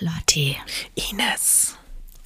[0.00, 0.56] Lotti,
[0.94, 1.76] Ines.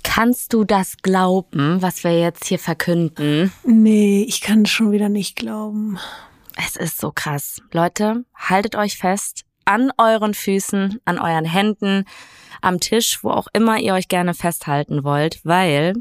[0.04, 3.52] kannst du das glauben, was wir jetzt hier verkünden?
[3.64, 5.98] Nee, ich kann schon wieder nicht glauben.
[6.56, 7.60] Es ist so krass.
[7.72, 12.04] Leute, haltet euch fest an euren Füßen, an euren Händen,
[12.62, 15.94] am Tisch, wo auch immer ihr euch gerne festhalten wollt, weil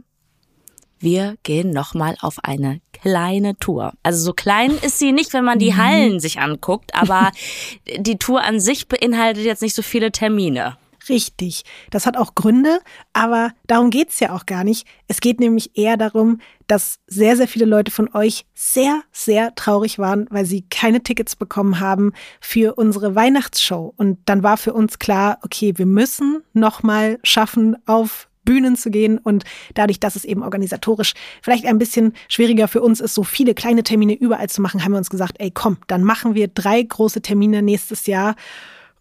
[0.99, 3.93] wir gehen nochmal auf eine kleine Tour.
[4.03, 7.31] Also so klein ist sie nicht, wenn man die Hallen sich anguckt, aber
[7.97, 10.77] die Tour an sich beinhaltet jetzt nicht so viele Termine.
[11.09, 11.63] Richtig.
[11.91, 12.79] Das hat auch Gründe,
[13.11, 14.87] aber darum geht's ja auch gar nicht.
[15.07, 19.99] Es geht nämlich eher darum, dass sehr, sehr viele Leute von euch sehr, sehr traurig
[19.99, 23.93] waren, weil sie keine Tickets bekommen haben für unsere Weihnachtsshow.
[23.97, 29.17] Und dann war für uns klar, okay, wir müssen nochmal schaffen, auf Bühnen zu gehen
[29.17, 29.43] und
[29.73, 33.83] dadurch, dass es eben organisatorisch vielleicht ein bisschen schwieriger für uns ist, so viele kleine
[33.83, 37.21] Termine überall zu machen, haben wir uns gesagt, ey, komm, dann machen wir drei große
[37.21, 38.35] Termine nächstes Jahr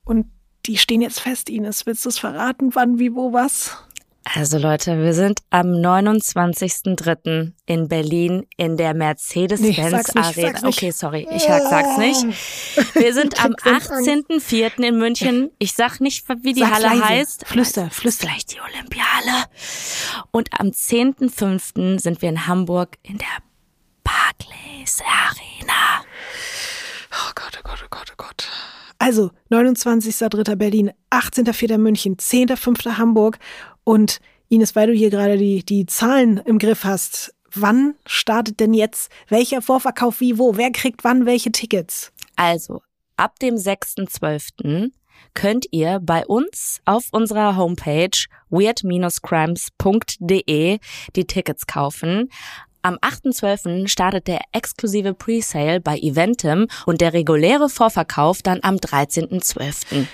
[0.04, 0.26] und
[0.66, 1.86] die stehen jetzt fest, Ines.
[1.86, 3.76] Willst du es verraten, wann, wie, wo, was?
[4.24, 7.52] Also Leute, wir sind am 29.03.
[7.66, 10.62] in Berlin in der Mercedes-Benz Arena.
[10.62, 12.94] Okay, sorry, ich sag, sag's nicht.
[12.94, 13.90] Wir sind am krieg Angst.
[13.90, 14.80] 18.04.
[14.84, 15.50] in München.
[15.58, 17.04] Ich sag nicht, wie die Sag's Halle leise.
[17.04, 17.46] heißt.
[17.48, 18.28] Flüster, flüster.
[18.28, 19.44] Vielleicht die Olympiale.
[20.30, 21.98] Und am 10.05.
[22.00, 23.26] sind wir in Hamburg in der
[24.04, 26.04] Barclays Arena.
[27.10, 28.48] Oh Gott, oh Gott, oh Gott, oh Gott.
[29.02, 30.54] Also, 29.03.
[30.54, 31.76] Berlin, 18.04.
[31.76, 32.98] München, 10.05.
[32.98, 33.40] Hamburg.
[33.82, 38.74] Und Ines, weil du hier gerade die, die Zahlen im Griff hast, wann startet denn
[38.74, 40.56] jetzt welcher Vorverkauf wie wo?
[40.56, 42.12] Wer kriegt wann welche Tickets?
[42.36, 42.80] Also,
[43.16, 44.92] ab dem 6.12.
[45.34, 50.78] könnt ihr bei uns auf unserer Homepage weird-crimes.de
[51.16, 52.30] die Tickets kaufen.
[52.82, 53.86] Am 8.12.
[53.86, 60.06] startet der exklusive Presale bei Eventim und der reguläre Vorverkauf dann am 13.12.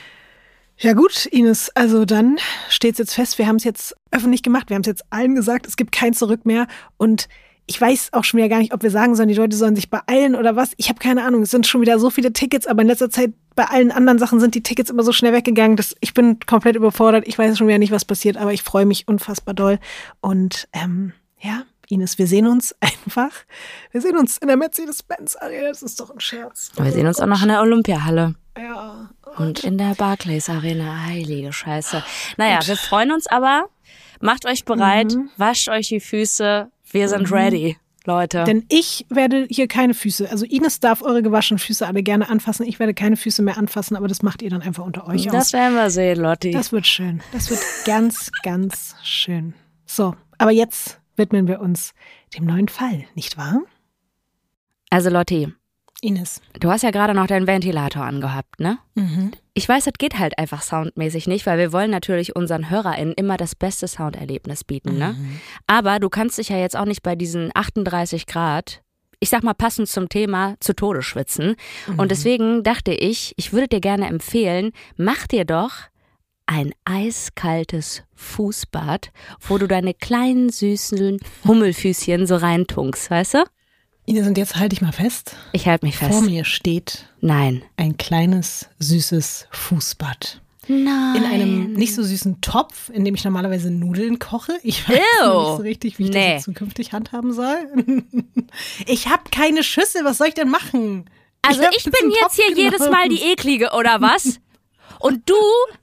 [0.76, 2.36] Ja gut, Ines, also dann
[2.68, 5.66] steht's jetzt fest, wir haben es jetzt öffentlich gemacht, wir haben es jetzt allen gesagt,
[5.66, 7.28] es gibt kein Zurück mehr und
[7.66, 9.90] ich weiß auch schon wieder gar nicht, ob wir sagen sollen, die Leute sollen sich
[9.90, 10.72] beeilen oder was.
[10.76, 13.32] Ich habe keine Ahnung, es sind schon wieder so viele Tickets, aber in letzter Zeit
[13.54, 16.76] bei allen anderen Sachen sind die Tickets immer so schnell weggegangen, dass ich bin komplett
[16.76, 17.26] überfordert.
[17.26, 19.78] Ich weiß schon wieder nicht, was passiert, aber ich freue mich unfassbar doll
[20.20, 23.30] und ähm, ja, Ines, wir sehen uns einfach.
[23.92, 25.68] Wir sehen uns in der Mercedes-Benz Arena.
[25.68, 26.70] Das ist doch ein Scherz.
[26.76, 28.34] Wir sehen uns auch noch in der Olympiahalle.
[28.56, 29.10] Ja.
[29.36, 31.06] Und in der Barclays Arena.
[31.06, 32.02] Heilige Scheiße.
[32.36, 33.68] Naja, wir freuen uns aber.
[34.20, 36.68] Macht euch bereit, wascht euch die Füße.
[36.90, 38.42] Wir sind ready, Leute.
[38.44, 40.28] Denn ich werde hier keine Füße.
[40.28, 42.66] Also Ines darf eure gewaschenen Füße alle gerne anfassen.
[42.66, 45.34] Ich werde keine Füße mehr anfassen, aber das macht ihr dann einfach unter euch das
[45.34, 45.52] aus.
[45.52, 46.50] werden wir sehen, Lotti.
[46.50, 47.22] Das wird schön.
[47.32, 49.54] Das wird ganz, ganz schön.
[49.86, 51.92] So, aber jetzt widmen wir uns
[52.36, 53.60] dem neuen Fall, nicht wahr?
[54.90, 55.52] Also Lotti,
[56.00, 56.40] Ines.
[56.58, 58.78] du hast ja gerade noch deinen Ventilator angehabt, ne?
[58.94, 59.32] Mhm.
[59.52, 63.36] Ich weiß, das geht halt einfach soundmäßig nicht, weil wir wollen natürlich unseren HörerInnen immer
[63.36, 65.16] das beste Sounderlebnis bieten, ne?
[65.66, 68.82] Aber du kannst dich ja jetzt auch nicht bei diesen 38 Grad,
[69.20, 71.56] ich sag mal passend zum Thema, zu Tode schwitzen.
[71.96, 75.72] Und deswegen dachte ich, ich würde dir gerne empfehlen, mach dir doch
[76.48, 79.10] ein eiskaltes Fußbad,
[79.46, 83.44] wo du deine kleinen süßen Hummelfüßchen so reintunkst, weißt du?
[84.06, 85.36] Ines, und jetzt halte ich mal fest.
[85.52, 86.22] Ich halte mich Vor fest.
[86.22, 87.62] mir steht Nein.
[87.76, 90.40] ein kleines, süßes Fußbad.
[90.68, 91.16] Nein.
[91.16, 94.58] In einem nicht so süßen Topf, in dem ich normalerweise Nudeln koche.
[94.62, 95.24] Ich weiß Ew.
[95.40, 96.34] nicht so richtig, wie ich Nee.
[96.36, 97.56] das zukünftig handhaben soll.
[98.86, 101.10] Ich habe keine Schüssel, was soll ich denn machen?
[101.42, 102.92] Also ich, jetzt bin jetzt Topf hier jedes genommen.
[102.92, 104.40] Mal die eklige, oder was?
[104.98, 105.34] Und du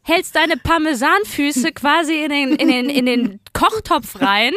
[0.02, 4.54] hältst deine Parmesanfüße quasi in den, in den, in den Kochtopf rein.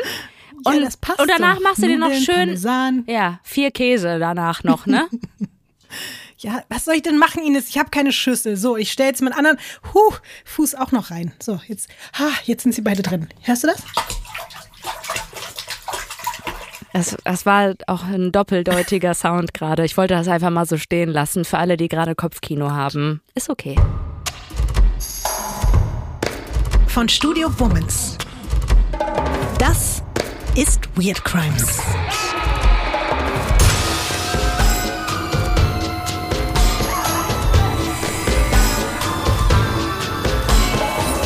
[0.64, 1.62] Und, ja, passt und danach doch.
[1.62, 2.34] machst du dir noch schön.
[2.34, 3.04] Parmesan.
[3.06, 5.08] Ja, vier Käse danach noch, ne?
[6.40, 7.68] Ja, was soll ich denn machen, Ines?
[7.68, 8.56] Ich habe keine Schüssel.
[8.56, 9.58] So, ich stelle jetzt meinen anderen
[9.92, 10.14] huh,
[10.44, 11.32] Fuß auch noch rein.
[11.42, 13.28] So, jetzt, ha, jetzt sind sie beide drin.
[13.42, 13.82] Hörst du das?
[16.92, 19.84] Das, das war auch ein doppeldeutiger Sound gerade.
[19.84, 23.20] Ich wollte das einfach mal so stehen lassen für alle, die gerade Kopfkino haben.
[23.34, 23.74] Ist okay.
[26.98, 28.18] Von Studio Womans.
[29.60, 30.02] Das
[30.56, 31.78] ist Weird Crimes.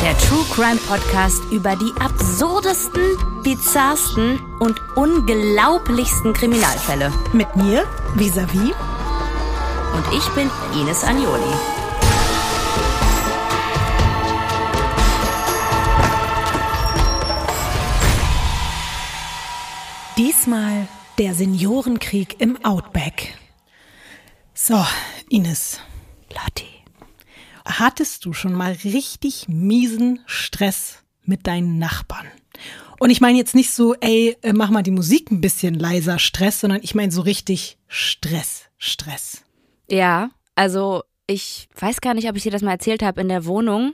[0.03, 3.01] Der True Crime Podcast über die absurdesten,
[3.41, 7.11] bizarrsten und unglaublichsten Kriminalfälle.
[7.31, 7.83] Mit mir,
[8.13, 8.75] vis-à-vis.
[9.95, 11.82] Und ich bin Ines Agnoli.
[20.17, 20.87] Diesmal
[21.17, 23.35] der Seniorenkrieg im Outback.
[24.53, 24.85] So,
[25.27, 25.79] Ines.
[26.29, 26.67] Lotti.
[27.65, 32.27] Hattest du schon mal richtig miesen Stress mit deinen Nachbarn?
[32.99, 36.19] Und ich meine jetzt nicht so, ey, äh, mach mal die Musik ein bisschen leiser
[36.19, 39.43] Stress, sondern ich meine so richtig Stress, Stress.
[39.89, 43.45] Ja, also ich weiß gar nicht, ob ich dir das mal erzählt habe in der
[43.45, 43.93] Wohnung.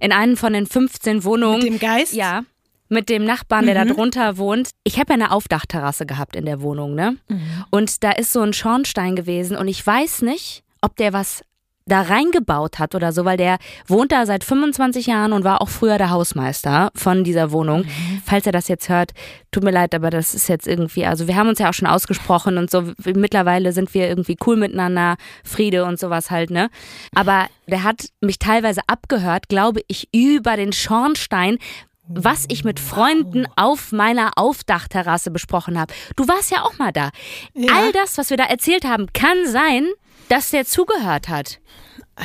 [0.00, 1.60] In einem von den 15 Wohnungen.
[1.60, 2.12] Mit dem Geist?
[2.12, 2.44] Ja.
[2.88, 3.88] Mit dem Nachbarn, der mhm.
[3.88, 4.70] da drunter wohnt.
[4.84, 7.16] Ich habe ja eine Aufdachterrasse gehabt in der Wohnung, ne?
[7.28, 7.64] Mhm.
[7.70, 11.42] Und da ist so ein Schornstein gewesen und ich weiß nicht, ob der was
[11.88, 15.68] da reingebaut hat oder so, weil der wohnt da seit 25 Jahren und war auch
[15.68, 17.82] früher der Hausmeister von dieser Wohnung.
[17.82, 18.22] Mhm.
[18.24, 19.12] Falls er das jetzt hört,
[19.52, 21.86] tut mir leid, aber das ist jetzt irgendwie, also wir haben uns ja auch schon
[21.86, 26.70] ausgesprochen und so, mittlerweile sind wir irgendwie cool miteinander, Friede und sowas halt, ne?
[27.14, 31.58] Aber der hat mich teilweise abgehört, glaube ich, über den Schornstein,
[32.08, 35.92] was ich mit Freunden auf meiner Aufdachterrasse besprochen habe.
[36.16, 37.10] Du warst ja auch mal da.
[37.54, 37.72] Ja.
[37.74, 39.88] All das, was wir da erzählt haben, kann sein,
[40.28, 41.60] dass der zugehört hat.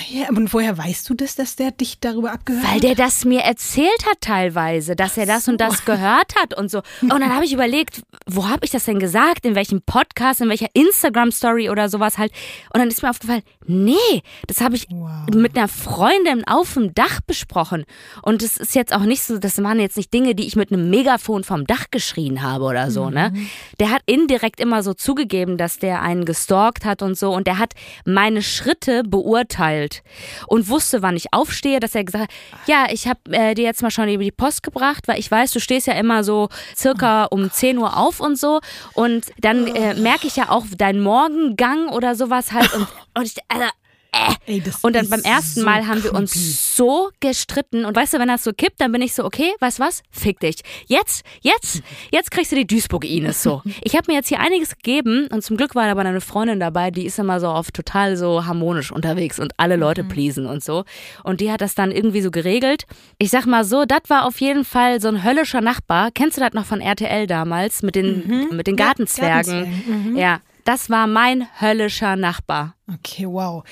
[0.09, 2.73] Ja, und woher weißt du das, dass der dich darüber abgehört hat?
[2.73, 6.71] Weil der das mir erzählt hat teilweise, dass er das und das gehört hat und
[6.71, 6.81] so.
[7.01, 9.45] Und dann habe ich überlegt, wo habe ich das denn gesagt?
[9.45, 12.31] In welchem Podcast, in welcher Instagram-Story oder sowas halt.
[12.73, 15.27] Und dann ist mir aufgefallen, nee, das habe ich wow.
[15.35, 17.83] mit einer Freundin auf dem Dach besprochen.
[18.21, 20.71] Und das ist jetzt auch nicht so, das waren jetzt nicht Dinge, die ich mit
[20.71, 23.31] einem Megafon vom Dach geschrien habe oder so, ne?
[23.33, 23.41] mhm.
[23.41, 23.47] ne?
[23.81, 27.33] Der hat indirekt immer so zugegeben, dass der einen gestalkt hat und so.
[27.33, 27.73] Und der hat
[28.05, 30.03] meine Schritte beurteilt gestellt
[30.47, 32.31] und wusste, wann ich aufstehe, dass er gesagt hat,
[32.67, 35.51] ja, ich habe äh, dir jetzt mal schon über die Post gebracht, weil ich weiß,
[35.51, 38.59] du stehst ja immer so circa um 10 Uhr auf und so.
[38.93, 42.73] Und dann äh, merke ich ja auch deinen Morgengang oder sowas halt.
[42.73, 42.87] Und,
[43.17, 43.65] und ich, also,
[44.11, 44.31] äh.
[44.45, 47.85] Ey, und dann beim ersten so Mal haben wir uns so gestritten.
[47.85, 50.03] Und weißt du, wenn das so kippt, dann bin ich so, okay, weißt du was?
[50.09, 50.57] Fick dich.
[50.87, 51.81] Jetzt, jetzt,
[52.11, 53.61] jetzt kriegst du die Duisburg-Ines so.
[53.83, 56.59] Ich habe mir jetzt hier einiges gegeben und zum Glück war da aber eine Freundin
[56.59, 60.09] dabei, die ist immer so auf total so harmonisch unterwegs und alle Leute mhm.
[60.09, 60.83] pleasen und so.
[61.23, 62.83] Und die hat das dann irgendwie so geregelt.
[63.17, 66.11] Ich sag mal so, das war auf jeden Fall so ein höllischer Nachbar.
[66.11, 68.55] Kennst du das noch von RTL damals mit den, mhm.
[68.55, 69.53] mit den Gartenzwergen?
[69.53, 70.11] Ja, Gartenzwergen.
[70.11, 70.17] Mhm.
[70.17, 72.75] ja, das war mein höllischer Nachbar.
[72.87, 73.63] Okay, wow.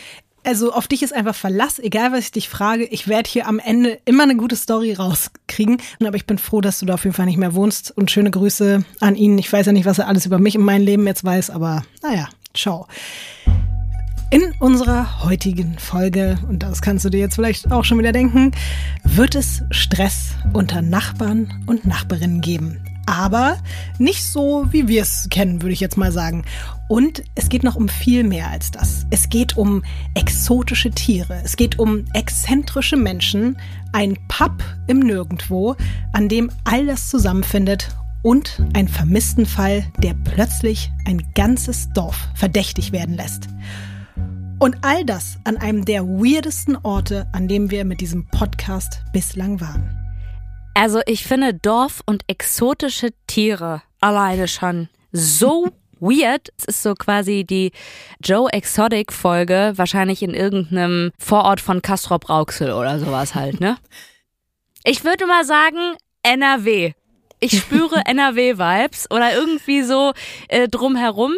[0.49, 2.83] Also auf dich ist einfach Verlass, egal was ich dich frage.
[2.85, 5.77] Ich werde hier am Ende immer eine gute Story rauskriegen.
[6.03, 7.95] Aber ich bin froh, dass du da auf jeden Fall nicht mehr wohnst.
[7.95, 9.37] Und schöne Grüße an ihn.
[9.37, 11.83] Ich weiß ja nicht, was er alles über mich in meinem Leben jetzt weiß, aber
[12.01, 12.87] naja, ciao.
[14.31, 18.51] In unserer heutigen Folge, und das kannst du dir jetzt vielleicht auch schon wieder denken,
[19.03, 23.57] wird es Stress unter Nachbarn und Nachbarinnen geben aber
[23.97, 26.45] nicht so, wie wir es kennen, würde ich jetzt mal sagen.
[26.89, 29.05] Und es geht noch um viel mehr als das.
[29.11, 29.83] Es geht um
[30.15, 31.39] exotische Tiere.
[31.45, 33.59] Es geht um exzentrische Menschen,
[33.93, 35.75] ein Pub im Nirgendwo,
[36.13, 42.91] an dem all das zusammenfindet und ein vermissten Fall, der plötzlich ein ganzes Dorf verdächtig
[42.91, 43.47] werden lässt.
[44.57, 49.61] Und all das an einem der weirdesten Orte, an dem wir mit diesem Podcast bislang
[49.61, 49.95] waren.
[50.73, 55.67] Also ich finde Dorf und exotische Tiere alleine schon so
[55.99, 56.49] weird.
[56.57, 57.71] Es ist so quasi die
[58.23, 63.77] Joe Exotic Folge, wahrscheinlich in irgendeinem Vorort von Castrop Rauxel oder sowas halt, ne?
[64.85, 66.93] Ich würde mal sagen NRW.
[67.41, 70.13] Ich spüre NRW-Vibes oder irgendwie so
[70.47, 71.33] äh, drumherum.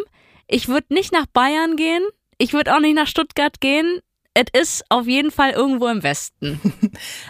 [0.46, 2.04] Ich würde nicht nach Bayern gehen.
[2.38, 4.00] Ich würde auch nicht nach Stuttgart gehen
[4.34, 6.60] es ist auf jeden Fall irgendwo im Westen.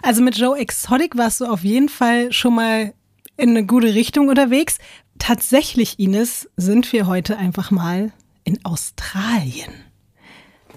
[0.02, 2.92] Also mit Joe Exotic warst du auf jeden Fall schon mal
[3.42, 4.78] in eine gute Richtung unterwegs.
[5.18, 8.12] Tatsächlich, Ines, sind wir heute einfach mal
[8.44, 9.72] in Australien.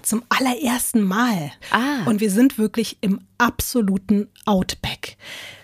[0.02, 1.52] Zum allerersten Mal.
[1.70, 2.04] Ah.
[2.06, 5.16] Und wir sind wirklich im absoluten Outback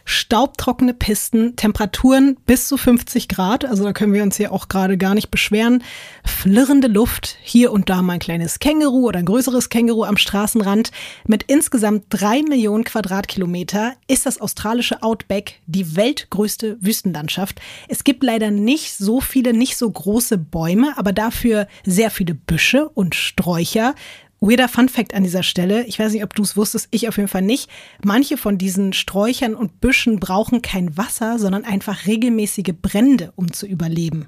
[0.04, 4.98] staubtrockene Pisten, Temperaturen bis zu 50 Grad, also da können wir uns hier auch gerade
[4.98, 5.82] gar nicht beschweren,
[6.24, 10.90] flirrende Luft, hier und da mal ein kleines Känguru oder ein größeres Känguru am Straßenrand.
[11.26, 17.60] Mit insgesamt drei Millionen Quadratkilometer ist das australische Outback die weltgrößte Wüstenlandschaft.
[17.88, 22.88] Es gibt leider nicht so viele, nicht so große Bäume, aber dafür sehr viele Büsche
[22.88, 23.94] und Sträucher.
[24.42, 25.84] Weirder Fun Fact an dieser Stelle.
[25.84, 27.70] Ich weiß nicht, ob du es wusstest, ich auf jeden Fall nicht.
[28.04, 33.66] Manche von diesen Sträuchern und Büschen brauchen kein Wasser, sondern einfach regelmäßige Brände, um zu
[33.66, 34.26] überleben.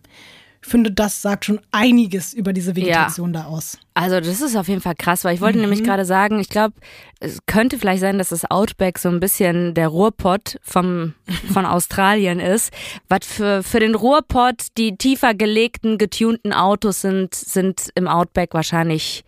[0.62, 3.42] Ich finde, das sagt schon einiges über diese Vegetation ja.
[3.42, 3.76] da aus.
[3.92, 5.64] Also das ist auf jeden Fall krass, weil ich wollte mhm.
[5.64, 6.74] nämlich gerade sagen, ich glaube,
[7.20, 11.14] es könnte vielleicht sein, dass das Outback so ein bisschen der Ruhrpott vom,
[11.52, 12.72] von Australien ist.
[13.08, 19.24] Was für, für den Ruhrpott die tiefer gelegten, getunten Autos sind, sind im Outback wahrscheinlich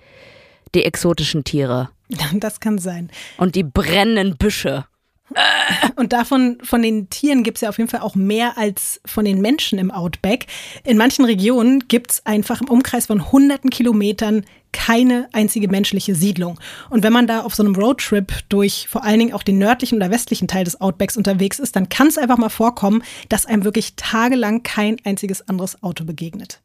[0.77, 1.91] die exotischen Tiere.
[2.35, 3.11] Das kann sein.
[3.37, 4.85] Und die brennenden Büsche.
[5.97, 9.25] Und davon, von den Tieren gibt es ja auf jeden Fall auch mehr als von
[9.25, 10.47] den Menschen im Outback.
[10.85, 16.61] In manchen Regionen gibt es einfach im Umkreis von hunderten Kilometern keine einzige menschliche Siedlung.
[16.91, 19.97] Und wenn man da auf so einem Roadtrip durch vor allen Dingen auch den nördlichen
[19.97, 23.65] oder westlichen Teil des Outbacks unterwegs ist, dann kann es einfach mal vorkommen, dass einem
[23.65, 26.61] wirklich tagelang kein einziges anderes Auto begegnet.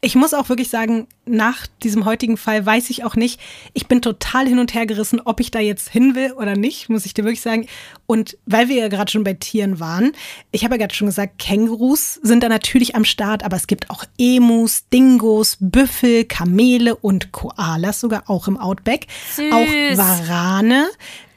[0.00, 3.40] Ich muss auch wirklich sagen, nach diesem heutigen Fall weiß ich auch nicht,
[3.72, 6.88] ich bin total hin und her gerissen, ob ich da jetzt hin will oder nicht,
[6.88, 7.66] muss ich dir wirklich sagen.
[8.06, 10.12] Und weil wir ja gerade schon bei Tieren waren,
[10.52, 13.90] ich habe ja gerade schon gesagt, Kängurus sind da natürlich am Start, aber es gibt
[13.90, 19.08] auch Emus, Dingos, Büffel, Kamele und Koalas sogar auch im Outback.
[19.34, 19.52] Süß.
[19.52, 19.66] Auch
[19.98, 20.86] Warane,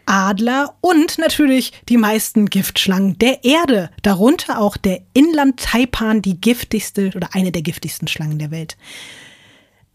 [0.06, 7.30] Adler und natürlich die meisten Giftschlangen der Erde, darunter auch der Inland-Taipan, die giftigste oder
[7.34, 8.78] eine der giftigsten Schlangen der Welt.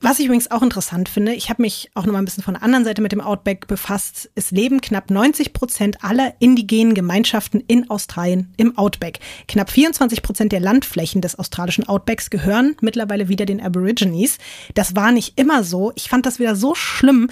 [0.01, 2.53] Was ich übrigens auch interessant finde, ich habe mich auch noch mal ein bisschen von
[2.53, 4.31] der anderen Seite mit dem Outback befasst.
[4.35, 9.21] Es leben knapp 90 Prozent aller indigenen Gemeinschaften in Australien im Outback.
[9.49, 14.37] Knapp 24 Prozent der Landflächen des australischen Outbacks gehören mittlerweile wieder den Aborigines.
[14.75, 15.93] Das war nicht immer so.
[15.95, 17.31] Ich fand das wieder so schlimm.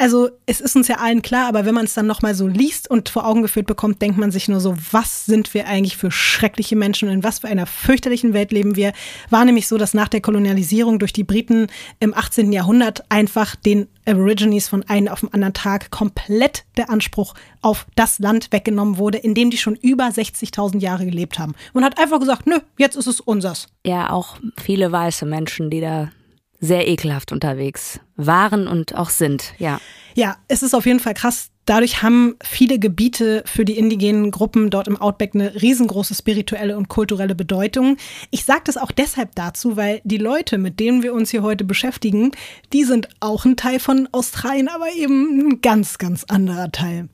[0.00, 2.88] Also es ist uns ja allen klar, aber wenn man es dann nochmal so liest
[2.90, 6.10] und vor Augen geführt bekommt, denkt man sich nur so, was sind wir eigentlich für
[6.10, 8.94] schreckliche Menschen und in was für einer fürchterlichen Welt leben wir?
[9.28, 11.66] War nämlich so, dass nach der Kolonialisierung durch die Briten
[11.98, 12.50] im 18.
[12.50, 18.20] Jahrhundert einfach den Aborigines von einem auf den anderen Tag komplett der Anspruch auf das
[18.20, 21.54] Land weggenommen wurde, in dem die schon über 60.000 Jahre gelebt haben.
[21.74, 23.68] Und hat einfach gesagt, nö, jetzt ist es unsers.
[23.84, 26.10] Ja, auch viele weiße Menschen, die da
[26.58, 29.80] sehr ekelhaft unterwegs waren und auch sind, ja.
[30.14, 31.50] Ja, es ist auf jeden Fall krass.
[31.66, 36.88] Dadurch haben viele Gebiete für die indigenen Gruppen dort im Outback eine riesengroße spirituelle und
[36.88, 37.96] kulturelle Bedeutung.
[38.30, 41.64] Ich sage das auch deshalb dazu, weil die Leute, mit denen wir uns hier heute
[41.64, 42.32] beschäftigen,
[42.72, 47.08] die sind auch ein Teil von Australien, aber eben ein ganz, ganz anderer Teil.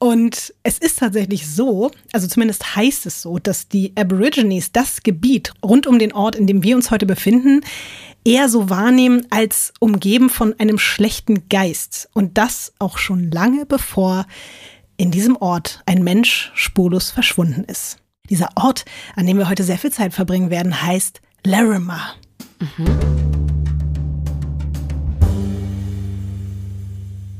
[0.00, 5.52] Und es ist tatsächlich so, also zumindest heißt es so, dass die Aborigines das Gebiet
[5.64, 7.60] rund um den Ort, in dem wir uns heute befinden,
[8.24, 12.08] eher so wahrnehmen als umgeben von einem schlechten Geist.
[12.12, 14.26] Und das auch schon lange bevor
[14.96, 17.98] in diesem Ort ein Mensch spurlos verschwunden ist.
[18.30, 18.84] Dieser Ort,
[19.16, 22.14] an dem wir heute sehr viel Zeit verbringen werden, heißt Larimer.
[22.60, 23.32] Mhm.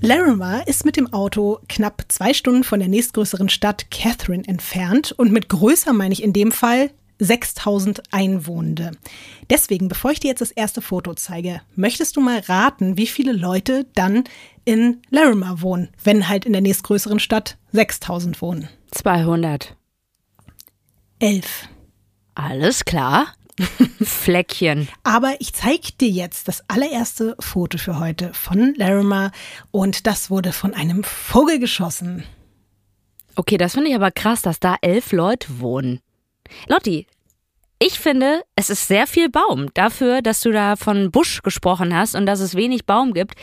[0.05, 5.31] Larimer ist mit dem Auto knapp zwei Stunden von der nächstgrößeren Stadt Catherine entfernt und
[5.31, 6.91] mit größer meine ich in dem Fall
[7.23, 8.93] 6000 Einwohnende.
[9.49, 13.33] Deswegen, bevor ich dir jetzt das erste Foto zeige, möchtest du mal raten, wie viele
[13.33, 14.25] Leute dann
[14.64, 18.69] in Larimer wohnen, wenn halt in der nächstgrößeren Stadt 6000 wohnen?
[18.91, 19.76] 200.
[21.19, 21.69] Elf.
[22.35, 23.35] Alles klar.
[24.02, 24.88] Fleckchen.
[25.02, 29.31] Aber ich zeige dir jetzt das allererste Foto für heute von Larimer
[29.71, 32.25] und das wurde von einem Vogel geschossen.
[33.37, 36.00] Okay, das finde ich aber krass, dass da elf Leute wohnen.
[36.67, 37.07] Lotti,
[37.83, 39.67] ich finde, es ist sehr viel Baum.
[39.75, 43.35] Dafür, dass du da von Busch gesprochen hast und dass es wenig Baum gibt,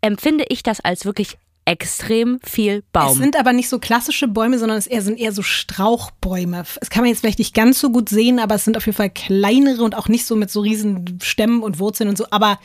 [0.00, 3.12] empfinde ich das als wirklich extrem viel Baum.
[3.12, 6.64] Es sind aber nicht so klassische Bäume, sondern es sind eher so Strauchbäume.
[6.80, 8.96] Es kann man jetzt vielleicht nicht ganz so gut sehen, aber es sind auf jeden
[8.96, 12.26] Fall kleinere und auch nicht so mit so riesen Stämmen und Wurzeln und so.
[12.30, 12.60] Aber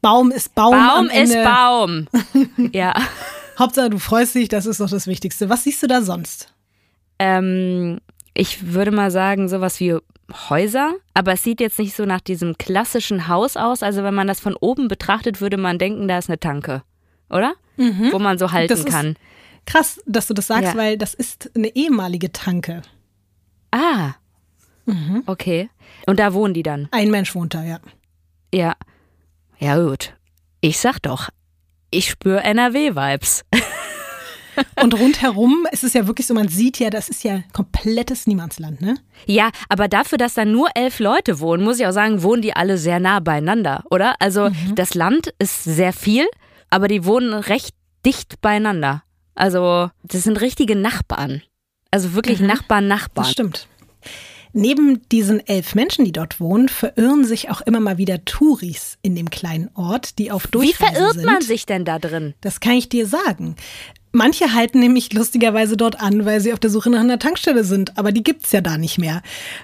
[0.00, 0.72] Baum ist Baum.
[0.72, 2.06] Baum ist Baum.
[2.72, 2.94] ja.
[3.58, 5.50] Hauptsache, du freust dich, das ist doch das Wichtigste.
[5.50, 6.52] Was siehst du da sonst?
[7.18, 7.98] Ähm,
[8.34, 9.98] ich würde mal sagen, sowas wie
[10.32, 13.82] Häuser, aber es sieht jetzt nicht so nach diesem klassischen Haus aus.
[13.82, 16.82] Also wenn man das von oben betrachtet, würde man denken, da ist eine Tanke,
[17.28, 17.54] oder?
[17.76, 18.10] Mhm.
[18.12, 19.16] Wo man so halten das kann.
[19.66, 20.76] Krass, dass du das sagst, ja.
[20.76, 22.82] weil das ist eine ehemalige Tanke.
[23.70, 24.12] Ah.
[24.86, 25.22] Mhm.
[25.26, 25.70] Okay.
[26.06, 26.88] Und da wohnen die dann?
[26.90, 27.80] Ein Mensch wohnt da, ja.
[28.52, 28.74] Ja.
[29.58, 30.14] Ja, gut.
[30.60, 31.30] Ich sag doch,
[31.90, 33.44] ich spüre NRW-Vibes.
[34.80, 38.80] Und rundherum ist es ja wirklich so, man sieht ja, das ist ja komplettes Niemandsland,
[38.80, 38.96] ne?
[39.26, 42.54] Ja, aber dafür, dass da nur elf Leute wohnen, muss ich auch sagen, wohnen die
[42.54, 44.14] alle sehr nah beieinander, oder?
[44.20, 44.74] Also mhm.
[44.74, 46.26] das Land ist sehr viel,
[46.70, 49.02] aber die wohnen recht dicht beieinander.
[49.34, 51.42] Also das sind richtige Nachbarn.
[51.90, 52.46] Also wirklich mhm.
[52.46, 53.24] Nachbarn, Nachbarn.
[53.24, 53.68] Das stimmt.
[54.56, 59.16] Neben diesen elf Menschen, die dort wohnen, verirren sich auch immer mal wieder Touris in
[59.16, 60.92] dem kleinen Ort, die auf Durchreise sind.
[60.92, 61.24] Wie verirrt sind.
[61.24, 62.34] man sich denn da drin?
[62.40, 63.56] Das kann ich dir sagen.
[64.16, 67.98] Manche halten nämlich lustigerweise dort an, weil sie auf der Suche nach einer Tankstelle sind,
[67.98, 69.22] aber die gibt's ja da nicht mehr.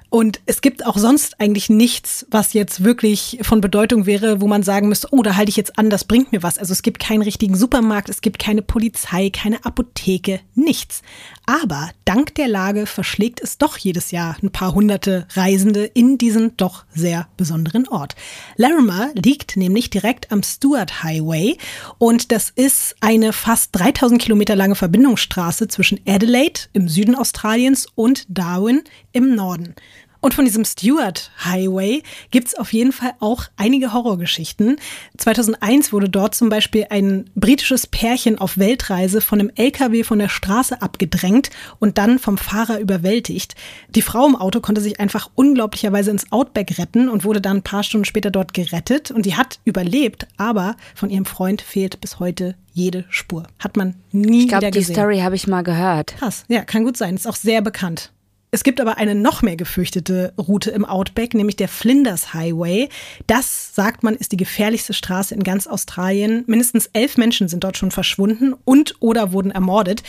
[0.08, 4.64] Und es gibt auch sonst eigentlich nichts, was jetzt wirklich von Bedeutung wäre, wo man
[4.64, 6.58] sagen müsste, oh, da halte ich jetzt an, das bringt mir was.
[6.58, 11.02] Also es gibt keinen richtigen Supermarkt, es gibt keine Polizei, keine Apotheke, nichts.
[11.50, 16.56] Aber dank der Lage verschlägt es doch jedes Jahr ein paar hunderte Reisende in diesen
[16.56, 18.14] doch sehr besonderen Ort.
[18.54, 21.56] Larimer liegt nämlich direkt am Stuart Highway
[21.98, 28.26] und das ist eine fast 3000 Kilometer lange Verbindungsstraße zwischen Adelaide im Süden Australiens und
[28.28, 29.74] Darwin im Norden.
[30.20, 34.76] Und von diesem Stewart Highway gibt's auf jeden Fall auch einige Horrorgeschichten.
[35.16, 40.28] 2001 wurde dort zum Beispiel ein britisches Pärchen auf Weltreise von einem LKW von der
[40.28, 43.54] Straße abgedrängt und dann vom Fahrer überwältigt.
[43.88, 47.62] Die Frau im Auto konnte sich einfach unglaublicherweise ins Outback retten und wurde dann ein
[47.62, 49.10] paar Stunden später dort gerettet.
[49.10, 53.46] Und die hat überlebt, aber von ihrem Freund fehlt bis heute jede Spur.
[53.58, 54.94] Hat man nie Ich glaube, wieder die gesehen.
[54.94, 56.14] Story habe ich mal gehört.
[56.18, 57.14] Krass, ja, kann gut sein.
[57.16, 58.12] Ist auch sehr bekannt.
[58.52, 62.88] Es gibt aber eine noch mehr gefürchtete Route im Outback, nämlich der Flinders Highway.
[63.28, 66.42] Das, sagt man, ist die gefährlichste Straße in ganz Australien.
[66.46, 70.02] Mindestens elf Menschen sind dort schon verschwunden und oder wurden ermordet.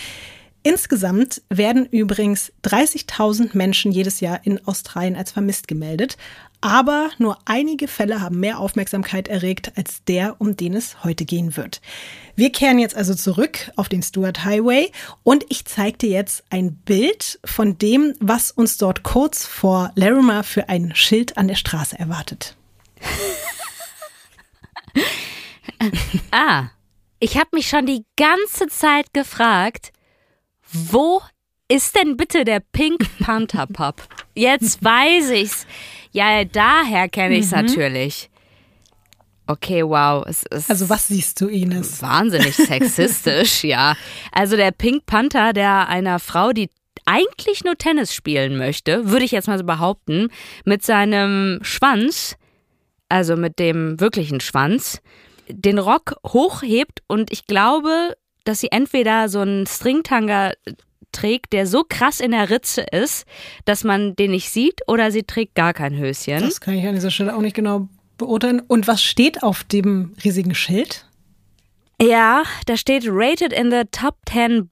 [0.63, 6.17] Insgesamt werden übrigens 30.000 Menschen jedes Jahr in Australien als vermisst gemeldet.
[6.63, 11.57] Aber nur einige Fälle haben mehr Aufmerksamkeit erregt als der, um den es heute gehen
[11.57, 11.81] wird.
[12.35, 14.91] Wir kehren jetzt also zurück auf den Stuart Highway
[15.23, 20.43] und ich zeige dir jetzt ein Bild von dem, was uns dort kurz vor Larimer
[20.43, 22.55] für ein Schild an der Straße erwartet.
[26.31, 26.69] Ah,
[27.19, 29.91] ich habe mich schon die ganze Zeit gefragt,
[30.71, 31.21] wo
[31.67, 34.01] ist denn bitte der Pink Panther Pub?
[34.35, 35.65] Jetzt weiß ich's.
[36.11, 38.29] Ja, daher kenne ich's natürlich.
[39.47, 42.01] Okay, wow, es ist Also was siehst du, Ines?
[42.01, 43.95] wahnsinnig sexistisch, ja.
[44.31, 46.69] Also der Pink Panther, der einer Frau, die
[47.05, 50.29] eigentlich nur Tennis spielen möchte, würde ich jetzt mal so behaupten,
[50.65, 52.37] mit seinem Schwanz,
[53.09, 55.01] also mit dem wirklichen Schwanz,
[55.49, 60.53] den Rock hochhebt und ich glaube, dass sie entweder so einen Stringtanga
[61.11, 63.25] trägt, der so krass in der Ritze ist,
[63.65, 66.39] dass man den nicht sieht, oder sie trägt gar kein Höschen.
[66.39, 68.61] Das kann ich an dieser Stelle auch nicht genau beurteilen.
[68.61, 71.05] Und was steht auf dem riesigen Schild?
[72.01, 74.69] Ja, da steht rated in the top 10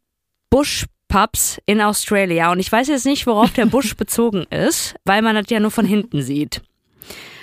[0.50, 2.52] Bush Pubs in Australia.
[2.52, 5.72] Und ich weiß jetzt nicht, worauf der Busch bezogen ist, weil man das ja nur
[5.72, 6.62] von hinten sieht.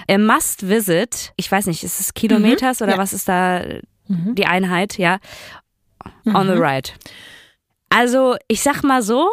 [0.08, 2.98] A must visit, ich weiß nicht, ist es Kilometers oder ja.
[2.98, 3.64] was ist da
[4.08, 4.98] die Einheit?
[4.98, 5.18] Ja,
[6.26, 6.94] on the right.
[7.88, 9.30] Also, ich sag mal so,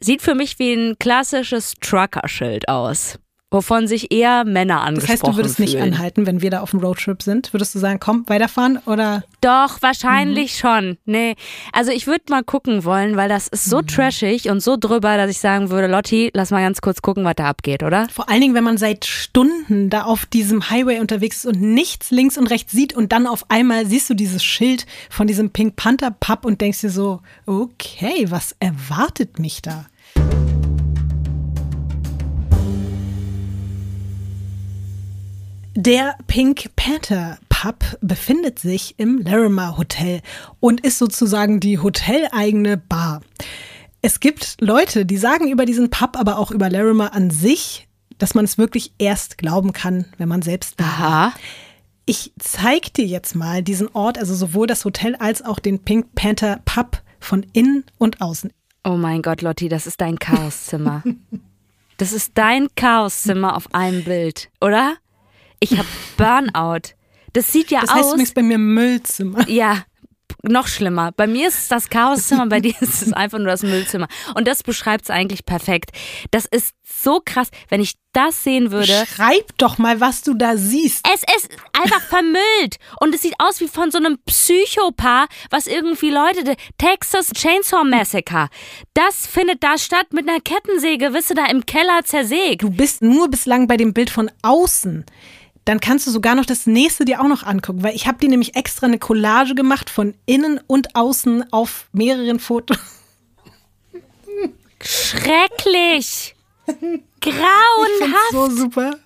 [0.00, 3.18] sieht für mich wie ein klassisches Trucker-Schild aus,
[3.50, 5.94] wovon sich eher Männer Das angesprochen heißt, du würdest nicht fühlen.
[5.94, 7.52] anhalten, wenn wir da auf dem Roadtrip sind?
[7.52, 9.24] Würdest du sagen, komm, weiterfahren oder?
[9.40, 10.98] Doch, wahrscheinlich schon.
[11.04, 11.34] Nee.
[11.72, 15.30] Also ich würde mal gucken wollen, weil das ist so trashig und so drüber, dass
[15.30, 18.08] ich sagen würde, Lotti, lass mal ganz kurz gucken, was da abgeht, oder?
[18.10, 22.10] Vor allen Dingen, wenn man seit Stunden da auf diesem Highway unterwegs ist und nichts
[22.10, 25.76] links und rechts sieht und dann auf einmal siehst du dieses Schild von diesem Pink
[25.76, 29.86] Panther Pub und denkst dir so, okay, was erwartet mich da?
[35.76, 40.20] Der Pink Panther Pub befindet sich im Larimer Hotel
[40.58, 43.20] und ist sozusagen die hoteleigene Bar.
[44.02, 47.86] Es gibt Leute, die sagen über diesen Pub, aber auch über Larimer an sich,
[48.18, 50.84] dass man es wirklich erst glauben kann, wenn man selbst da.
[50.84, 51.32] Aha.
[52.04, 56.16] Ich zeig dir jetzt mal diesen Ort, also sowohl das Hotel als auch den Pink
[56.16, 58.52] Panther Pub von innen und außen.
[58.82, 61.04] Oh mein Gott, Lotti, das ist dein Chaoszimmer.
[61.96, 64.96] das ist dein Chaoszimmer auf einem Bild, oder?
[65.60, 66.94] Ich hab Burnout.
[67.32, 68.12] Das sieht ja Das heißt aus.
[68.12, 69.48] übrigens bei mir Müllzimmer.
[69.48, 69.84] Ja,
[70.42, 71.12] noch schlimmer.
[71.12, 74.08] Bei mir ist es das Chaoszimmer, bei dir ist es einfach nur das Müllzimmer.
[74.34, 75.90] Und das beschreibt es eigentlich perfekt.
[76.30, 77.48] Das ist so krass.
[77.68, 79.04] Wenn ich das sehen würde.
[79.06, 81.06] Schreib doch mal, was du da siehst.
[81.14, 82.78] Es ist einfach vermüllt.
[83.00, 86.56] Und es sieht aus wie von so einem Psychopaar, was irgendwie Leute.
[86.78, 88.48] Texas Chainsaw Massacre.
[88.94, 92.62] Das findet da statt mit einer Kettensäge, wirst du da im Keller zersägt.
[92.62, 95.04] Du bist nur bislang bei dem Bild von außen.
[95.64, 98.28] Dann kannst du sogar noch das nächste dir auch noch angucken, weil ich habe dir
[98.28, 102.78] nämlich extra eine Collage gemacht von innen und außen auf mehreren Fotos.
[104.82, 106.34] Schrecklich.
[107.22, 108.30] Ich Grauenhaft.
[108.32, 108.96] so super.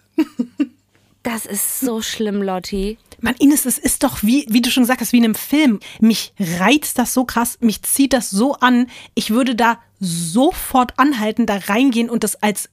[1.25, 2.99] Das ist so schlimm, Lotti.
[3.21, 5.81] Mann, Ines, es ist doch wie, wie du schon gesagt hast, wie in einem Film.
[5.99, 8.89] Mich reizt das so krass, mich zieht das so an.
[9.15, 12.69] Ich würde da sofort anhalten, da reingehen und das als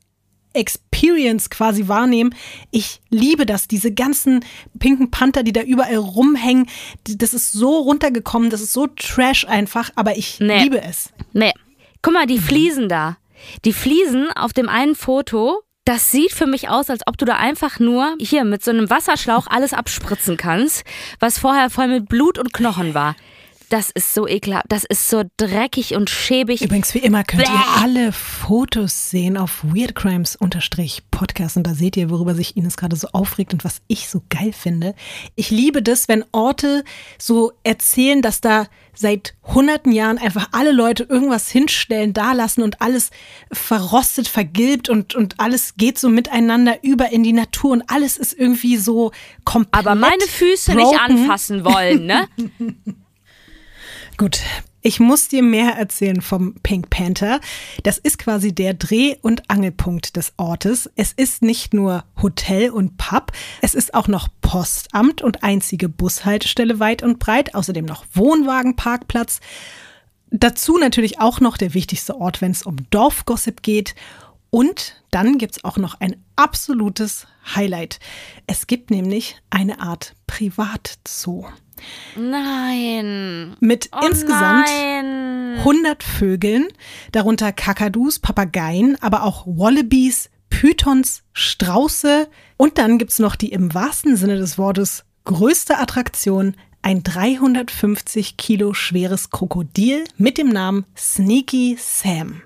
[0.54, 2.34] Experience quasi wahrnehmen.
[2.72, 4.44] Ich liebe das, diese ganzen
[4.80, 6.68] pinken Panther, die da überall rumhängen.
[7.08, 10.64] Das ist so runtergekommen, das ist so trash einfach, aber ich Nee.
[10.64, 11.10] liebe es.
[11.34, 11.54] Nee.
[12.02, 13.18] Guck mal, die Fliesen da.
[13.66, 17.38] Die Fliesen auf dem einen Foto, das sieht für mich aus, als ob du da
[17.38, 20.84] einfach nur hier mit so einem Wasserschlauch alles abspritzen kannst,
[21.20, 23.16] was vorher voll mit Blut und Knochen war.
[23.71, 24.65] Das ist so ekelhaft.
[24.67, 26.62] Das ist so dreckig und schäbig.
[26.62, 27.49] Übrigens, wie immer, könnt Bäh.
[27.49, 33.07] ihr alle Fotos sehen auf weirdcrimes-podcast und da seht ihr, worüber sich Ines gerade so
[33.13, 34.93] aufregt und was ich so geil finde.
[35.36, 36.84] Ich liebe das, wenn Orte
[37.17, 42.81] so erzählen, dass da seit hunderten Jahren einfach alle Leute irgendwas hinstellen, da lassen und
[42.81, 43.10] alles
[43.53, 48.34] verrostet, vergilbt und, und alles geht so miteinander über in die Natur und alles ist
[48.34, 49.13] irgendwie so
[49.45, 49.73] komplett.
[49.86, 50.89] Aber meine Füße broken.
[50.89, 52.27] nicht anfassen wollen, ne?
[54.21, 54.41] Gut,
[54.81, 57.39] ich muss dir mehr erzählen vom Pink Panther.
[57.81, 60.88] Das ist quasi der Dreh- und Angelpunkt des Ortes.
[60.95, 63.31] Es ist nicht nur Hotel und Pub,
[63.63, 69.39] es ist auch noch Postamt und einzige Bushaltestelle weit und breit, außerdem noch Wohnwagenparkplatz.
[70.29, 73.95] Dazu natürlich auch noch der wichtigste Ort, wenn es um Dorfgossip geht.
[74.51, 77.99] Und dann gibt es auch noch ein absolutes Highlight.
[78.45, 81.47] Es gibt nämlich eine Art Privatzoo.
[82.15, 83.56] Nein.
[83.60, 85.58] Mit oh insgesamt nein.
[85.60, 86.67] 100 Vögeln,
[87.12, 92.28] darunter Kakadus, Papageien, aber auch Wallabies, Pythons, Strauße.
[92.58, 98.38] Und dann gibt es noch die im wahrsten Sinne des Wortes größte Attraktion, ein 350
[98.38, 102.41] Kilo schweres Krokodil mit dem Namen Sneaky Sam.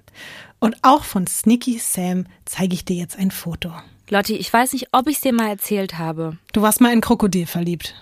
[0.60, 3.72] Und auch von Sneaky Sam zeige ich dir jetzt ein Foto.
[4.10, 6.38] Lotti, ich weiß nicht, ob ich es dir mal erzählt habe.
[6.54, 7.96] Du warst mal in Krokodil verliebt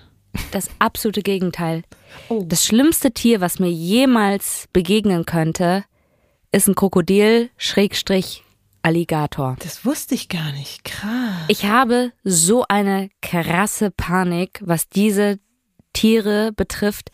[0.51, 1.83] das absolute Gegenteil.
[2.29, 2.43] Oh.
[2.47, 5.83] Das schlimmste Tier, was mir jemals begegnen könnte,
[6.51, 8.43] ist ein Krokodil, Schrägstrich,
[8.81, 9.55] Alligator.
[9.59, 10.83] Das wusste ich gar nicht.
[10.83, 11.45] Krass.
[11.47, 15.39] Ich habe so eine krasse Panik, was diese
[15.93, 17.09] Tiere betrifft.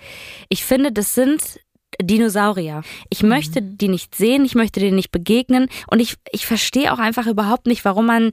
[0.49, 1.59] Ich finde, das sind
[2.01, 2.81] Dinosaurier.
[3.09, 3.29] Ich mhm.
[3.29, 7.27] möchte die nicht sehen, ich möchte denen nicht begegnen und ich, ich verstehe auch einfach
[7.27, 8.31] überhaupt nicht, warum man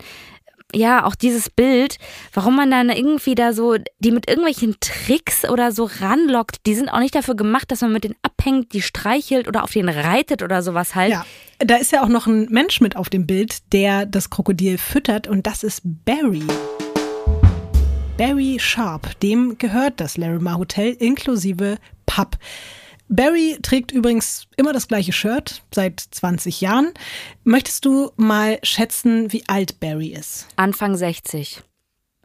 [0.74, 1.96] ja, auch dieses Bild,
[2.34, 6.88] warum man dann irgendwie da so, die mit irgendwelchen Tricks oder so ranlockt, die sind
[6.88, 10.42] auch nicht dafür gemacht, dass man mit denen abhängt, die streichelt oder auf denen reitet
[10.42, 11.12] oder sowas halt.
[11.12, 11.24] Ja,
[11.58, 15.28] da ist ja auch noch ein Mensch mit auf dem Bild, der das Krokodil füttert
[15.28, 16.42] und das ist Barry.
[18.18, 21.76] Barry Sharp, dem gehört das Larimar Hotel inklusive
[22.06, 22.38] Pub.
[23.08, 26.92] Barry trägt übrigens immer das gleiche Shirt seit 20 Jahren.
[27.44, 30.48] Möchtest du mal schätzen, wie alt Barry ist?
[30.56, 31.62] Anfang 60.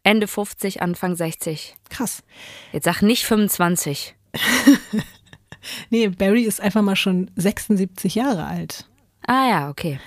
[0.04, 1.76] Ende 50, Anfang 60.
[1.90, 2.24] Krass.
[2.72, 4.16] Jetzt sag nicht 25.
[5.90, 8.90] nee, Barry ist einfach mal schon 76 Jahre alt.
[9.28, 10.00] Ah ja, okay.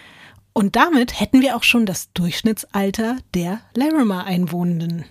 [0.53, 5.05] Und damit hätten wir auch schon das Durchschnittsalter der Larimer-Einwohnenden.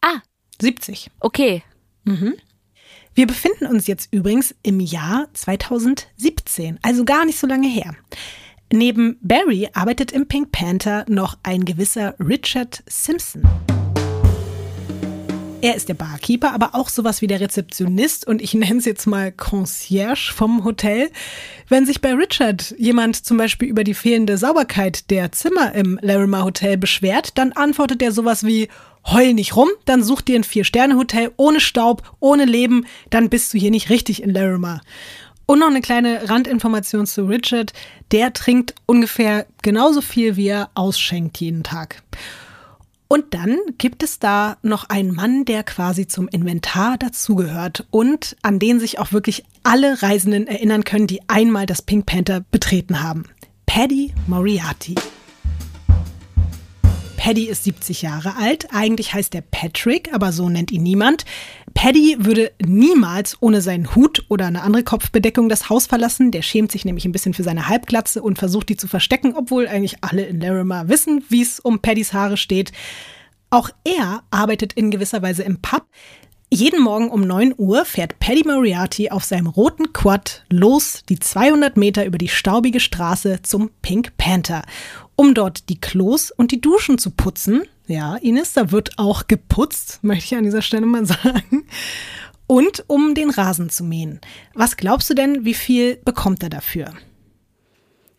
[0.00, 0.20] Ah.
[0.60, 1.10] 70.
[1.20, 1.62] Okay.
[2.04, 2.34] Mhm.
[3.16, 7.96] Wir befinden uns jetzt übrigens im Jahr 2017, also gar nicht so lange her.
[8.70, 13.42] Neben Barry arbeitet im Pink Panther noch ein gewisser Richard Simpson.
[15.62, 19.06] Er ist der Barkeeper, aber auch sowas wie der Rezeptionist und ich nenne es jetzt
[19.06, 21.10] mal Concierge vom Hotel.
[21.70, 26.44] Wenn sich bei Richard jemand zum Beispiel über die fehlende Sauberkeit der Zimmer im Larimer
[26.44, 28.68] Hotel beschwert, dann antwortet er sowas wie
[29.06, 33.58] heul nicht rum, dann such dir ein Vier-Sterne-Hotel ohne Staub, ohne Leben, dann bist du
[33.58, 34.80] hier nicht richtig in Larimer.
[35.46, 37.72] Und noch eine kleine Randinformation zu Richard.
[38.10, 42.02] Der trinkt ungefähr genauso viel, wie er ausschenkt jeden Tag.
[43.08, 48.58] Und dann gibt es da noch einen Mann, der quasi zum Inventar dazugehört und an
[48.58, 53.26] den sich auch wirklich alle Reisenden erinnern können, die einmal das Pink Panther betreten haben.
[53.66, 54.96] Paddy Moriarty.
[57.16, 58.68] Paddy ist 70 Jahre alt.
[58.72, 61.24] Eigentlich heißt er Patrick, aber so nennt ihn niemand.
[61.74, 66.30] Paddy würde niemals ohne seinen Hut oder eine andere Kopfbedeckung das Haus verlassen.
[66.30, 69.66] Der schämt sich nämlich ein bisschen für seine Halbglatze und versucht die zu verstecken, obwohl
[69.66, 72.72] eigentlich alle in Larimer wissen, wie es um Paddys Haare steht.
[73.50, 75.86] Auch er arbeitet in gewisser Weise im Pub.
[76.52, 81.76] Jeden Morgen um 9 Uhr fährt Paddy Moriarty auf seinem roten Quad los, die 200
[81.76, 84.62] Meter über die staubige Straße zum Pink Panther
[85.16, 87.62] um dort die Klos und die Duschen zu putzen.
[87.86, 91.66] Ja, Ines, da wird auch geputzt, möchte ich an dieser Stelle mal sagen.
[92.46, 94.20] Und um den Rasen zu mähen.
[94.54, 96.92] Was glaubst du denn, wie viel bekommt er dafür?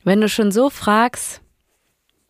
[0.04, 1.42] Wenn du schon so fragst,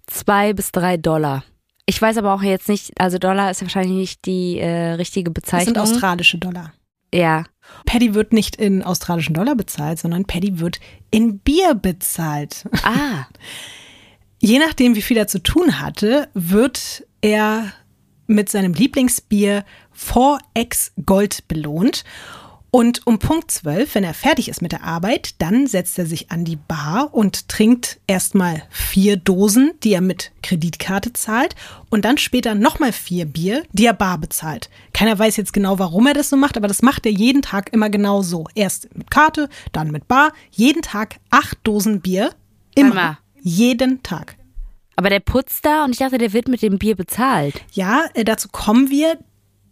[0.06, 1.44] zwei bis drei Dollar.
[1.88, 5.74] Ich weiß aber auch jetzt nicht, also Dollar ist wahrscheinlich nicht die äh, richtige Bezeichnung.
[5.74, 6.74] Das sind australische Dollar.
[7.14, 7.46] Ja.
[7.86, 12.66] Paddy wird nicht in australischen Dollar bezahlt, sondern Paddy wird in Bier bezahlt.
[12.84, 13.26] Ah.
[14.40, 17.74] Je nachdem, wie viel er zu tun hatte, wird er
[18.28, 19.66] mit seinem Lieblingsbier
[19.98, 22.04] 4X Gold belohnt.
[22.70, 26.30] Und um Punkt 12, wenn er fertig ist mit der Arbeit, dann setzt er sich
[26.32, 31.56] an die Bar und trinkt erstmal vier Dosen, die er mit Kreditkarte zahlt
[31.90, 34.70] und dann später nochmal vier Bier, die er bar bezahlt.
[34.94, 37.72] Keiner weiß jetzt genau, warum er das so macht, aber das macht er jeden Tag
[37.74, 38.46] immer genau so.
[38.54, 42.32] Erst mit Karte, dann mit Bar, jeden Tag acht Dosen Bier.
[42.76, 42.90] Immer.
[42.90, 43.18] Hammer.
[43.48, 44.36] Jeden Tag.
[44.98, 47.62] Aber der putzt da und ich dachte, der wird mit dem Bier bezahlt.
[47.72, 49.18] Ja, äh, dazu kommen wir.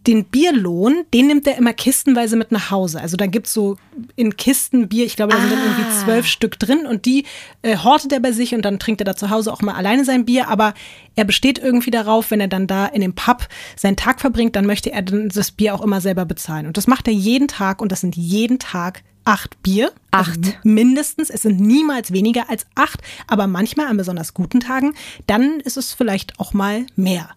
[0.07, 3.01] Den Bierlohn, den nimmt er immer kistenweise mit nach Hause.
[3.01, 3.75] Also da gibt's so
[4.15, 6.03] in Kisten Bier, ich glaube, da sind dann irgendwie Ah.
[6.05, 7.25] zwölf Stück drin und die
[7.63, 10.05] äh, hortet er bei sich und dann trinkt er da zu Hause auch mal alleine
[10.05, 10.47] sein Bier.
[10.47, 10.75] Aber
[11.15, 14.67] er besteht irgendwie darauf, wenn er dann da in dem Pub seinen Tag verbringt, dann
[14.67, 16.67] möchte er das Bier auch immer selber bezahlen.
[16.67, 19.91] Und das macht er jeden Tag und das sind jeden Tag acht Bier.
[20.11, 20.59] Also Acht.
[20.63, 21.29] mindestens.
[21.29, 24.93] Es sind niemals weniger als acht, aber manchmal an besonders guten Tagen,
[25.27, 27.29] dann ist es vielleicht auch mal mehr.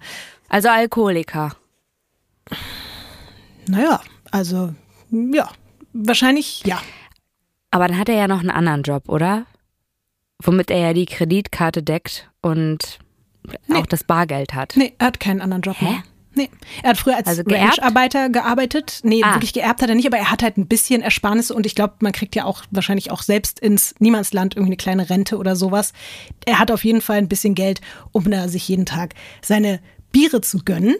[0.48, 1.56] Also Alkoholiker.
[3.66, 4.74] Naja, also
[5.10, 5.48] ja,
[5.92, 6.80] wahrscheinlich ja.
[7.70, 9.44] Aber dann hat er ja noch einen anderen Job, oder?
[10.42, 12.98] Womit er ja die Kreditkarte deckt und
[13.74, 14.74] auch das Bargeld hat.
[14.76, 15.84] Nee, er hat keinen anderen Job Hä?
[15.84, 16.02] mehr.
[16.38, 16.50] Nee.
[16.82, 17.42] Er hat früher als Also?
[17.46, 19.00] Ranch-Arbeiter gearbeitet.
[19.02, 19.34] Nee, Ah.
[19.34, 21.94] wirklich geerbt hat er nicht, aber er hat halt ein bisschen Ersparnisse und ich glaube,
[22.00, 25.92] man kriegt ja auch wahrscheinlich auch selbst ins Niemandsland irgendwie eine kleine Rente oder sowas.
[26.46, 27.80] Er hat auf jeden Fall ein bisschen Geld,
[28.12, 29.80] um da sich jeden Tag seine
[30.12, 30.94] Biere zu gönnen.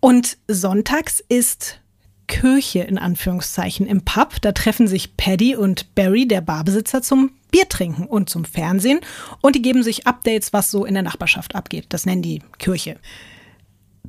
[0.00, 1.80] Und sonntags ist
[2.28, 4.36] Kirche in Anführungszeichen im Pub.
[4.42, 9.00] Da treffen sich Paddy und Barry, der Barbesitzer, zum Biertrinken und zum Fernsehen.
[9.40, 11.86] Und die geben sich Updates, was so in der Nachbarschaft abgeht.
[11.88, 12.98] Das nennen die Kirche.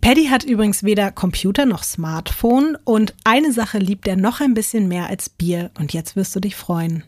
[0.01, 4.87] Paddy hat übrigens weder Computer noch Smartphone und eine Sache liebt er noch ein bisschen
[4.87, 7.03] mehr als Bier und jetzt wirst du dich freuen.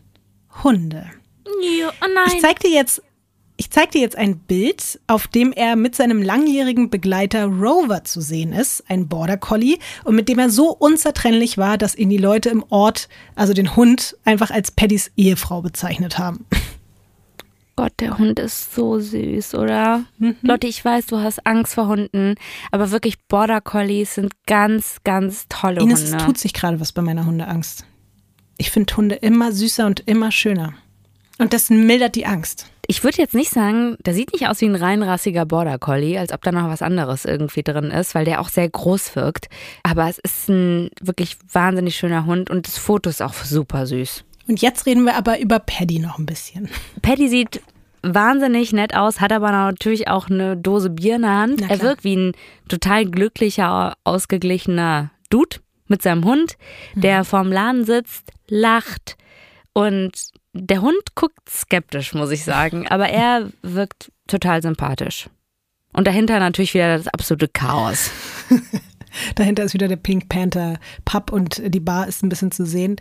[0.62, 1.06] Hunde.
[1.46, 1.50] Oh
[2.34, 3.02] Ich zeig dir jetzt
[3.58, 8.20] ich zeig dir jetzt ein Bild, auf dem er mit seinem langjährigen Begleiter Rover zu
[8.20, 12.16] sehen ist, ein Border Collie, und mit dem er so unzertrennlich war, dass ihn die
[12.16, 16.46] Leute im Ort, also den Hund, einfach als Paddys Ehefrau bezeichnet haben.
[17.76, 20.04] Gott, der Hund ist so süß, oder?
[20.18, 20.36] Mhm.
[20.42, 22.34] Lotte, ich weiß, du hast Angst vor Hunden,
[22.70, 26.24] aber wirklich Border Collies sind ganz, ganz tolle Ines, es Hunde.
[26.24, 27.86] tut sich gerade was bei meiner Hundeangst.
[28.58, 30.74] Ich finde Hunde immer süßer und immer schöner.
[31.38, 32.66] Und das mildert die Angst.
[32.86, 36.32] Ich würde jetzt nicht sagen, der sieht nicht aus wie ein reinrassiger Border Collie, als
[36.32, 39.48] ob da noch was anderes irgendwie drin ist, weil der auch sehr groß wirkt.
[39.82, 44.24] Aber es ist ein wirklich wahnsinnig schöner Hund und das Foto ist auch super süß.
[44.48, 46.68] Und jetzt reden wir aber über Paddy noch ein bisschen.
[47.02, 47.62] Patty sieht
[48.02, 51.70] wahnsinnig nett aus, hat aber natürlich auch eine Dose Bier in der Hand.
[51.70, 52.32] Er wirkt wie ein
[52.68, 56.56] total glücklicher, ausgeglichener Dude mit seinem Hund,
[56.94, 57.24] der Mhm.
[57.24, 59.16] vorm Laden sitzt, lacht
[59.72, 60.12] und
[60.52, 65.28] der Hund guckt skeptisch, muss ich sagen, aber er wirkt total sympathisch.
[65.94, 68.10] Und dahinter natürlich wieder das absolute Chaos.
[69.34, 72.96] Dahinter ist wieder der Pink Panther Pub und die Bar ist ein bisschen zu sehen.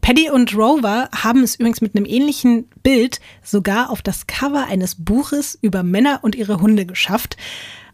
[0.00, 4.96] Paddy und Rover haben es übrigens mit einem ähnlichen Bild sogar auf das Cover eines
[5.04, 7.36] Buches über Männer und ihre Hunde geschafft.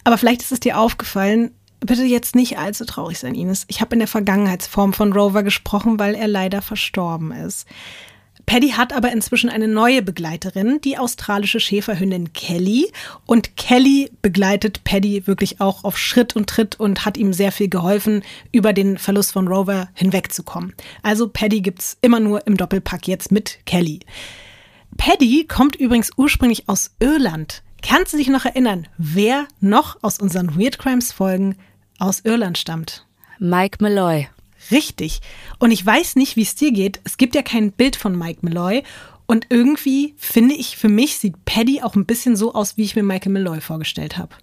[0.04, 3.64] Aber vielleicht ist es dir aufgefallen, bitte jetzt nicht allzu traurig sein, Ines.
[3.68, 7.66] Ich habe in der Vergangenheitsform von Rover gesprochen, weil er leider verstorben ist.
[8.52, 12.92] Paddy hat aber inzwischen eine neue Begleiterin, die australische Schäferhündin Kelly.
[13.24, 17.70] Und Kelly begleitet Paddy wirklich auch auf Schritt und Tritt und hat ihm sehr viel
[17.70, 20.74] geholfen, über den Verlust von Rover hinwegzukommen.
[21.02, 24.00] Also Paddy gibt's immer nur im Doppelpack jetzt mit Kelly.
[24.98, 27.62] Paddy kommt übrigens ursprünglich aus Irland.
[27.80, 31.56] Kannst du dich noch erinnern, wer noch aus unseren Weird Crimes Folgen
[31.98, 33.06] aus Irland stammt?
[33.38, 34.28] Mike Malloy.
[34.70, 35.20] Richtig.
[35.58, 37.00] Und ich weiß nicht, wie es dir geht.
[37.04, 38.82] Es gibt ja kein Bild von Mike Malloy.
[39.26, 42.96] Und irgendwie finde ich, für mich sieht Paddy auch ein bisschen so aus, wie ich
[42.96, 44.34] mir Michael Malloy vorgestellt habe.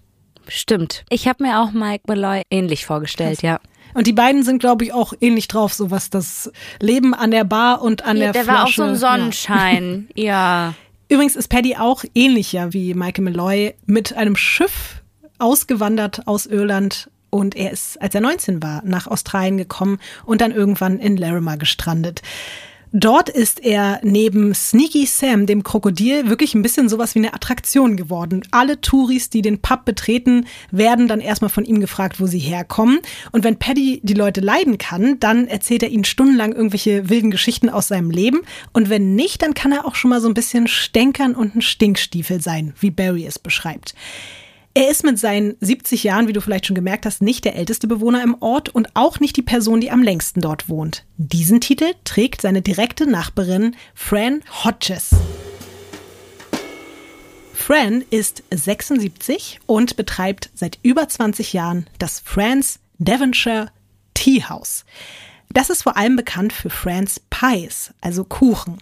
[0.48, 1.04] Stimmt.
[1.10, 3.60] Ich habe mir auch Mike Malloy ähnlich vorgestellt, ja.
[3.94, 7.44] Und die beiden sind, glaube ich, auch ähnlich drauf, so was das Leben an der
[7.44, 8.76] Bar und an Ja, der der war auch Flasche.
[8.82, 10.74] so ein Sonnenschein, ja.
[11.08, 15.02] Übrigens ist Paddy auch ähnlicher wie Michael Malloy mit einem Schiff
[15.38, 20.52] ausgewandert aus Irland und er ist, als er 19 war, nach Australien gekommen und dann
[20.52, 22.22] irgendwann in Larimer gestrandet.
[22.92, 27.96] Dort ist er neben Sneaky Sam, dem Krokodil, wirklich ein bisschen sowas wie eine Attraktion
[27.96, 28.42] geworden.
[28.50, 32.98] Alle Touris, die den Pub betreten, werden dann erstmal von ihm gefragt, wo sie herkommen.
[33.30, 37.68] Und wenn Paddy die Leute leiden kann, dann erzählt er ihnen stundenlang irgendwelche wilden Geschichten
[37.68, 38.40] aus seinem Leben.
[38.72, 41.62] Und wenn nicht, dann kann er auch schon mal so ein bisschen stänkern und ein
[41.62, 43.94] Stinkstiefel sein, wie Barry es beschreibt.
[44.72, 47.88] Er ist mit seinen 70 Jahren, wie du vielleicht schon gemerkt hast, nicht der älteste
[47.88, 51.04] Bewohner im Ort und auch nicht die Person, die am längsten dort wohnt.
[51.16, 55.10] Diesen Titel trägt seine direkte Nachbarin Fran Hodges.
[57.52, 63.72] Fran ist 76 und betreibt seit über 20 Jahren das Fran's Devonshire
[64.14, 64.84] Tea House.
[65.52, 68.78] Das ist vor allem bekannt für Fran's Pies, also Kuchen.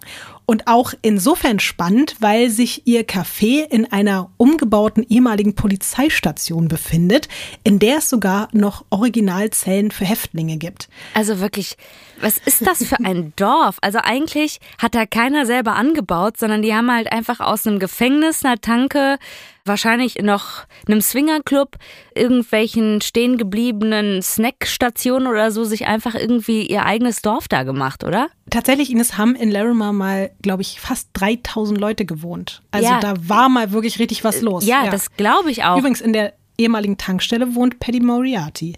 [0.51, 7.29] Und auch insofern spannend, weil sich ihr Café in einer umgebauten ehemaligen Polizeistation befindet,
[7.65, 10.89] in der es sogar noch Originalzellen für Häftlinge gibt.
[11.13, 11.77] Also wirklich,
[12.23, 13.77] was ist das für ein Dorf?
[13.83, 18.43] Also eigentlich hat da keiner selber angebaut, sondern die haben halt einfach aus einem Gefängnis,
[18.43, 19.19] einer Tanke,
[19.67, 21.77] wahrscheinlich noch einem Swingerclub,
[22.15, 28.29] irgendwelchen stehen gebliebenen Snackstationen oder so sich einfach irgendwie ihr eigenes Dorf da gemacht, oder?
[28.51, 32.63] Tatsächlich, Ines, haben in Larimar mal, glaube ich, fast 3000 Leute gewohnt.
[32.71, 33.01] Also Ja.
[33.01, 34.65] da war mal wirklich richtig was los.
[34.67, 35.79] Ja, das glaube ich auch.
[35.79, 38.75] Übrigens in der ehemaligen Tankstelle wohnt Paddy Moriarty.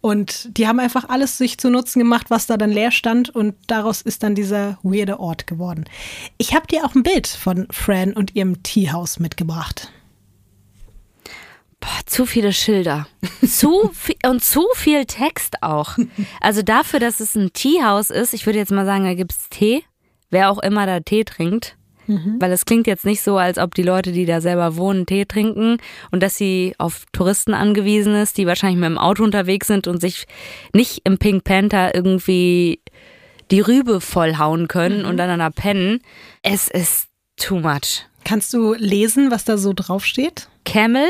[0.00, 3.28] Und die haben einfach alles sich zu Nutzen gemacht, was da dann leer stand.
[3.30, 5.84] Und daraus ist dann dieser weirde Ort geworden.
[6.38, 9.90] Ich habe dir auch ein Bild von Fran und ihrem Teehouse mitgebracht.
[11.84, 13.06] Boah, zu viele Schilder.
[13.46, 15.98] zu viel, und zu viel Text auch.
[16.40, 19.84] Also dafür, dass es ein Teehouse ist, ich würde jetzt mal sagen, da gibt's Tee.
[20.30, 21.76] Wer auch immer da Tee trinkt.
[22.06, 25.24] Weil es klingt jetzt nicht so, als ob die Leute, die da selber wohnen, Tee
[25.24, 25.78] trinken
[26.10, 30.00] und dass sie auf Touristen angewiesen ist, die wahrscheinlich mit dem Auto unterwegs sind und
[30.00, 30.26] sich
[30.74, 32.80] nicht im Pink Panther irgendwie
[33.50, 36.00] die Rübe vollhauen können und dann da pennen.
[36.42, 38.04] Es ist too much.
[38.24, 40.48] Kannst du lesen, was da so draufsteht?
[40.64, 41.08] Camel,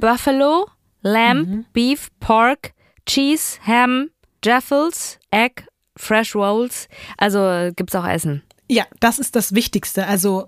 [0.00, 0.66] Buffalo,
[1.02, 2.72] Lamb, Beef, Pork,
[3.06, 4.10] Cheese, Ham,
[4.44, 5.64] Jaffles, Egg,
[5.96, 6.88] Fresh Rolls.
[7.16, 8.42] Also gibt's auch Essen.
[8.68, 10.06] Ja, das ist das Wichtigste.
[10.06, 10.46] Also,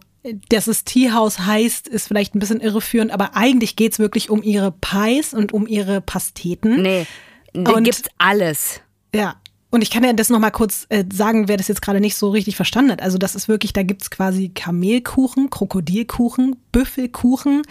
[0.49, 4.73] dass es Teehouse heißt, ist vielleicht ein bisschen irreführend, aber eigentlich geht's wirklich um ihre
[4.73, 6.83] Pies und um ihre Pasteten.
[6.83, 7.07] Nee,
[7.53, 8.81] da gibt's alles.
[9.15, 9.42] Ja.
[9.73, 12.29] Und ich kann ja das nochmal kurz äh, sagen, wer das jetzt gerade nicht so
[12.29, 13.01] richtig verstanden hat.
[13.03, 17.63] Also das ist wirklich, da gibt's quasi Kamelkuchen, Krokodilkuchen, Büffelkuchen.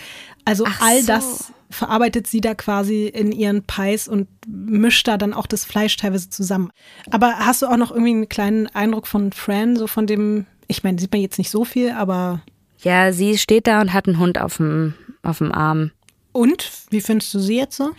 [0.43, 1.07] Also Ach all so.
[1.07, 5.95] das verarbeitet sie da quasi in ihren Pies und mischt da dann auch das Fleisch
[5.95, 6.71] teilweise zusammen.
[7.11, 10.83] Aber hast du auch noch irgendwie einen kleinen Eindruck von Fran, so von dem, ich
[10.83, 12.41] meine, sieht man jetzt nicht so viel, aber
[12.79, 15.91] Ja, sie steht da und hat einen Hund auf dem, auf dem Arm.
[16.31, 16.69] und?
[16.89, 17.91] Wie findest du sie jetzt so?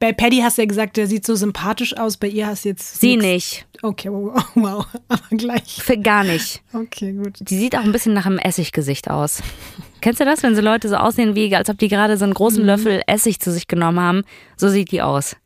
[0.00, 2.16] Bei Paddy hast du ja gesagt, der sieht so sympathisch aus.
[2.16, 3.00] Bei ihr hast du jetzt.
[3.00, 3.24] Sie nix.
[3.24, 3.66] nicht.
[3.82, 4.86] Okay, wow, wow.
[5.08, 5.82] Aber gleich.
[5.82, 6.62] Für gar nicht.
[6.72, 7.38] Okay, gut.
[7.40, 9.42] Die sieht auch ein bisschen nach einem Essiggesicht aus.
[10.00, 12.34] Kennst du das, wenn so Leute so aussehen wie, als ob die gerade so einen
[12.34, 14.22] großen Löffel Essig zu sich genommen haben?
[14.56, 15.36] So sieht die aus.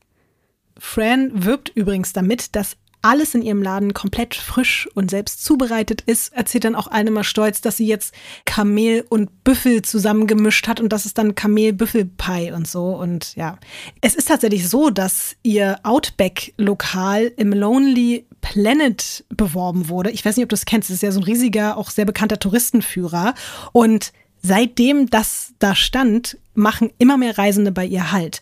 [0.79, 6.33] Fran wirbt übrigens damit, dass alles in ihrem Laden komplett frisch und selbst zubereitet ist.
[6.33, 11.05] Erzählt dann auch immer stolz, dass sie jetzt Kamel und Büffel zusammengemischt hat und das
[11.05, 12.97] ist dann Kamel-Büffel-Pie und so.
[12.97, 13.59] Und ja,
[14.01, 20.11] es ist tatsächlich so, dass ihr Outback-Lokal im Lonely Planet beworben wurde.
[20.11, 20.91] Ich weiß nicht, ob du das kennst.
[20.91, 23.35] Das ist ja so ein riesiger, auch sehr bekannter Touristenführer.
[23.73, 24.12] Und
[24.43, 28.41] seitdem das da stand, machen immer mehr Reisende bei ihr Halt.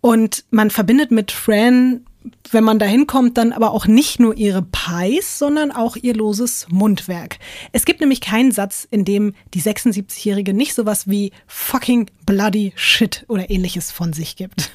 [0.00, 2.04] Und man verbindet mit Fran,
[2.50, 6.66] wenn man da hinkommt, dann aber auch nicht nur ihre Pies, sondern auch ihr loses
[6.70, 7.38] Mundwerk.
[7.72, 13.24] Es gibt nämlich keinen Satz, in dem die 76-Jährige nicht sowas wie fucking bloody shit
[13.28, 14.70] oder ähnliches von sich gibt.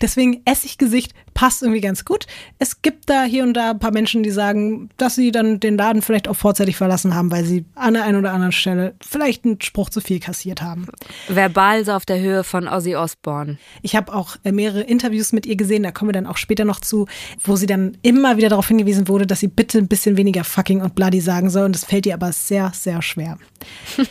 [0.00, 2.26] Deswegen Essiggesicht passt irgendwie ganz gut.
[2.58, 5.76] Es gibt da hier und da ein paar Menschen, die sagen, dass sie dann den
[5.76, 9.44] Laden vielleicht auch vorzeitig verlassen haben, weil sie an der einen oder anderen Stelle vielleicht
[9.44, 10.86] einen Spruch zu viel kassiert haben.
[11.28, 13.58] Verbal so auf der Höhe von Ozzy Osbourne.
[13.82, 16.64] Ich habe auch äh, mehrere Interviews mit ihr gesehen, da kommen wir dann auch später
[16.64, 17.06] noch zu,
[17.42, 20.80] wo sie dann immer wieder darauf hingewiesen wurde, dass sie bitte ein bisschen weniger fucking
[20.80, 21.66] und bloody sagen soll.
[21.66, 23.38] Und das fällt ihr aber sehr, sehr schwer.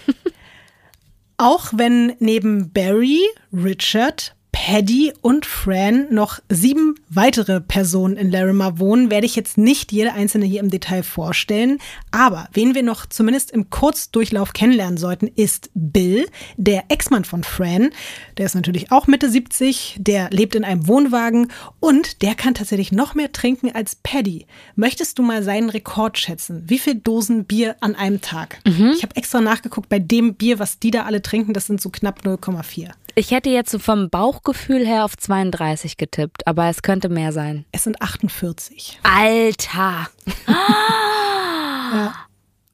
[1.38, 3.22] auch wenn neben Barry,
[3.52, 9.92] Richard, Paddy und Fran noch sieben weitere Personen in Larimar wohnen, werde ich jetzt nicht
[9.92, 11.80] jede einzelne hier im Detail vorstellen.
[12.12, 17.90] Aber wen wir noch zumindest im Kurzdurchlauf kennenlernen sollten, ist Bill, der Ex-Mann von Fran.
[18.38, 22.92] Der ist natürlich auch Mitte 70, der lebt in einem Wohnwagen und der kann tatsächlich
[22.92, 24.46] noch mehr trinken als Paddy.
[24.76, 26.64] Möchtest du mal seinen Rekord schätzen?
[26.68, 28.60] Wie viel Dosen Bier an einem Tag?
[28.96, 31.90] Ich habe extra nachgeguckt, bei dem Bier, was die da alle trinken, das sind so
[31.90, 32.92] knapp 0,4.
[33.16, 37.66] Ich hätte jetzt so vom Bauchgefühl her auf 32 getippt, aber es könnte mehr sein.
[37.72, 39.00] Es sind 48.
[39.04, 40.08] Alter!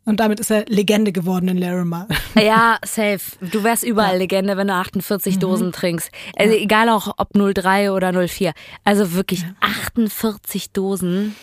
[0.05, 2.07] Und damit ist er Legende geworden in Larimar.
[2.35, 3.19] Ja, safe.
[3.41, 6.09] Du wärst überall Legende, wenn du 48 Dosen trinkst.
[6.37, 8.53] Also egal auch ob 03 oder 04.
[8.85, 11.35] Also wirklich 48 Dosen.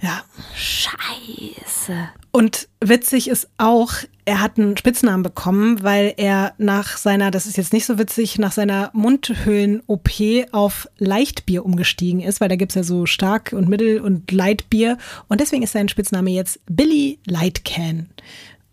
[0.00, 0.22] Ja.
[0.56, 2.08] Scheiße.
[2.32, 3.92] Und witzig ist auch,
[4.30, 8.38] er hat einen Spitznamen bekommen, weil er nach seiner, das ist jetzt nicht so witzig,
[8.38, 10.08] nach seiner Mundhöhlen-OP
[10.52, 14.98] auf Leichtbier umgestiegen ist, weil da gibt's ja so Stark- und Mittel- und Lightbier.
[15.26, 18.08] Und deswegen ist sein Spitzname jetzt Billy Lightcan.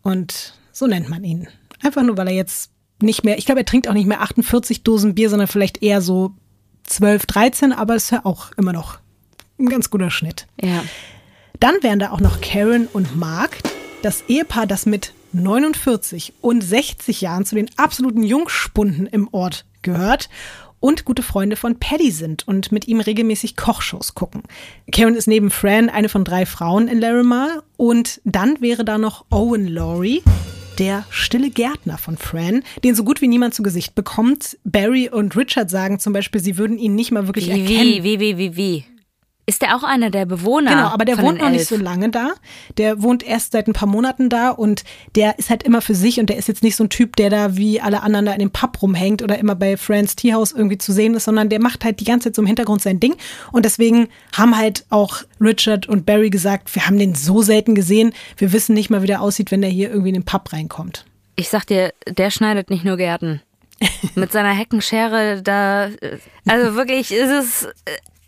[0.04, 1.48] Und so nennt man ihn.
[1.82, 2.70] Einfach nur, weil er jetzt
[3.02, 6.02] nicht mehr, ich glaube, er trinkt auch nicht mehr 48 Dosen Bier, sondern vielleicht eher
[6.02, 6.36] so
[6.84, 9.00] 12, 13, aber ist ja auch immer noch
[9.58, 10.46] ein ganz guter Schnitt.
[10.62, 10.84] Ja.
[11.60, 13.58] Dann wären da auch noch Karen und Mark,
[14.04, 15.14] das Ehepaar, das mit
[15.44, 20.30] 49 und 60 Jahren zu den absoluten Jungspunden im Ort gehört
[20.80, 24.44] und gute Freunde von Paddy sind und mit ihm regelmäßig Kochshows gucken.
[24.92, 29.26] Karen ist neben Fran eine von drei Frauen in Larimar und dann wäre da noch
[29.32, 30.22] Owen Laurie,
[30.78, 34.58] der stille Gärtner von Fran, den so gut wie niemand zu Gesicht bekommt.
[34.64, 38.04] Barry und Richard sagen zum Beispiel, sie würden ihn nicht mal wirklich wie, erkennen.
[38.04, 38.86] Wie, wie, wie, wie, wie?
[39.50, 40.72] Ist der auch einer der Bewohner?
[40.72, 42.32] Genau, aber der von wohnt noch nicht so lange da.
[42.76, 44.84] Der wohnt erst seit ein paar Monaten da und
[45.16, 47.30] der ist halt immer für sich und der ist jetzt nicht so ein Typ, der
[47.30, 50.78] da wie alle anderen da in dem Pub rumhängt oder immer bei Friends Teehouse irgendwie
[50.78, 53.16] zu sehen ist, sondern der macht halt die ganze Zeit so im Hintergrund sein Ding.
[53.54, 58.12] Und deswegen haben halt auch Richard und Barry gesagt, wir haben den so selten gesehen,
[58.36, 61.06] wir wissen nicht mal, wie der aussieht, wenn der hier irgendwie in den Pub reinkommt.
[61.38, 63.42] Ich sag dir, der schneidet nicht nur Gärten.
[64.16, 65.88] Mit seiner Heckenschere da.
[66.46, 67.70] Also wirklich, es ist.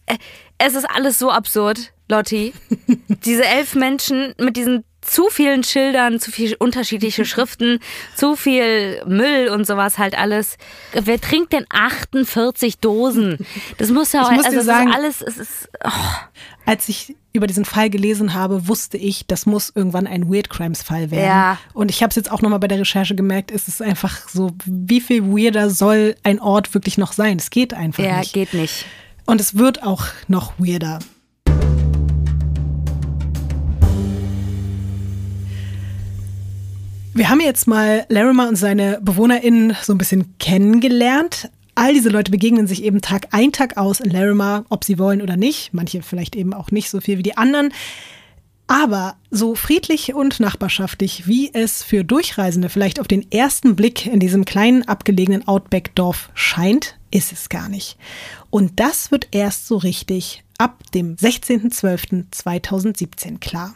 [0.05, 0.15] äh,
[0.59, 2.53] Es ist alles so absurd, Lotti.
[3.25, 7.79] Diese elf Menschen mit diesen zu vielen Schildern, zu viel unterschiedliche Schriften,
[8.15, 10.57] zu viel Müll und sowas halt alles.
[10.91, 13.37] Wer trinkt denn 48 Dosen?
[13.77, 15.89] Das muss ja auch, Ich muss also sagen- alles, es ist, oh.
[16.65, 20.83] Als ich über diesen Fall gelesen habe, wusste ich, das muss irgendwann ein Weird Crimes
[20.83, 21.25] Fall werden.
[21.25, 21.57] Ja.
[21.73, 24.51] Und ich habe es jetzt auch nochmal bei der Recherche gemerkt, es ist einfach so,
[24.65, 27.37] wie viel weirder soll ein Ort wirklich noch sein?
[27.37, 28.33] Es geht einfach ja, nicht.
[28.33, 28.85] geht nicht.
[29.29, 30.97] Und es wird auch noch weirder.
[37.13, 41.51] Wir haben jetzt mal Larimer und seine BewohnerInnen so ein bisschen kennengelernt.
[41.75, 45.21] All diese Leute begegnen sich eben Tag ein, Tag aus in Larimer, ob sie wollen
[45.21, 45.75] oder nicht.
[45.75, 47.71] Manche vielleicht eben auch nicht so viel wie die anderen.
[48.69, 54.19] Aber so friedlich und nachbarschaftlich, wie es für Durchreisende vielleicht auf den ersten Blick in
[54.19, 57.97] diesem kleinen abgelegenen Outback-Dorf scheint, ist es gar nicht.
[58.51, 63.73] Und das wird erst so richtig ab dem 16.12.2017 klar.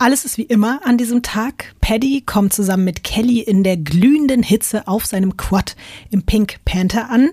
[0.00, 1.74] Alles ist wie immer an diesem Tag.
[1.80, 5.74] Paddy kommt zusammen mit Kelly in der glühenden Hitze auf seinem Quad
[6.12, 7.32] im Pink Panther an.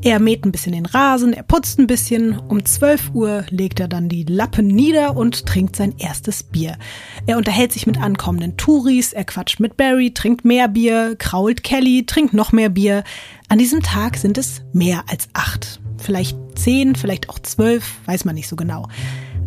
[0.00, 2.38] Er mäht ein bisschen den Rasen, er putzt ein bisschen.
[2.38, 6.78] Um 12 Uhr legt er dann die Lappen nieder und trinkt sein erstes Bier.
[7.26, 12.06] Er unterhält sich mit ankommenden Touris, er quatscht mit Barry, trinkt mehr Bier, krault Kelly,
[12.06, 13.02] trinkt noch mehr Bier.
[13.48, 15.80] An diesem Tag sind es mehr als acht.
[15.98, 18.86] Vielleicht zehn, vielleicht auch zwölf, weiß man nicht so genau.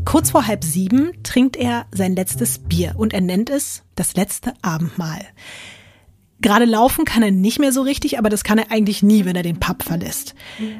[0.07, 4.53] Kurz vor halb sieben trinkt er sein letztes Bier und er nennt es das letzte
[4.61, 5.19] Abendmahl.
[6.39, 9.35] Gerade laufen kann er nicht mehr so richtig, aber das kann er eigentlich nie, wenn
[9.35, 10.33] er den Pub verlässt.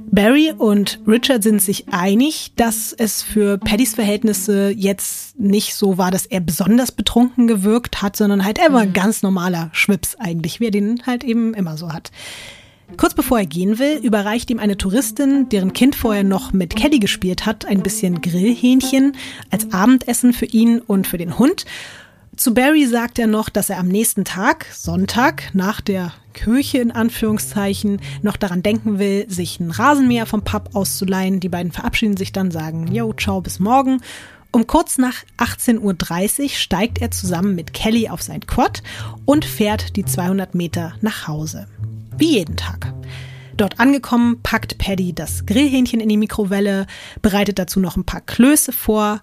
[0.10, 6.10] Barry und Richard sind sich einig, dass es für Paddys Verhältnisse jetzt nicht so war,
[6.10, 10.62] dass er besonders betrunken gewirkt hat, sondern halt er war ein ganz normaler Schwips eigentlich,
[10.62, 12.12] wie er den halt eben immer so hat.
[12.96, 17.00] Kurz bevor er gehen will, überreicht ihm eine Touristin, deren Kind vorher noch mit Kelly
[17.00, 19.16] gespielt hat, ein bisschen Grillhähnchen
[19.52, 21.66] als Abendessen für ihn und für den Hund.
[22.38, 26.92] Zu Barry sagt er noch, dass er am nächsten Tag, Sonntag, nach der Kirche in
[26.92, 31.40] Anführungszeichen, noch daran denken will, sich einen Rasenmäher vom Pub auszuleihen.
[31.40, 34.02] Die beiden verabschieden sich dann, sagen, yo, ciao, bis morgen.
[34.52, 38.82] Um kurz nach 18.30 Uhr steigt er zusammen mit Kelly auf sein Quad
[39.26, 41.68] und fährt die 200 Meter nach Hause.
[42.18, 42.94] Wie jeden Tag.
[43.56, 46.86] Dort angekommen, packt Paddy das Grillhähnchen in die Mikrowelle,
[47.22, 49.22] bereitet dazu noch ein paar Klöße vor.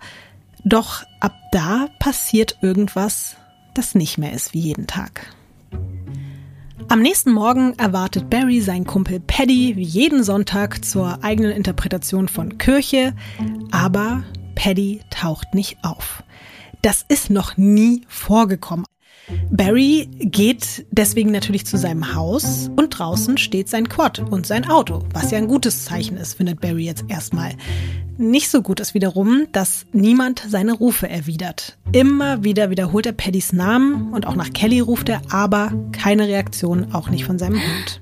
[0.64, 3.36] Doch ab da passiert irgendwas,
[3.74, 5.32] das nicht mehr ist wie jeden Tag.
[6.88, 12.58] Am nächsten Morgen erwartet Barry seinen Kumpel Paddy wie jeden Sonntag zur eigenen Interpretation von
[12.58, 13.14] Kirche,
[13.70, 14.24] aber
[14.54, 16.22] Paddy taucht nicht auf.
[16.82, 18.84] Das ist noch nie vorgekommen.
[19.50, 25.04] Barry geht deswegen natürlich zu seinem Haus und draußen steht sein Quad und sein Auto,
[25.12, 27.52] was ja ein gutes Zeichen ist, findet Barry jetzt erstmal.
[28.16, 31.78] Nicht so gut ist wiederum, dass niemand seine Rufe erwidert.
[31.92, 36.92] Immer wieder wiederholt er Paddys Namen und auch nach Kelly ruft er, aber keine Reaktion,
[36.92, 38.00] auch nicht von seinem Hund.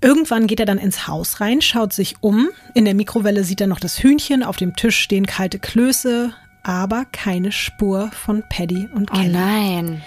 [0.00, 2.48] Irgendwann geht er dann ins Haus rein, schaut sich um.
[2.74, 6.32] In der Mikrowelle sieht er noch das Hühnchen, auf dem Tisch stehen kalte Klöße,
[6.66, 9.28] aber keine Spur von Paddy und Oh Kelly.
[9.32, 10.02] nein.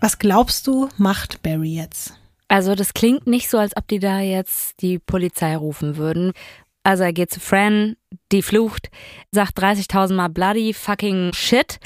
[0.00, 2.14] Was glaubst du, macht Barry jetzt?
[2.48, 6.32] Also das klingt nicht so, als ob die da jetzt die Polizei rufen würden.
[6.82, 7.96] Also er geht zu Fran,
[8.32, 8.90] die flucht,
[9.30, 11.78] sagt 30.000 Mal bloody fucking shit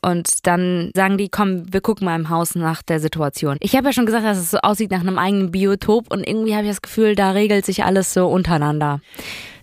[0.00, 3.56] und dann sagen die, komm, wir gucken mal im Haus nach der Situation.
[3.60, 6.54] Ich habe ja schon gesagt, dass es so aussieht nach einem eigenen Biotop und irgendwie
[6.54, 9.00] habe ich das Gefühl, da regelt sich alles so untereinander.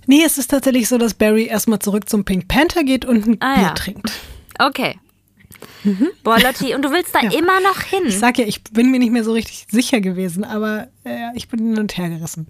[0.08, 3.38] Nee, es ist tatsächlich so, dass Barry erstmal zurück zum Pink Panther geht und ein
[3.42, 3.74] Ah, Bier ja.
[3.74, 4.12] trinkt.
[4.60, 5.00] Okay.
[6.24, 7.32] Boah, Lotti, und du willst da Ja.
[7.32, 8.04] immer noch hin?
[8.08, 11.48] Ich sag ja, ich bin mir nicht mehr so richtig sicher gewesen, aber äh, ich
[11.50, 12.48] bin hin und her gerissen.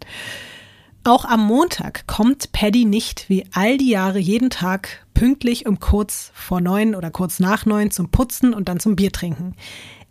[1.04, 6.32] Auch am Montag kommt Paddy nicht wie all die Jahre jeden Tag pünktlich um kurz
[6.34, 9.56] vor neun oder kurz nach neun zum Putzen und dann zum Bier trinken.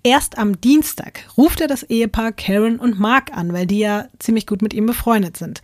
[0.05, 4.47] Erst am Dienstag ruft er das Ehepaar Karen und Mark an, weil die ja ziemlich
[4.47, 5.63] gut mit ihm befreundet sind.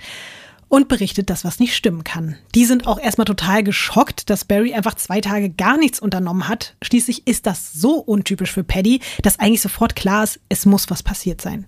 [0.68, 2.36] Und berichtet, dass was nicht stimmen kann.
[2.54, 6.74] Die sind auch erstmal total geschockt, dass Barry einfach zwei Tage gar nichts unternommen hat.
[6.82, 11.02] Schließlich ist das so untypisch für Paddy, dass eigentlich sofort klar ist, es muss was
[11.02, 11.64] passiert sein.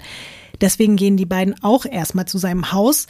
[0.61, 3.07] Deswegen gehen die beiden auch erstmal zu seinem Haus.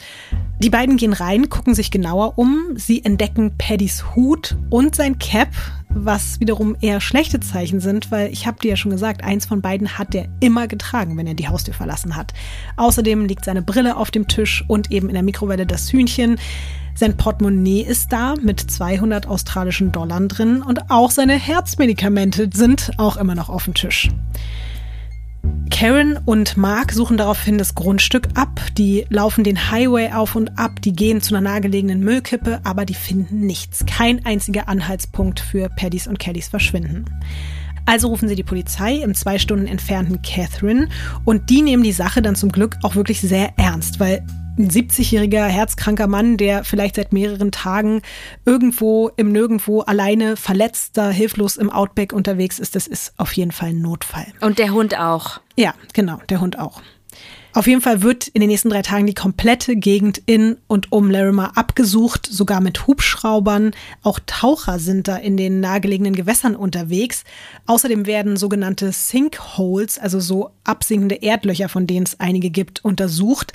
[0.59, 2.73] Die beiden gehen rein, gucken sich genauer um.
[2.75, 5.49] Sie entdecken Paddys Hut und sein Cap,
[5.89, 9.61] was wiederum eher schlechte Zeichen sind, weil ich habe dir ja schon gesagt, eins von
[9.61, 12.33] beiden hat er immer getragen, wenn er die Haustür verlassen hat.
[12.77, 16.37] Außerdem liegt seine Brille auf dem Tisch und eben in der Mikrowelle das Hühnchen.
[16.93, 23.17] Sein Portemonnaie ist da mit 200 australischen Dollar drin und auch seine Herzmedikamente sind auch
[23.17, 24.09] immer noch auf dem Tisch.
[25.81, 28.61] Karen und Mark suchen daraufhin das Grundstück ab.
[28.77, 32.93] Die laufen den Highway auf und ab, die gehen zu einer nahegelegenen Müllkippe, aber die
[32.93, 33.83] finden nichts.
[33.87, 37.05] Kein einziger Anhaltspunkt für Paddys und Kellys Verschwinden.
[37.87, 40.87] Also rufen sie die Polizei im zwei Stunden entfernten Catherine
[41.25, 44.23] und die nehmen die Sache dann zum Glück auch wirklich sehr ernst, weil
[44.57, 48.01] ein 70-jähriger herzkranker Mann, der vielleicht seit mehreren Tagen
[48.45, 53.51] irgendwo im Nirgendwo alleine verletzt, da hilflos im Outback unterwegs ist, das ist auf jeden
[53.51, 54.27] Fall ein Notfall.
[54.41, 55.39] Und der Hund auch.
[55.55, 56.81] Ja, genau, der Hund auch.
[57.53, 61.11] Auf jeden Fall wird in den nächsten drei Tagen die komplette Gegend in und um
[61.11, 63.71] Larimer abgesucht, sogar mit Hubschraubern.
[64.03, 67.25] Auch Taucher sind da in den nahegelegenen Gewässern unterwegs.
[67.65, 73.51] Außerdem werden sogenannte Sinkholes, also so absinkende Erdlöcher, von denen es einige gibt, untersucht.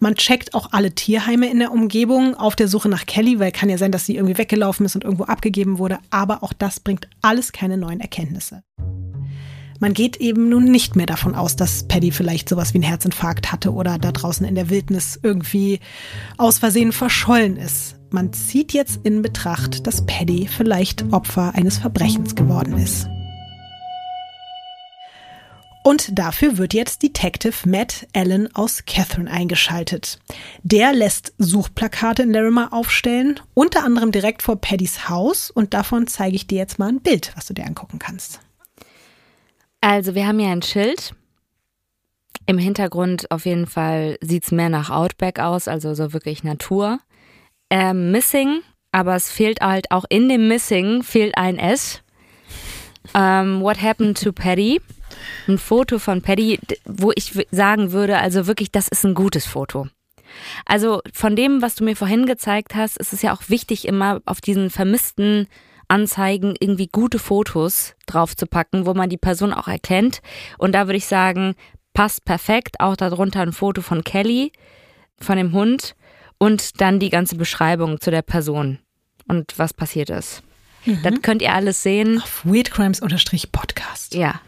[0.00, 3.68] Man checkt auch alle Tierheime in der Umgebung auf der Suche nach Kelly, weil kann
[3.68, 5.98] ja sein, dass sie irgendwie weggelaufen ist und irgendwo abgegeben wurde.
[6.10, 8.62] Aber auch das bringt alles keine neuen Erkenntnisse.
[9.82, 13.50] Man geht eben nun nicht mehr davon aus, dass Paddy vielleicht sowas wie einen Herzinfarkt
[13.50, 15.80] hatte oder da draußen in der Wildnis irgendwie
[16.36, 17.96] aus Versehen verschollen ist.
[18.10, 23.08] Man zieht jetzt in Betracht, dass Paddy vielleicht Opfer eines Verbrechens geworden ist.
[25.82, 30.20] Und dafür wird jetzt Detective Matt Allen aus Catherine eingeschaltet.
[30.62, 36.36] Der lässt Suchplakate in Larimer aufstellen, unter anderem direkt vor Paddys Haus und davon zeige
[36.36, 38.40] ich dir jetzt mal ein Bild, was du dir angucken kannst.
[39.80, 41.14] Also wir haben hier ein Schild.
[42.46, 47.00] Im Hintergrund auf jeden Fall sieht es mehr nach Outback aus, also so wirklich Natur.
[47.70, 48.60] Ähm, missing,
[48.92, 52.02] aber es fehlt halt auch in dem Missing fehlt ein S.
[53.14, 54.80] Um, ähm, what happened to Paddy?
[55.48, 59.88] Ein Foto von Paddy, wo ich sagen würde, also wirklich, das ist ein gutes Foto.
[60.64, 64.20] Also von dem, was du mir vorhin gezeigt hast, ist es ja auch wichtig, immer
[64.24, 65.46] auf diesen vermissten
[65.88, 70.22] Anzeigen irgendwie gute Fotos draufzupacken, wo man die Person auch erkennt.
[70.58, 71.54] Und da würde ich sagen,
[71.92, 72.80] passt perfekt.
[72.80, 74.52] Auch darunter ein Foto von Kelly,
[75.18, 75.94] von dem Hund
[76.38, 78.78] und dann die ganze Beschreibung zu der Person
[79.28, 80.42] und was passiert ist.
[80.84, 81.02] Mhm.
[81.02, 82.20] Das könnt ihr alles sehen.
[82.22, 84.14] Auf weirdcrimes-podcast.
[84.14, 84.40] Ja.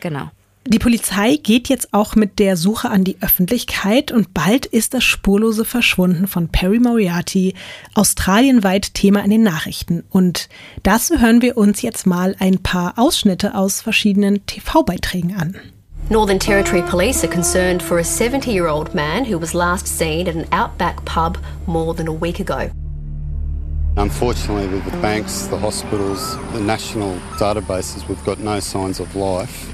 [0.00, 0.30] Genau.
[0.68, 5.04] Die Polizei geht jetzt auch mit der Suche an die Öffentlichkeit und bald ist das
[5.04, 7.54] spurlose Verschwunden von Perry Moriarty
[7.94, 10.02] australienweit Thema in den Nachrichten.
[10.10, 10.48] Und
[10.82, 15.56] dazu hören wir uns jetzt mal ein paar Ausschnitte aus verschiedenen TV-Beiträgen an.
[16.10, 20.26] Northern Territory Police are concerned for a 70 year old man who was last seen
[20.26, 22.70] at an outback pub more than a week ago.
[23.96, 29.72] Unfortunately, with the banks, the hospitals, the national databases, we've got no signs of life.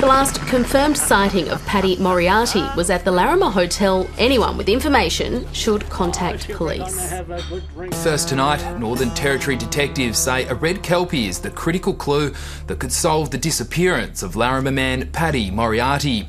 [0.00, 4.08] The last confirmed sighting of Paddy Moriarty was at the Larimer Hotel.
[4.16, 7.12] Anyone with information should contact police.
[8.02, 12.32] First tonight, Northern Territory detectives say a red kelpie is the critical clue
[12.66, 16.26] that could solve the disappearance of Larimer man Paddy Moriarty.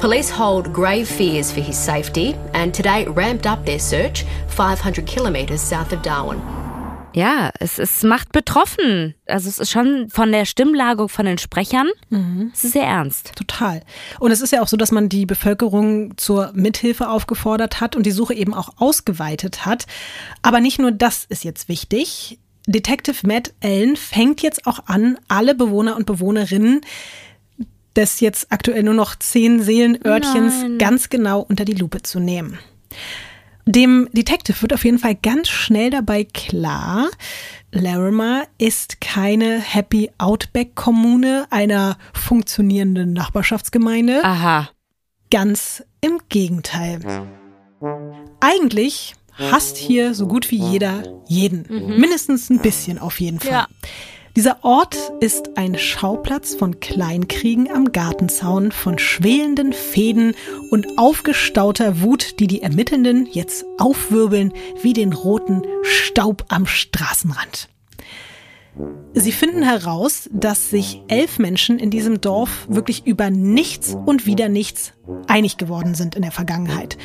[0.00, 5.62] Police hold grave fears for his safety and today ramped up their search 500 kilometres
[5.62, 6.59] south of Darwin.
[7.12, 9.14] Ja, es, es macht betroffen.
[9.26, 12.50] Also es ist schon von der Stimmlage von den Sprechern, mhm.
[12.54, 13.32] es ist sehr ernst.
[13.34, 13.82] Total.
[14.18, 18.04] Und es ist ja auch so, dass man die Bevölkerung zur Mithilfe aufgefordert hat und
[18.04, 19.86] die Suche eben auch ausgeweitet hat.
[20.42, 22.38] Aber nicht nur das ist jetzt wichtig.
[22.66, 26.82] Detective Matt Allen fängt jetzt auch an, alle Bewohner und Bewohnerinnen
[27.96, 30.78] des jetzt aktuell nur noch zehn Seelenörtchens Nein.
[30.78, 32.58] ganz genau unter die Lupe zu nehmen.
[33.66, 37.08] Dem Detective wird auf jeden Fall ganz schnell dabei klar,
[37.72, 44.24] Larimer ist keine Happy Outback-Kommune einer funktionierenden Nachbarschaftsgemeinde.
[44.24, 44.70] Aha.
[45.30, 47.00] Ganz im Gegenteil.
[48.40, 51.64] Eigentlich hasst hier so gut wie jeder jeden.
[51.68, 52.00] Mhm.
[52.00, 53.50] Mindestens ein bisschen auf jeden Fall.
[53.52, 53.66] Ja.
[54.36, 60.34] Dieser Ort ist ein Schauplatz von Kleinkriegen am Gartenzaun, von schwelenden Fäden
[60.70, 64.52] und aufgestauter Wut, die die Ermittelnden jetzt aufwirbeln
[64.82, 67.69] wie den roten Staub am Straßenrand.
[69.12, 74.48] Sie finden heraus, dass sich elf Menschen in diesem Dorf wirklich über nichts und wieder
[74.48, 74.92] nichts
[75.26, 76.96] einig geworden sind in der Vergangenheit.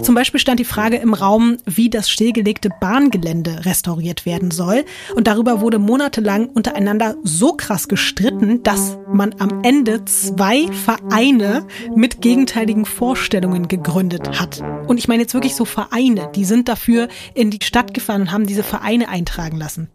[0.00, 4.84] Zum Beispiel stand die Frage im Raum, wie das stillgelegte Bahngelände restauriert werden soll.
[5.14, 11.66] Und darüber wurde monatelang untereinander so krass gestritten, dass man am Ende zwei Vereine
[11.96, 14.62] mit gegenteiligen Vorstellungen gegründet hat.
[14.86, 18.32] Und ich meine jetzt wirklich so Vereine, die sind dafür in die Stadt gefahren und
[18.32, 19.88] haben diese Vereine eintragen lassen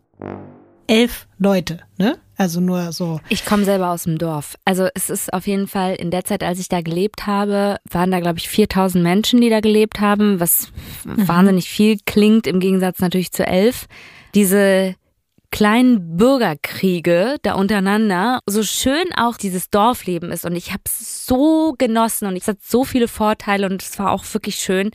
[0.90, 2.18] elf Leute, ne?
[2.36, 3.20] Also nur so.
[3.30, 4.56] Ich komme selber aus dem Dorf.
[4.64, 8.12] Also es ist auf jeden Fall in der Zeit, als ich da gelebt habe, waren
[8.12, 10.72] da glaube ich 4000 Menschen, die da gelebt haben, was
[11.06, 11.28] mhm.
[11.28, 13.88] wahnsinnig viel klingt im Gegensatz natürlich zu elf.
[14.36, 14.96] Diese
[15.52, 21.74] kleinen Bürgerkriege da untereinander, so schön auch dieses Dorfleben ist und ich habe es so
[21.78, 24.92] genossen und es hat so viele Vorteile und es war auch wirklich schön.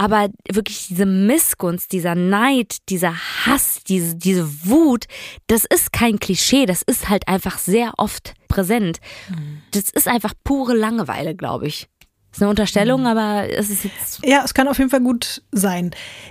[0.00, 3.12] Aber wirklich diese Missgunst, dieser Neid, dieser
[3.44, 5.04] Hass, diese, diese Wut,
[5.46, 9.00] das ist kein Klischee, das ist halt einfach sehr oft präsent.
[9.28, 9.60] Mhm.
[9.72, 11.86] Das ist einfach pure Langeweile, glaube ich.
[12.30, 13.08] Das ist eine Unterstellung, mhm.
[13.08, 14.24] aber es ist jetzt.
[14.24, 15.90] Ja, es kann auf jeden Fall gut sein.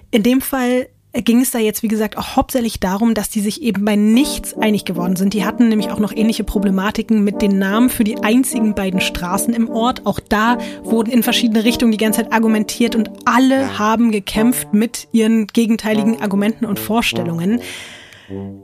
[0.10, 3.62] In dem Fall ging es da jetzt, wie gesagt, auch hauptsächlich darum, dass die sich
[3.62, 5.34] eben bei nichts einig geworden sind.
[5.34, 9.54] Die hatten nämlich auch noch ähnliche Problematiken mit den Namen für die einzigen beiden Straßen
[9.54, 10.06] im Ort.
[10.06, 15.08] Auch da wurden in verschiedene Richtungen die ganze Zeit argumentiert und alle haben gekämpft mit
[15.12, 17.62] ihren gegenteiligen Argumenten und Vorstellungen.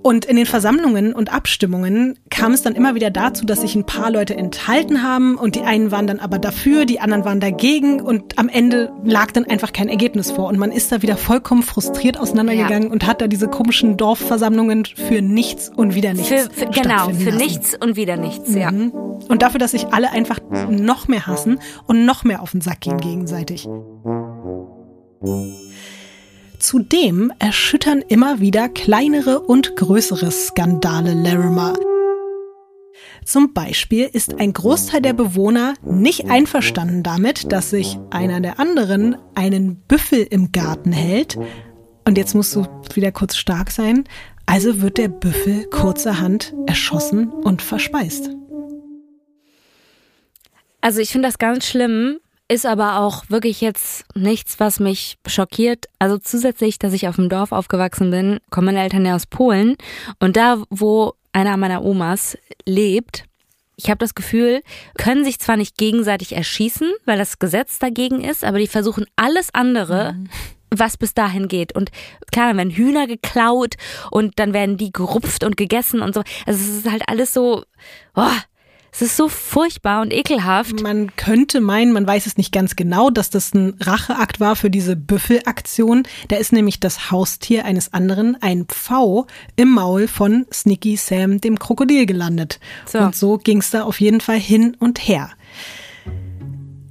[0.04, 3.86] Und in den Versammlungen und Abstimmungen kam es dann immer wieder dazu, dass sich ein
[3.86, 8.02] paar Leute enthalten haben und die einen waren dann aber dafür, die anderen waren dagegen
[8.02, 11.64] und am Ende lag dann einfach kein Ergebnis vor und man ist da wieder vollkommen
[11.64, 12.92] frustriert auseinandergegangen ja.
[12.92, 16.30] und hat da diese komischen Dorfversammlungen für nichts und wieder nichts.
[16.30, 17.38] Für, für, genau, für lassen.
[17.38, 18.58] nichts und wieder nichts, mhm.
[18.58, 18.70] ja.
[18.70, 20.40] Und dafür, dass sich alle einfach
[20.70, 23.68] noch mehr hassen und noch mehr auf den Sack gehen gegenseitig.
[26.60, 31.74] Zudem erschüttern immer wieder kleinere und größere Skandale Larimer.
[33.24, 39.18] Zum Beispiel ist ein Großteil der Bewohner nicht einverstanden damit, dass sich einer der anderen
[39.34, 41.38] einen Büffel im Garten hält.
[42.06, 44.04] Und jetzt musst du wieder kurz stark sein.
[44.46, 48.30] Also wird der Büffel kurzerhand erschossen und verspeist.
[50.82, 55.86] Also ich finde das ganz schlimm, ist aber auch wirklich jetzt nichts, was mich schockiert.
[56.00, 59.76] Also zusätzlich, dass ich auf dem Dorf aufgewachsen bin, kommen meine Eltern ja aus Polen.
[60.20, 63.26] Und da, wo einer meiner Omas lebt,
[63.78, 64.62] ich habe das Gefühl,
[64.98, 69.54] können sich zwar nicht gegenseitig erschießen, weil das Gesetz dagegen ist, aber die versuchen alles
[69.54, 70.30] andere, mhm.
[70.70, 71.76] was bis dahin geht.
[71.76, 71.92] Und
[72.32, 73.76] klar, dann werden Hühner geklaut
[74.12, 76.22] und dann werden die gerupft und gegessen und so.
[76.46, 77.66] Also es ist halt alles so,
[78.16, 78.32] oh,
[78.96, 80.82] es ist so furchtbar und ekelhaft.
[80.82, 84.70] Man könnte meinen, man weiß es nicht ganz genau, dass das ein Racheakt war für
[84.70, 86.04] diese Büffelaktion.
[86.30, 89.28] Da ist nämlich das Haustier eines anderen, ein Pfau,
[89.58, 92.62] im Maul von Sneaky Sam, dem Krokodil, gelandet.
[92.86, 93.00] So.
[93.00, 95.30] Und so ging es da auf jeden Fall hin und her.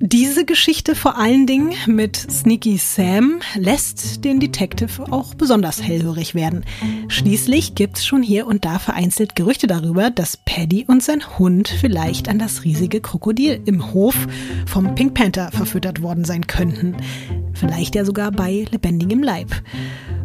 [0.00, 6.64] Diese Geschichte vor allen Dingen mit Sneaky Sam lässt den Detective auch besonders hellhörig werden.
[7.08, 12.28] Schließlich gibt's schon hier und da vereinzelt Gerüchte darüber, dass Paddy und sein Hund vielleicht
[12.28, 14.16] an das riesige Krokodil im Hof
[14.66, 16.96] vom Pink Panther verfüttert worden sein könnten.
[17.54, 19.50] Vielleicht ja sogar bei lebendigem Leib.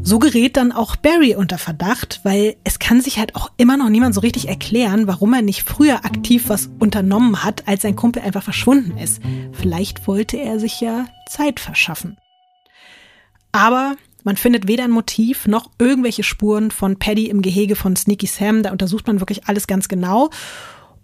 [0.01, 3.89] So gerät dann auch Barry unter Verdacht, weil es kann sich halt auch immer noch
[3.89, 8.23] niemand so richtig erklären, warum er nicht früher aktiv was unternommen hat, als sein Kumpel
[8.23, 9.21] einfach verschwunden ist.
[9.53, 12.17] Vielleicht wollte er sich ja Zeit verschaffen.
[13.51, 18.27] Aber man findet weder ein Motiv noch irgendwelche Spuren von Paddy im Gehege von Sneaky
[18.27, 18.63] Sam.
[18.63, 20.29] Da untersucht man wirklich alles ganz genau.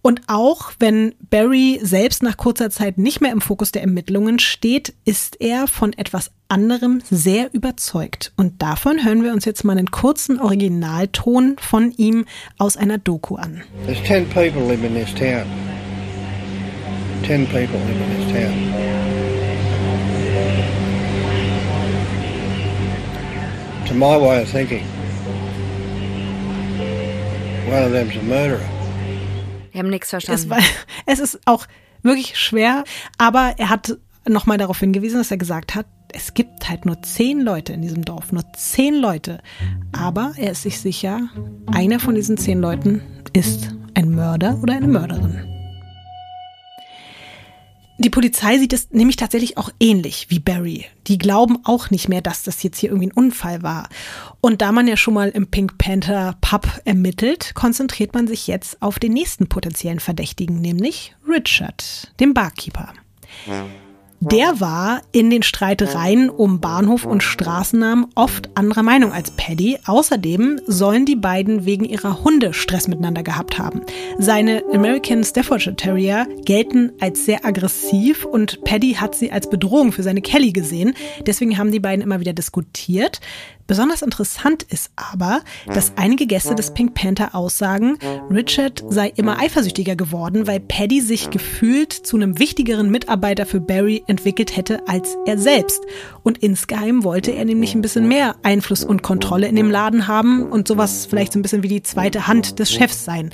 [0.05, 4.93] Und auch wenn Barry selbst nach kurzer Zeit nicht mehr im Fokus der Ermittlungen steht,
[5.03, 8.31] ist er von etwas anderem sehr überzeugt.
[8.37, 12.25] Und davon hören wir uns jetzt mal einen kurzen Originalton von ihm
[12.59, 13.63] aus einer Doku an.
[13.87, 15.47] There's ten people live in this town.
[17.23, 18.53] Ten people live in this town.
[23.87, 24.85] To my way of thinking,
[27.67, 28.74] one of them's a murderer.
[29.75, 30.41] Wir haben nichts verstanden.
[30.41, 30.59] Es, war,
[31.05, 31.65] es ist auch
[32.01, 32.85] wirklich schwer,
[33.17, 37.41] aber er hat nochmal darauf hingewiesen, dass er gesagt hat, es gibt halt nur zehn
[37.41, 39.41] Leute in diesem Dorf, nur zehn Leute.
[39.91, 41.27] Aber er ist sich sicher,
[41.73, 43.01] einer von diesen zehn Leuten
[43.33, 45.54] ist ein Mörder oder eine Mörderin.
[47.97, 50.85] Die Polizei sieht es nämlich tatsächlich auch ähnlich wie Barry.
[51.07, 53.87] Die glauben auch nicht mehr, dass das jetzt hier irgendwie ein Unfall war.
[54.41, 58.81] Und da man ja schon mal im Pink Panther Pub ermittelt, konzentriert man sich jetzt
[58.81, 62.93] auf den nächsten potenziellen Verdächtigen, nämlich Richard, den Barkeeper.
[64.31, 69.77] Der war in den Streitereien um Bahnhof und Straßennamen oft anderer Meinung als Paddy.
[69.85, 73.81] Außerdem sollen die beiden wegen ihrer Hunde Stress miteinander gehabt haben.
[74.17, 80.01] Seine American Staffordshire Terrier gelten als sehr aggressiv und Paddy hat sie als Bedrohung für
[80.01, 80.95] seine Kelly gesehen.
[81.27, 83.21] Deswegen haben die beiden immer wieder diskutiert.
[83.67, 87.97] Besonders interessant ist aber, dass einige Gäste des Pink Panther aussagen,
[88.29, 94.03] Richard sei immer eifersüchtiger geworden, weil Paddy sich gefühlt zu einem wichtigeren Mitarbeiter für Barry
[94.05, 95.81] entwickelt hätte als er selbst.
[96.21, 100.43] Und insgeheim wollte er nämlich ein bisschen mehr Einfluss und Kontrolle in dem Laden haben
[100.43, 103.31] und sowas vielleicht so ein bisschen wie die zweite Hand des Chefs sein.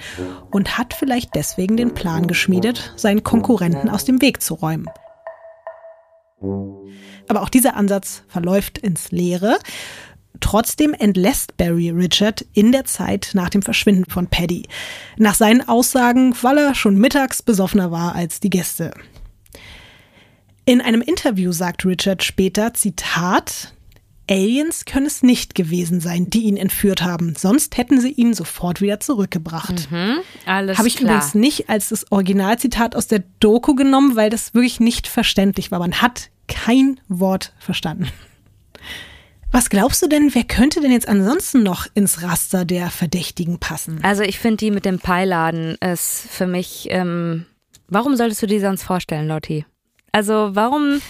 [0.50, 4.88] Und hat vielleicht deswegen den Plan geschmiedet, seinen Konkurrenten aus dem Weg zu räumen.
[7.28, 9.58] Aber auch dieser Ansatz verläuft ins Leere.
[10.40, 14.64] Trotzdem entlässt Barry Richard in der Zeit nach dem Verschwinden von Paddy.
[15.18, 18.92] Nach seinen Aussagen, weil er schon mittags besoffener war als die Gäste.
[20.66, 23.74] In einem Interview sagt Richard später, Zitat,
[24.30, 27.36] Aliens können es nicht gewesen sein, die ihn entführt haben.
[27.36, 29.92] Sonst hätten sie ihn sofort wieder zurückgebracht.
[29.92, 31.16] Mhm, alles Habe ich klar.
[31.16, 35.80] übrigens nicht als das Originalzitat aus der Doku genommen, weil das wirklich nicht verständlich war.
[35.80, 38.08] Man hat kein Wort verstanden.
[39.52, 44.00] Was glaubst du denn, wer könnte denn jetzt ansonsten noch ins Raster der Verdächtigen passen?
[44.02, 46.88] Also ich finde die mit dem Peiladen ist für mich.
[46.90, 47.46] Ähm,
[47.90, 49.66] warum solltest du die sonst vorstellen, Lotti?
[50.14, 51.02] Also warum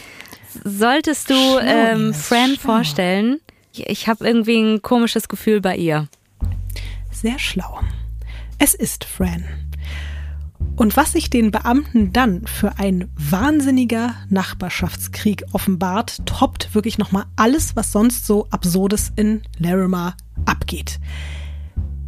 [0.63, 3.39] solltest du ähm, Fran vorstellen?
[3.73, 6.07] Ich, ich habe irgendwie ein komisches Gefühl bei ihr.
[7.11, 7.79] Sehr schlau.
[8.57, 9.45] Es ist Fran.
[10.75, 17.75] Und was sich den Beamten dann für ein wahnsinniger Nachbarschaftskrieg offenbart, toppt wirklich nochmal alles,
[17.75, 20.15] was sonst so Absurdes in Larimar
[20.45, 20.99] abgeht.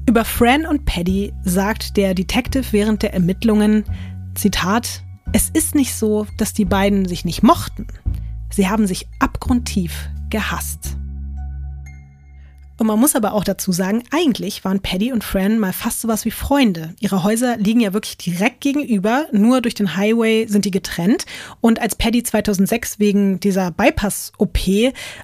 [0.08, 3.86] Über Fran und Paddy sagt der Detective während der Ermittlungen,
[4.36, 7.88] Zitat, es ist nicht so, dass die beiden sich nicht mochten.
[8.50, 10.98] Sie haben sich abgrundtief gehasst.
[12.78, 16.26] Und man muss aber auch dazu sagen, eigentlich waren Paddy und Fran mal fast sowas
[16.26, 16.96] wie Freunde.
[17.00, 21.26] Ihre Häuser liegen ja wirklich direkt gegenüber, nur durch den Highway sind die getrennt.
[21.62, 24.58] Und als Paddy 2006 wegen dieser Bypass-OP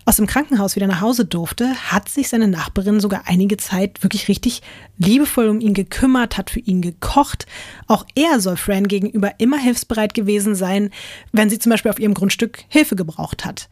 [0.05, 4.27] aus dem Krankenhaus wieder nach Hause durfte, hat sich seine Nachbarin sogar einige Zeit wirklich
[4.27, 4.61] richtig
[4.97, 7.47] liebevoll um ihn gekümmert, hat für ihn gekocht.
[7.87, 10.91] Auch er soll Fran gegenüber immer hilfsbereit gewesen sein,
[11.31, 13.69] wenn sie zum Beispiel auf ihrem Grundstück Hilfe gebraucht hat.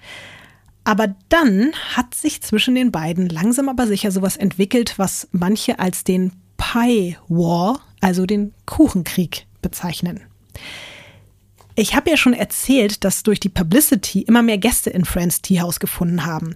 [0.88, 6.05] Aber dann hat sich zwischen den beiden langsam aber sicher sowas entwickelt, was manche als
[6.05, 10.21] den Pie War, also den Kuchenkrieg, bezeichnen.
[11.75, 15.81] Ich habe ja schon erzählt, dass durch die Publicity immer mehr Gäste in Friends Teehouse
[15.81, 16.55] gefunden haben.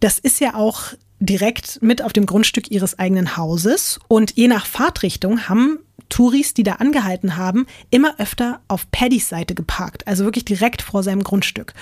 [0.00, 0.86] Das ist ja auch
[1.20, 6.64] direkt mit auf dem Grundstück ihres eigenen Hauses und je nach Fahrtrichtung haben Touris, die
[6.64, 11.74] da angehalten haben, immer öfter auf Paddys Seite geparkt, also wirklich direkt vor seinem Grundstück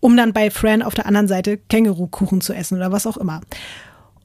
[0.00, 3.40] um dann bei Fran auf der anderen Seite Kängurukuchen zu essen oder was auch immer.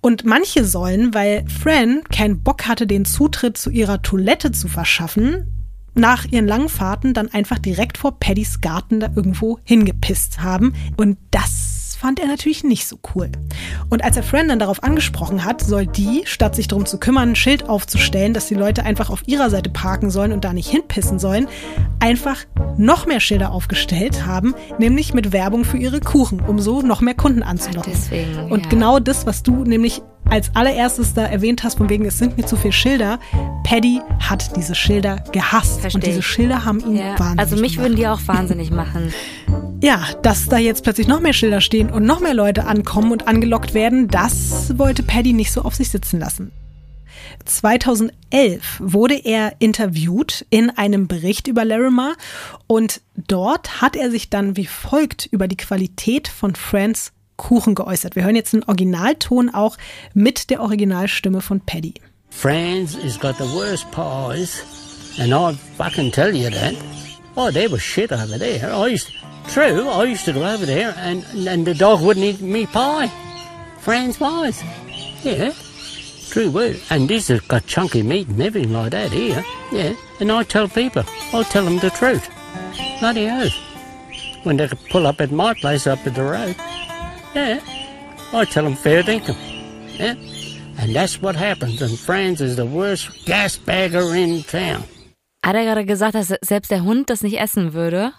[0.02, 5.52] Und manche sollen, weil Fran keinen Bock hatte, den Zutritt zu ihrer Toilette zu verschaffen,
[5.96, 10.74] nach ihren langen Fahrten dann einfach direkt vor Paddys Garten da irgendwo hingepisst haben.
[10.98, 11.65] Und das
[12.06, 13.32] fand er natürlich nicht so cool.
[13.90, 17.30] Und als er Fran dann darauf angesprochen hat, soll die, statt sich darum zu kümmern,
[17.30, 20.70] ein Schild aufzustellen, dass die Leute einfach auf ihrer Seite parken sollen und da nicht
[20.70, 21.48] hinpissen sollen,
[22.00, 22.46] einfach
[22.78, 27.16] noch mehr Schilder aufgestellt haben, nämlich mit Werbung für ihre Kuchen, um so noch mehr
[27.16, 27.92] Kunden anzulocken.
[27.92, 28.70] Deswegen, und ja.
[28.70, 32.46] genau das, was du nämlich als allererstes da erwähnt hast, von wegen, es sind mir
[32.46, 33.20] zu viele Schilder.
[33.64, 35.82] Paddy hat diese Schilder gehasst.
[35.82, 36.22] Versteh und diese.
[36.22, 37.90] Schilder haben ihn Ja, wahnsinnig also mich gemacht.
[37.90, 39.14] würden die auch wahnsinnig machen.
[39.84, 43.28] Ja, dass da jetzt plötzlich noch mehr Schilder stehen und noch mehr Leute ankommen und
[43.28, 46.52] angelockt werden, das wollte Paddy nicht so auf sich sitzen lassen.
[47.44, 52.14] 2011 wurde er interviewt in einem Bericht über Larimar
[52.68, 58.16] und dort hat er sich dann wie folgt über die Qualität von Frans Kuchen geäußert.
[58.16, 59.78] Wir hören jetzt einen Originalton auch
[60.14, 61.96] mit der Originalstimme von Paddy.
[62.30, 64.62] France has got the worst pies,
[65.20, 66.76] and I fucking tell you that.
[67.38, 68.74] Oh, there was shit over there.
[68.74, 69.12] I used,
[69.48, 73.10] true, I used to go over there, and and the dog wouldn't eat me pie.
[73.80, 74.62] France pies,
[75.24, 75.54] yeah,
[76.30, 76.80] true word.
[76.90, 79.94] And this has got chunky meat and everything like that here, yeah.
[80.20, 82.30] And I tell people, I tell them the truth.
[83.00, 83.54] Bloody oath.
[84.44, 86.56] When they pull up at my place up at the road,
[87.36, 87.60] yeah,
[88.34, 89.36] I tell them fair dinkum,
[90.00, 90.16] yeah.
[90.78, 94.84] And that's what happens, and Franz is the worst gas bagger in town.
[95.46, 98.14] Hat er gerade gesagt, dass selbst der Hund das nicht essen würde?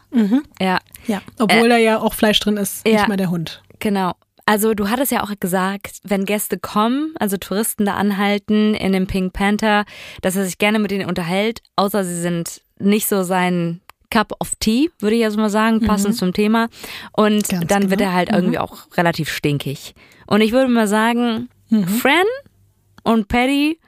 [0.61, 2.95] Ja, Ja, obwohl da ja auch Fleisch drin ist, ja.
[2.95, 3.63] nicht mal der Hund.
[3.81, 4.13] genau.
[4.49, 9.09] Also du hattest ja auch gesagt, wenn Gäste kommen, also Touristen da anhalten in dem
[9.09, 9.85] Pink Panther,
[10.23, 13.81] dass er sich gerne mit ihnen unterhält, außer sie sind nicht so sein
[14.17, 16.69] Cup of Tea, würde ich jetzt mal sagen, passend zum Thema.
[17.13, 18.11] Und Ganz dann wird genau.
[18.11, 19.95] er halt irgendwie auch relativ stinkig.
[20.27, 21.51] Und ich würde mal sagen,
[22.01, 22.25] Fran
[23.03, 23.79] und Paddy,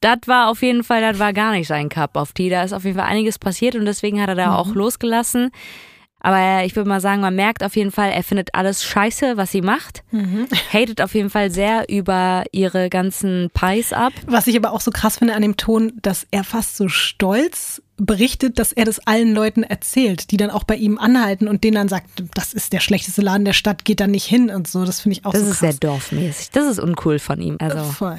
[0.00, 2.50] das war auf jeden Fall, das war gar nicht sein Cup of Tea.
[2.50, 5.52] Da ist auf jeden Fall einiges passiert und deswegen hat er da auch losgelassen.
[6.24, 9.50] Aber ich würde mal sagen, man merkt auf jeden Fall, er findet alles scheiße, was
[9.50, 10.04] sie macht.
[10.72, 14.12] Hatet auf jeden Fall sehr über ihre ganzen Pies ab.
[14.26, 17.82] Was ich aber auch so krass finde an dem Ton, dass er fast so stolz
[17.96, 21.74] berichtet, dass er das allen Leuten erzählt, die dann auch bei ihm anhalten und denen
[21.74, 24.84] dann sagt, das ist der schlechteste Laden der Stadt, geht da nicht hin und so.
[24.84, 25.80] Das finde ich auch Das so ist sehr krass.
[25.80, 26.50] dorfmäßig.
[26.50, 27.56] Das ist uncool von ihm.
[27.60, 27.82] Also.
[27.84, 28.18] Voll,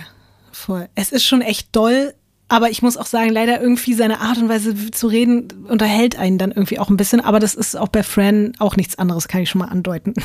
[0.52, 0.90] voll.
[0.96, 2.14] Es ist schon echt doll,
[2.50, 6.38] aber ich muss auch sagen, leider irgendwie seine Art und Weise zu reden unterhält einen
[6.38, 7.22] dann irgendwie auch ein bisschen.
[7.22, 10.14] Aber das ist auch bei Fran auch nichts anderes, kann ich schon mal andeuten.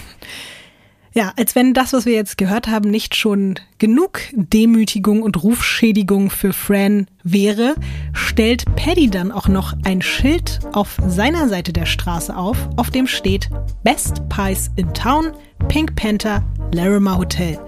[1.15, 6.31] Ja, als wenn das, was wir jetzt gehört haben, nicht schon genug Demütigung und Rufschädigung
[6.31, 7.75] für Fran wäre,
[8.13, 13.07] stellt Paddy dann auch noch ein Schild auf seiner Seite der Straße auf, auf dem
[13.07, 13.49] steht
[13.83, 15.33] Best Pies in Town,
[15.69, 17.59] Pink Panther, Larimer Hotel.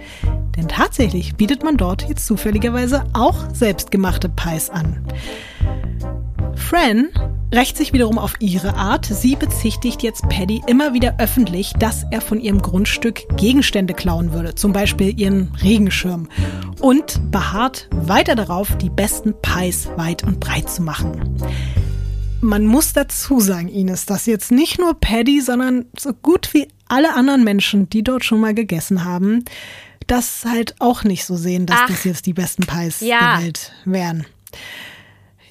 [0.56, 5.04] Denn tatsächlich bietet man dort jetzt zufälligerweise auch selbstgemachte Pies an.
[6.54, 7.08] Fran
[7.52, 9.06] rächt sich wiederum auf ihre Art.
[9.06, 14.54] Sie bezichtigt jetzt Paddy immer wieder öffentlich, dass er von ihrem Grundstück Gegenstände klauen würde,
[14.54, 16.28] zum Beispiel ihren Regenschirm,
[16.80, 21.36] und beharrt weiter darauf, die besten Pies weit und breit zu machen.
[22.40, 27.14] Man muss dazu sagen, Ines, dass jetzt nicht nur Paddy, sondern so gut wie alle
[27.14, 29.44] anderen Menschen, die dort schon mal gegessen haben,
[30.06, 31.88] das halt auch nicht so sehen, dass Ach.
[31.88, 33.36] das jetzt die besten Pies Ja.
[33.36, 34.26] der Welt wären.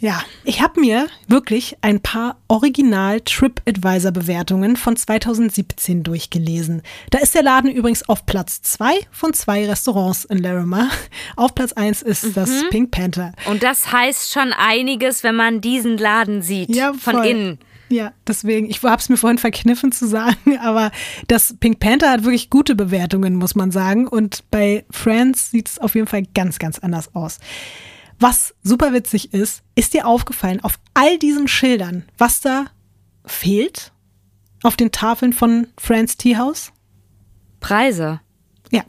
[0.01, 6.83] Ja, ich habe mir wirklich ein paar Original TripAdvisor-Bewertungen von 2017 durchgelesen.
[7.09, 10.89] Da ist der Laden übrigens auf Platz zwei von zwei Restaurants in Larimer.
[11.35, 13.33] Auf Platz eins ist das Pink Panther.
[13.45, 16.73] Und das heißt schon einiges, wenn man diesen Laden sieht.
[16.73, 17.59] Ja, von innen.
[17.89, 20.91] Ja, deswegen, ich habe es mir vorhin verkniffen zu sagen, aber
[21.27, 24.07] das Pink Panther hat wirklich gute Bewertungen, muss man sagen.
[24.07, 27.39] Und bei Friends sieht es auf jeden Fall ganz, ganz anders aus.
[28.19, 32.65] Was super witzig ist, ist dir aufgefallen, auf all diesen Schildern, was da
[33.25, 33.93] fehlt?
[34.61, 36.73] Auf den Tafeln von Friends Tea House?
[37.61, 38.19] Preise.
[38.71, 38.83] Ja.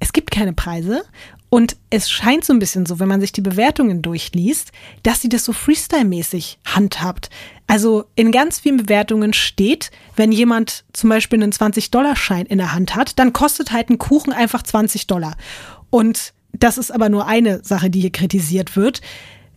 [0.00, 1.04] Es gibt keine Preise
[1.50, 4.72] und es scheint so ein bisschen so, wenn man sich die Bewertungen durchliest,
[5.04, 7.30] dass sie das so Freestyle-mäßig handhabt.
[7.68, 12.96] Also in ganz vielen Bewertungen steht, wenn jemand zum Beispiel einen 20-Dollar-Schein in der Hand
[12.96, 15.36] hat, dann kostet halt ein Kuchen einfach 20 Dollar.
[15.90, 19.00] Und das ist aber nur eine Sache, die hier kritisiert wird.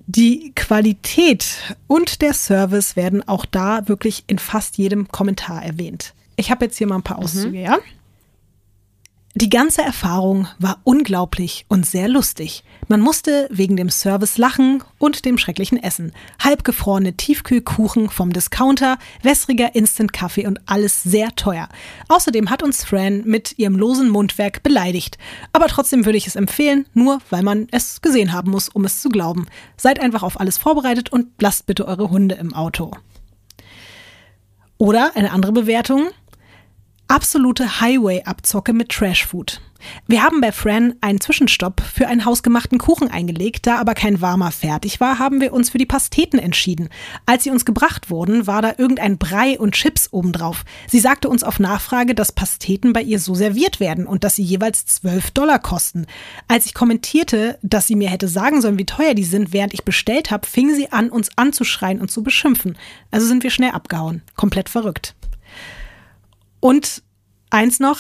[0.06, 6.14] Die Qualität und der Service werden auch da wirklich in fast jedem Kommentar erwähnt.
[6.36, 7.80] Ich habe jetzt hier mal ein paar Auszüge, ja?
[9.36, 12.64] Die ganze Erfahrung war unglaublich und sehr lustig.
[12.88, 16.12] Man musste wegen dem Service lachen und dem schrecklichen Essen.
[16.38, 21.68] Halbgefrorene Tiefkühlkuchen vom Discounter, wässriger Instant-Kaffee und alles sehr teuer.
[22.10, 25.18] Außerdem hat uns Fran mit ihrem losen Mundwerk beleidigt.
[25.52, 29.02] Aber trotzdem würde ich es empfehlen, nur weil man es gesehen haben muss, um es
[29.02, 29.48] zu glauben.
[29.78, 32.92] Seid einfach auf alles vorbereitet und lasst bitte eure Hunde im Auto.
[34.78, 36.10] Oder eine andere Bewertung.
[37.08, 39.62] Absolute Highway-Abzocke mit Trashfood.
[40.08, 44.52] Wir haben bei Fran einen Zwischenstopp für einen hausgemachten Kuchen eingelegt, da aber kein warmer
[44.52, 46.90] fertig war, haben wir uns für die Pasteten entschieden.
[47.26, 50.64] Als sie uns gebracht wurden, war da irgendein Brei und Chips obendrauf.
[50.88, 54.44] Sie sagte uns auf Nachfrage, dass Pasteten bei ihr so serviert werden und dass sie
[54.44, 56.06] jeweils 12 Dollar kosten.
[56.48, 59.84] Als ich kommentierte, dass sie mir hätte sagen sollen, wie teuer die sind, während ich
[59.84, 62.78] bestellt habe, fing sie an, uns anzuschreien und zu beschimpfen.
[63.12, 64.22] Also sind wir schnell abgehauen.
[64.36, 65.16] Komplett verrückt.
[66.64, 67.04] Und
[67.50, 68.00] eins noch,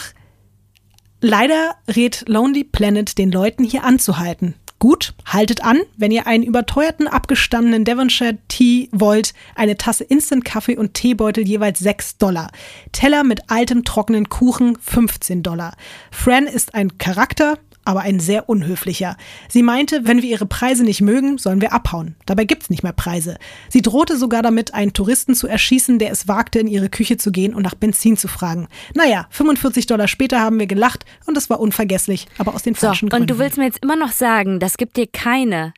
[1.19, 4.55] leider rät Lonely Planet den Leuten hier anzuhalten.
[4.79, 10.93] Gut, haltet an, wenn ihr einen überteuerten, abgestandenen Devonshire Tea wollt, eine Tasse Instant-Kaffee und
[10.93, 12.51] Teebeutel jeweils 6 Dollar.
[12.93, 15.75] Teller mit altem, trockenen Kuchen 15 Dollar.
[16.09, 19.17] Fran ist ein Charakter, aber ein sehr unhöflicher.
[19.49, 22.15] Sie meinte, wenn wir ihre Preise nicht mögen, sollen wir abhauen.
[22.25, 23.37] Dabei gibt's nicht mehr Preise.
[23.69, 27.31] Sie drohte sogar damit, einen Touristen zu erschießen, der es wagte, in ihre Küche zu
[27.31, 28.67] gehen und nach Benzin zu fragen.
[28.93, 32.87] Naja, 45 Dollar später haben wir gelacht und es war unvergesslich, aber aus den So,
[32.87, 33.23] falschen Gründen.
[33.23, 35.73] und du willst mir jetzt immer noch sagen, das gibt dir keine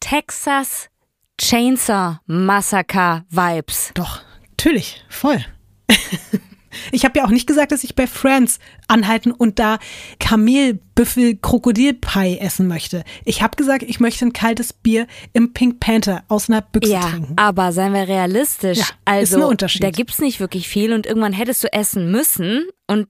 [0.00, 0.88] Texas
[1.40, 3.90] Chainsaw Massacre Vibes.
[3.94, 4.20] Doch,
[4.50, 5.44] natürlich, voll.
[6.90, 8.58] Ich habe ja auch nicht gesagt, dass ich bei Friends
[8.88, 9.78] anhalten und da
[10.18, 13.04] Kamelbüffel Krokodilpie essen möchte.
[13.24, 17.00] Ich habe gesagt, ich möchte ein kaltes Bier im Pink Panther aus einer Büchse Ja,
[17.00, 17.34] trinken.
[17.36, 18.78] aber seien wir realistisch.
[18.78, 19.82] Ja, ist also, ein Unterschied.
[19.82, 22.64] da gibt's nicht wirklich viel und irgendwann hättest du essen müssen.
[22.88, 23.06] Und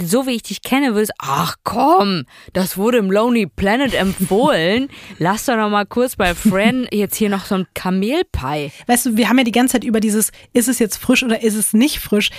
[0.00, 4.88] so wie ich dich kenne, würdest ach komm, das wurde im Lonely Planet empfohlen.
[5.18, 8.70] Lass doch noch mal kurz bei Fran jetzt hier noch so ein Kamelpie.
[8.86, 11.42] Weißt du, wir haben ja die ganze Zeit über dieses, ist es jetzt frisch oder
[11.42, 12.30] ist es nicht frisch?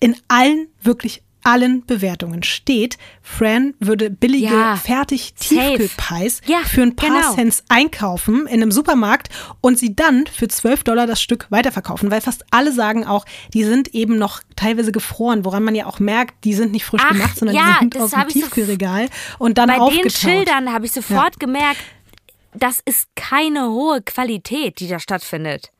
[0.00, 5.32] In allen, wirklich allen Bewertungen steht, Fran würde billige, Ja, fertig.
[5.34, 7.34] Tiefkühlpies Ja, für ein paar genau.
[7.34, 9.28] Cents einkaufen in einem Supermarkt
[9.62, 13.24] und sie dann für 12 Dollar das Stück weiterverkaufen, weil fast alle sagen auch,
[13.54, 17.02] die sind eben noch teilweise gefroren, woran man ja auch merkt, die sind nicht frisch
[17.04, 20.04] Ach, gemacht, sondern ja, die sind aus dem so- Tiefkühlregal und dann Bei aufgetaut.
[20.04, 21.80] den Schildern habe ich sofort gemerkt,
[22.52, 25.70] das ist keine hohe Qualität, die da stattfindet.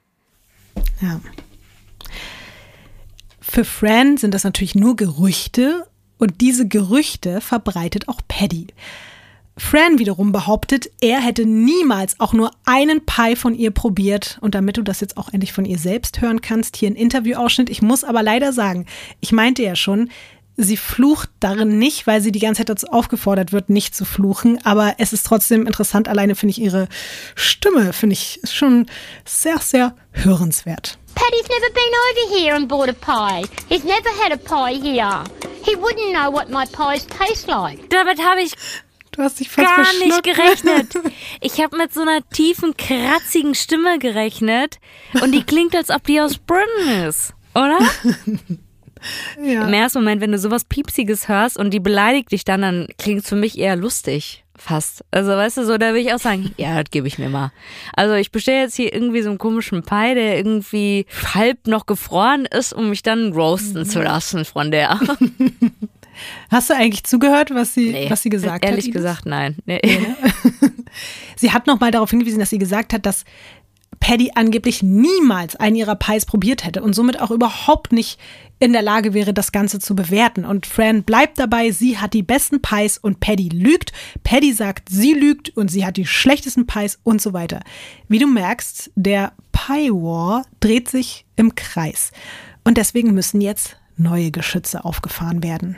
[1.03, 1.21] Ja.
[3.51, 5.87] Für Fran sind das natürlich nur Gerüchte
[6.19, 8.67] und diese Gerüchte verbreitet auch Paddy.
[9.57, 14.39] Fran wiederum behauptet, er hätte niemals auch nur einen Pie von ihr probiert.
[14.43, 17.71] Und damit du das jetzt auch endlich von ihr selbst hören kannst, hier ein Interviewausschnitt.
[17.71, 18.87] Ich muss aber leider sagen,
[19.21, 20.11] ich meinte ja schon,
[20.59, 24.59] sie flucht darin nicht, weil sie die ganze Zeit dazu aufgefordert wird, nicht zu fluchen.
[24.65, 26.09] Aber es ist trotzdem interessant.
[26.09, 26.89] Alleine finde ich ihre
[27.37, 28.87] Stimme, finde ich ist schon
[29.25, 30.99] sehr, sehr hörenswert.
[31.15, 33.49] Paddy's never been over here and bought a pie.
[33.69, 35.25] He's never had a pie here.
[35.65, 37.89] He wouldn't know what my pies taste like.
[37.91, 38.53] Damit habe ich
[39.13, 40.95] Du hast dich fast gar nicht gerechnet.
[41.41, 44.79] Ich habe mit so einer tiefen, kratzigen Stimme gerechnet
[45.23, 47.79] und die klingt, als ob die aus Britain ist, oder?
[49.43, 49.67] Ja.
[49.67, 53.23] Im ersten Moment, wenn du sowas Piepsiges hörst und die beleidigt dich dann, dann klingt
[53.23, 54.45] es für mich eher lustig.
[54.57, 55.05] Fast.
[55.13, 57.53] Also, weißt du, so, da will ich auch sagen, ja, das gebe ich mir mal.
[57.95, 62.45] Also, ich bestelle jetzt hier irgendwie so einen komischen Pie, der irgendwie halb noch gefroren
[62.45, 64.99] ist, um mich dann roasten zu lassen von der.
[66.51, 68.71] Hast du eigentlich zugehört, was sie, Nee, was sie gesagt hat?
[68.71, 69.57] Ehrlich gesagt, nein.
[69.67, 69.81] Nee.
[71.37, 73.25] Sie hat nochmal darauf hingewiesen, dass sie gesagt hat, dass
[74.01, 78.19] Paddy angeblich niemals einen ihrer Pies probiert hätte und somit auch überhaupt nicht
[78.61, 80.45] in der Lage wäre, das Ganze zu bewerten.
[80.45, 83.93] Und Fran bleibt dabei, sie hat die besten Pies und Paddy lügt.
[84.25, 87.61] Paddy sagt, sie lügt und sie hat die schlechtesten Pies und so weiter.
[88.09, 92.11] Wie du merkst, der Pie War dreht sich im Kreis.
[92.65, 95.77] Und deswegen müssen jetzt neue Geschütze aufgefahren werden.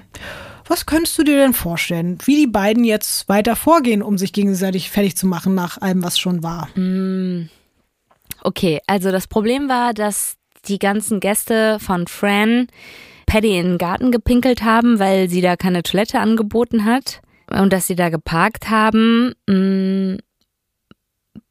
[0.66, 4.90] Was könntest du dir denn vorstellen, wie die beiden jetzt weiter vorgehen, um sich gegenseitig
[4.90, 6.68] fertig zu machen nach allem, was schon war?
[8.42, 10.36] Okay, also das Problem war, dass
[10.66, 12.68] die ganzen Gäste von Fran
[13.26, 17.20] Paddy in den Garten gepinkelt haben, weil sie da keine Toilette angeboten hat
[17.50, 19.34] und dass sie da geparkt haben.
[19.46, 20.16] Mm,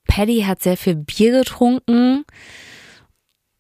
[0.08, 2.26] Paddy hat sehr viel Bier getrunken,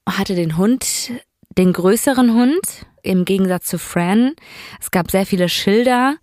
[0.07, 1.11] hatte den Hund,
[1.57, 4.33] den größeren Hund, im Gegensatz zu Fran.
[4.81, 6.17] Es gab sehr viele Schilder.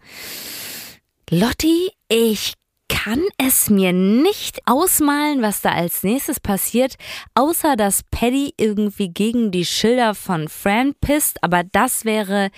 [1.30, 2.54] Lotti, ich
[2.88, 6.96] kann es mir nicht ausmalen, was da als nächstes passiert,
[7.34, 12.50] außer dass Paddy irgendwie gegen die Schilder von Fran pisst, aber das wäre,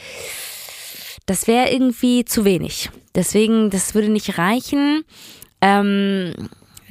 [1.26, 2.90] das wäre irgendwie zu wenig.
[3.14, 5.04] Deswegen, das würde nicht reichen.
[5.60, 6.32] Ähm,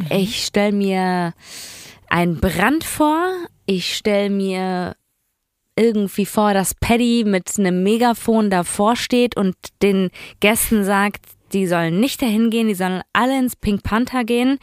[0.10, 1.34] Ich stelle mir
[2.10, 3.34] einen Brand vor.
[3.66, 4.96] Ich stelle mir
[5.76, 10.10] irgendwie vor, dass Paddy mit einem Megafon davor steht und den
[10.40, 14.60] Gästen sagt, die sollen nicht dahin gehen, die sollen alle ins Pink Panther gehen.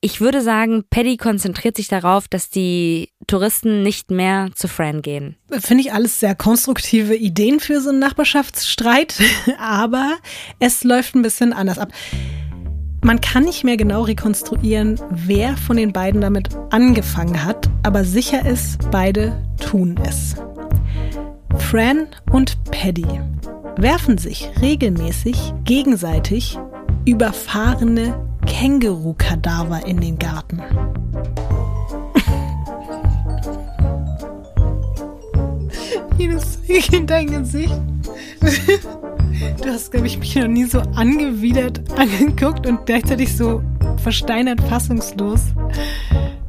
[0.00, 5.36] Ich würde sagen, Paddy konzentriert sich darauf, dass die Touristen nicht mehr zu Fran gehen.
[5.50, 9.14] Finde ich alles sehr konstruktive Ideen für so einen Nachbarschaftsstreit,
[9.58, 10.18] aber
[10.58, 11.90] es läuft ein bisschen anders ab.
[13.02, 18.44] Man kann nicht mehr genau rekonstruieren, wer von den beiden damit angefangen hat, aber sicher
[18.44, 20.34] ist, beide tun es.
[21.58, 23.06] Fran und Paddy
[23.76, 26.58] werfen sich regelmäßig gegenseitig
[27.04, 28.14] überfahrene
[28.46, 30.62] Känguru-Kadaver in den Garten.
[36.18, 36.58] Jedes
[36.92, 37.80] in dein Gesicht.
[39.62, 43.62] Du hast, glaube ich, mich noch nie so angewidert angeguckt und gleichzeitig so
[43.96, 45.40] versteinert fassungslos.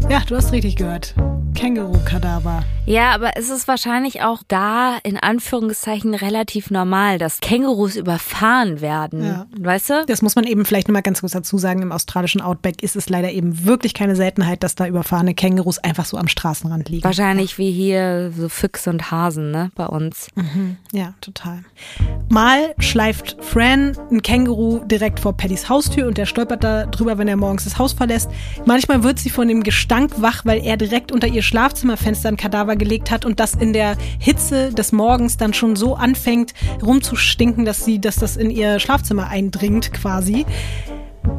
[0.09, 1.15] Ja, du hast richtig gehört.
[1.55, 2.63] Känguru-Kadaver.
[2.85, 9.25] Ja, aber es ist wahrscheinlich auch da in Anführungszeichen relativ normal, dass Kängurus überfahren werden.
[9.25, 9.47] Ja.
[9.57, 10.05] Weißt du?
[10.05, 11.81] Das muss man eben vielleicht nochmal ganz kurz dazu sagen.
[11.81, 16.05] Im australischen Outback ist es leider eben wirklich keine Seltenheit, dass da überfahrene Kängurus einfach
[16.05, 17.03] so am Straßenrand liegen.
[17.03, 20.27] Wahrscheinlich wie hier so Füchse und Hasen, ne, bei uns.
[20.91, 21.63] Ja, total.
[22.29, 27.27] Mal schleift Fran ein Känguru direkt vor Paddys Haustür und der stolpert da drüber, wenn
[27.27, 28.29] er morgens das Haus verlässt.
[28.65, 32.75] Manchmal wird sie von dem Gestank wach, weil er direkt unter ihr Schlafzimmerfenster ein Kadaver
[32.75, 37.85] gelegt hat und das in der Hitze des Morgens dann schon so anfängt rumzustinken, dass
[37.85, 40.45] sie, dass das in ihr Schlafzimmer eindringt quasi.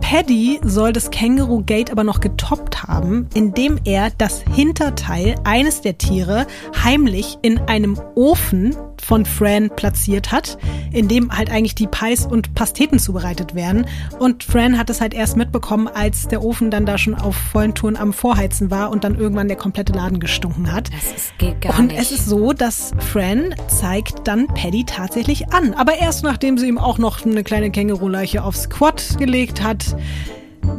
[0.01, 5.99] Paddy soll das Känguru Gate aber noch getoppt haben, indem er das Hinterteil eines der
[5.99, 6.47] Tiere
[6.85, 10.59] heimlich in einem Ofen von Fran platziert hat,
[10.93, 13.87] in dem halt eigentlich die Pies und Pasteten zubereitet werden.
[14.19, 17.75] Und Fran hat es halt erst mitbekommen, als der Ofen dann da schon auf vollen
[17.75, 20.91] Touren am Vorheizen war und dann irgendwann der komplette Laden gestunken hat.
[20.93, 22.01] Das ist, geht gar und nicht.
[22.01, 25.75] es ist so, dass Fran zeigt dann Paddy tatsächlich an.
[25.75, 29.76] Aber erst nachdem sie ihm auch noch eine kleine Känguruleiche aufs Quad gelegt hat.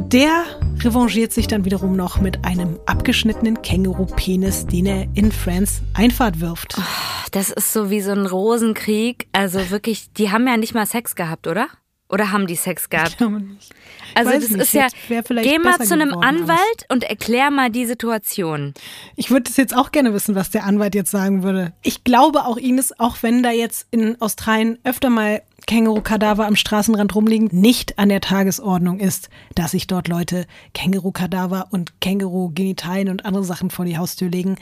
[0.07, 0.43] Der
[0.79, 6.79] revanchiert sich dann wiederum noch mit einem abgeschnittenen Känguru-Penis, den er in Frans Einfahrt wirft.
[7.31, 9.27] Das ist so wie so ein Rosenkrieg.
[9.31, 11.67] Also wirklich, die haben ja nicht mal Sex gehabt, oder?
[12.09, 13.19] Oder haben die Sex gehabt?
[13.19, 13.73] Man nicht.
[14.15, 16.41] Also weiß das nicht, ist ja, geh mal zu einem geworden alles.
[16.41, 18.73] Anwalt und erklär mal die Situation.
[19.17, 21.73] Ich würde es jetzt auch gerne wissen, was der Anwalt jetzt sagen würde.
[21.83, 27.13] Ich glaube auch Ines, auch wenn da jetzt in Australien öfter mal Känguru-Kadaver am Straßenrand
[27.13, 33.43] rumliegen, nicht an der Tagesordnung ist, dass sich dort Leute Känguru-Kadaver und Känguru-Genitalien und andere
[33.43, 34.55] Sachen vor die Haustür legen.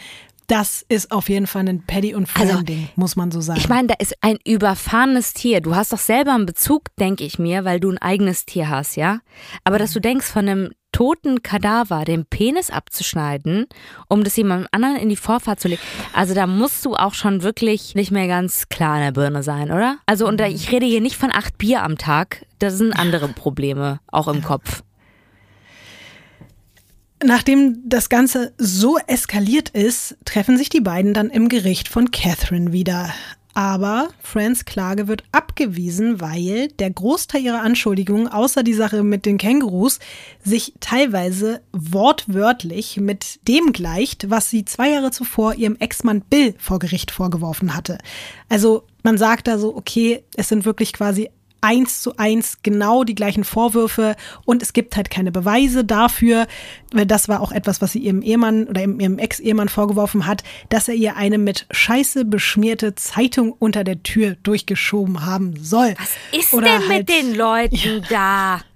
[0.47, 3.60] Das ist auf jeden Fall ein Paddy und Also, Fran-Ding, muss man so sagen.
[3.60, 5.62] Ich meine, da ist ein überfahrenes Tier.
[5.62, 8.95] Du hast doch selber einen Bezug, denke ich mir, weil du ein eigenes Tier hast,
[8.95, 9.22] ja?
[9.64, 13.66] Aber dass du denkst, von einem toten Kadaver den Penis abzuschneiden,
[14.08, 15.82] um das jemandem anderen in die Vorfahrt zu legen.
[16.14, 19.72] Also da musst du auch schon wirklich nicht mehr ganz klar in der Birne sein,
[19.74, 19.98] oder?
[20.06, 22.46] Also und da- ich rede hier nicht von acht Bier am Tag.
[22.60, 24.84] Das sind andere Probleme, auch im Kopf.
[27.22, 32.72] Nachdem das Ganze so eskaliert ist, treffen sich die beiden dann im Gericht von Catherine
[32.72, 33.14] wieder.
[33.58, 39.38] Aber Frans Klage wird abgewiesen, weil der Großteil ihrer Anschuldigungen, außer die Sache mit den
[39.38, 39.99] Kängurus,
[40.43, 46.80] sich teilweise wortwörtlich mit dem gleicht, was sie zwei Jahre zuvor ihrem Ex-Mann Bill vor
[46.80, 47.97] Gericht vorgeworfen hatte.
[48.49, 51.30] Also man sagt da so, okay, es sind wirklich quasi
[51.66, 56.47] eins zu eins genau die gleichen Vorwürfe und es gibt halt keine Beweise dafür,
[56.93, 60.88] weil das war auch etwas, was sie ihrem Ehemann oder ihrem Ex-Ehemann vorgeworfen hat, dass
[60.88, 65.95] er ihr eine mit Scheiße beschmierte Zeitung unter der Tür durchgeschoben haben soll.
[65.97, 68.61] Was ist Oder denn halt- mit den Leuten da?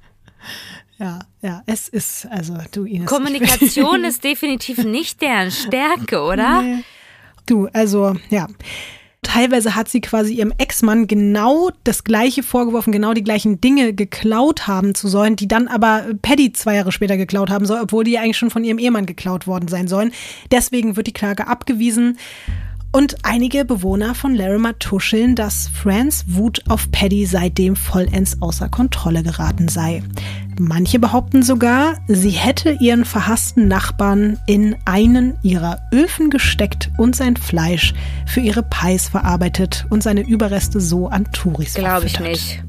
[1.01, 3.05] Ja, ja, es ist, also du Ines.
[3.09, 6.61] Kommunikation ist definitiv nicht deren Stärke, oder?
[6.61, 6.83] Nee.
[7.45, 8.47] Du, also, ja.
[9.21, 14.67] Teilweise hat sie quasi ihrem Ex-Mann genau das gleiche vorgeworfen, genau die gleichen Dinge geklaut
[14.67, 18.11] haben zu sollen, die dann aber Paddy zwei Jahre später geklaut haben soll, obwohl die
[18.11, 20.13] ja eigentlich schon von ihrem Ehemann geklaut worden sein sollen.
[20.51, 22.17] Deswegen wird die Klage abgewiesen.
[22.91, 29.21] Und einige Bewohner von Larimer tuscheln, dass Frans Wut auf Paddy seitdem vollends außer Kontrolle
[29.21, 30.01] geraten sei.
[30.61, 37.37] Manche behaupten sogar, sie hätte ihren verhassten Nachbarn in einen ihrer Öfen gesteckt und sein
[37.37, 37.93] Fleisch
[38.27, 42.61] für ihre Pies verarbeitet und seine Überreste so an Touris Glaube ich nicht.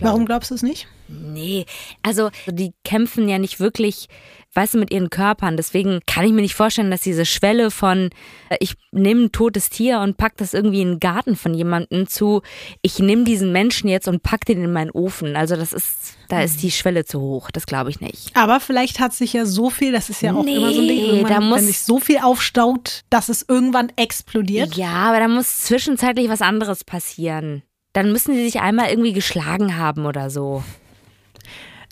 [0.00, 0.88] Warum glaubst du es nicht?
[1.08, 1.66] Nee,
[2.02, 4.08] also die kämpfen ja nicht wirklich,
[4.54, 5.56] weißt du, mit ihren Körpern.
[5.56, 8.10] Deswegen kann ich mir nicht vorstellen, dass diese Schwelle von
[8.50, 12.06] äh, ich nehme ein totes Tier und pack das irgendwie in den Garten von jemandem
[12.06, 12.42] zu,
[12.82, 15.36] ich nehme diesen Menschen jetzt und pack den in meinen Ofen.
[15.36, 17.50] Also das ist, da ist die Schwelle zu hoch.
[17.50, 18.30] Das glaube ich nicht.
[18.36, 20.88] Aber vielleicht hat sich ja so viel, das ist ja auch Nee, immer so ein
[20.88, 24.76] Ding, irgendwann, da muss- wenn sich so viel aufstaut, dass es irgendwann explodiert.
[24.76, 27.62] Ja, aber da muss zwischenzeitlich was anderes passieren.
[27.92, 30.64] Dann müssen sie sich einmal irgendwie geschlagen haben oder so.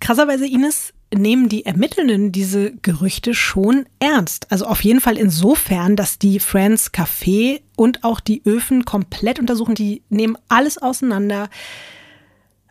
[0.01, 4.51] Krasserweise, Ines, nehmen die Ermittelnden diese Gerüchte schon ernst.
[4.51, 9.75] Also auf jeden Fall insofern, dass die Friends Café und auch die Öfen komplett untersuchen.
[9.75, 11.49] Die nehmen alles auseinander.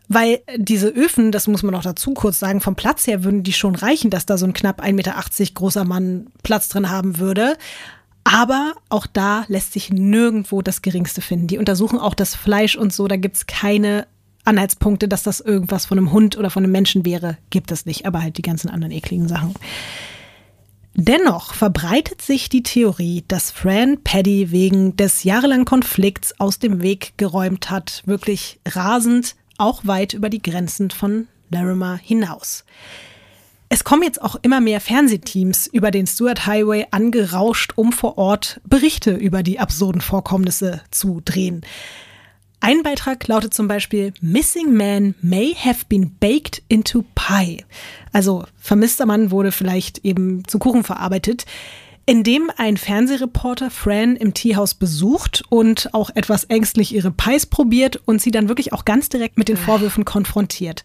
[0.08, 3.52] Weil diese Öfen, das muss man auch dazu kurz sagen, vom Platz her würden die
[3.52, 5.14] schon reichen, dass da so ein knapp 1,80 Meter
[5.54, 7.56] großer Mann Platz drin haben würde.
[8.24, 11.46] Aber auch da lässt sich nirgendwo das Geringste finden.
[11.46, 14.06] Die untersuchen auch das Fleisch und so, da gibt's keine
[14.44, 17.38] Anhaltspunkte, dass das irgendwas von einem Hund oder von einem Menschen wäre.
[17.50, 19.54] Gibt es nicht, aber halt die ganzen anderen ekligen Sachen.
[20.94, 27.14] Dennoch verbreitet sich die Theorie, dass Fran Paddy wegen des jahrelangen Konflikts aus dem Weg
[27.16, 32.64] geräumt hat, wirklich rasend, auch weit über die Grenzen von Larimer hinaus.
[33.70, 38.60] Es kommen jetzt auch immer mehr Fernsehteams über den Stuart Highway angerauscht, um vor Ort
[38.66, 41.62] Berichte über die absurden Vorkommnisse zu drehen.
[42.64, 47.64] Ein Beitrag lautet zum Beispiel Missing Man may have been baked into pie.
[48.12, 51.44] Also vermisster Mann wurde vielleicht eben zu Kuchen verarbeitet,
[52.06, 58.22] indem ein Fernsehreporter Fran im Teehaus besucht und auch etwas ängstlich ihre Pies probiert und
[58.22, 60.84] sie dann wirklich auch ganz direkt mit den Vorwürfen konfrontiert.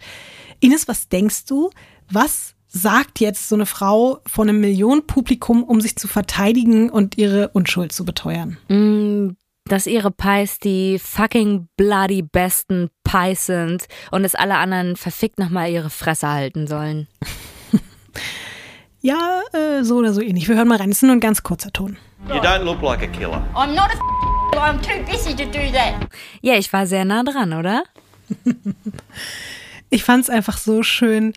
[0.60, 1.69] Ines, was denkst du,
[2.10, 7.49] was sagt jetzt so eine Frau vor einem Millionenpublikum, um sich zu verteidigen und ihre
[7.49, 8.57] Unschuld zu beteuern?
[8.68, 9.35] Mm,
[9.68, 15.69] dass ihre Pies die fucking bloody besten Pies sind und dass alle anderen verfickt nochmal
[15.69, 17.07] ihre Fresse halten sollen.
[18.99, 20.49] Ja, äh, so oder so ähnlich.
[20.49, 20.89] Wir hören mal rein.
[20.89, 21.98] Das ist nur ein ganz kurzer Ton.
[22.27, 23.45] You don't look like a killer.
[23.53, 26.10] I'm not a I'm too busy to do that.
[26.41, 27.84] Ja, ich war sehr nah dran, oder?
[29.89, 31.31] Ich fand es einfach so schön,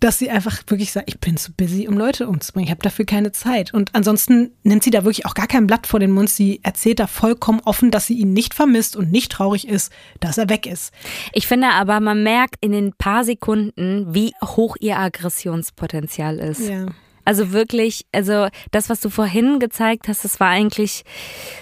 [0.00, 2.66] dass sie einfach wirklich sagt, ich bin zu busy, um Leute umzubringen.
[2.66, 3.72] Ich habe dafür keine Zeit.
[3.72, 6.30] Und ansonsten nimmt sie da wirklich auch gar kein Blatt vor den Mund.
[6.30, 10.38] Sie erzählt da vollkommen offen, dass sie ihn nicht vermisst und nicht traurig ist, dass
[10.38, 10.92] er weg ist.
[11.32, 16.68] Ich finde aber, man merkt in den paar Sekunden, wie hoch ihr Aggressionspotenzial ist.
[16.68, 16.86] Ja.
[17.24, 21.02] Also wirklich, also das, was du vorhin gezeigt hast, das war eigentlich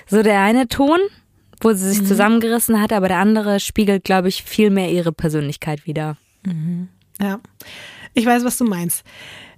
[0.06, 0.98] so der eine Ton,
[1.60, 5.86] wo sie sich zusammengerissen hat, aber der andere spiegelt, glaube ich, viel mehr ihre Persönlichkeit
[5.86, 6.18] wider.
[7.18, 7.40] Ja,
[8.14, 9.04] ich weiß, was du meinst.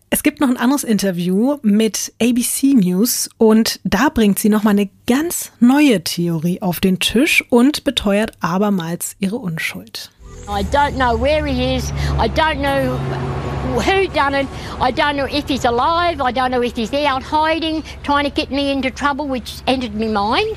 [0.08, 4.88] Es gibt noch ein anderes Interview mit ABC News und da bringt sie nochmal eine
[5.06, 10.10] ganz neue Theorie auf den Tisch und beteuert abermals ihre Unschuld.
[10.48, 11.90] I don't know where he is.
[12.20, 12.96] I don't know
[13.80, 14.46] who done it.
[14.80, 16.20] I don't know if he's alive.
[16.20, 19.94] I don't know if he's out hiding, trying to get me into trouble, which entered
[19.94, 20.56] me mind.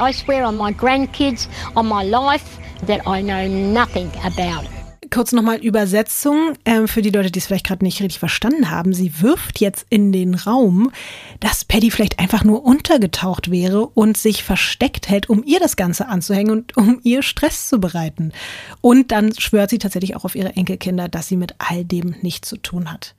[0.00, 4.73] I swear on my grandkids, on my life, that I know nothing about it.
[5.14, 8.92] Kurz nochmal Übersetzung ähm, für die Leute, die es vielleicht gerade nicht richtig verstanden haben.
[8.92, 10.90] Sie wirft jetzt in den Raum,
[11.38, 16.08] dass Paddy vielleicht einfach nur untergetaucht wäre und sich versteckt hält, um ihr das Ganze
[16.08, 18.32] anzuhängen und um ihr Stress zu bereiten.
[18.80, 22.48] Und dann schwört sie tatsächlich auch auf ihre Enkelkinder, dass sie mit all dem nichts
[22.48, 23.14] zu tun hat.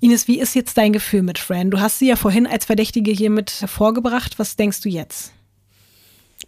[0.00, 1.70] Ines, wie ist jetzt dein Gefühl mit Fran?
[1.70, 4.38] Du hast sie ja vorhin als Verdächtige hier mit hervorgebracht.
[4.38, 5.34] Was denkst du jetzt?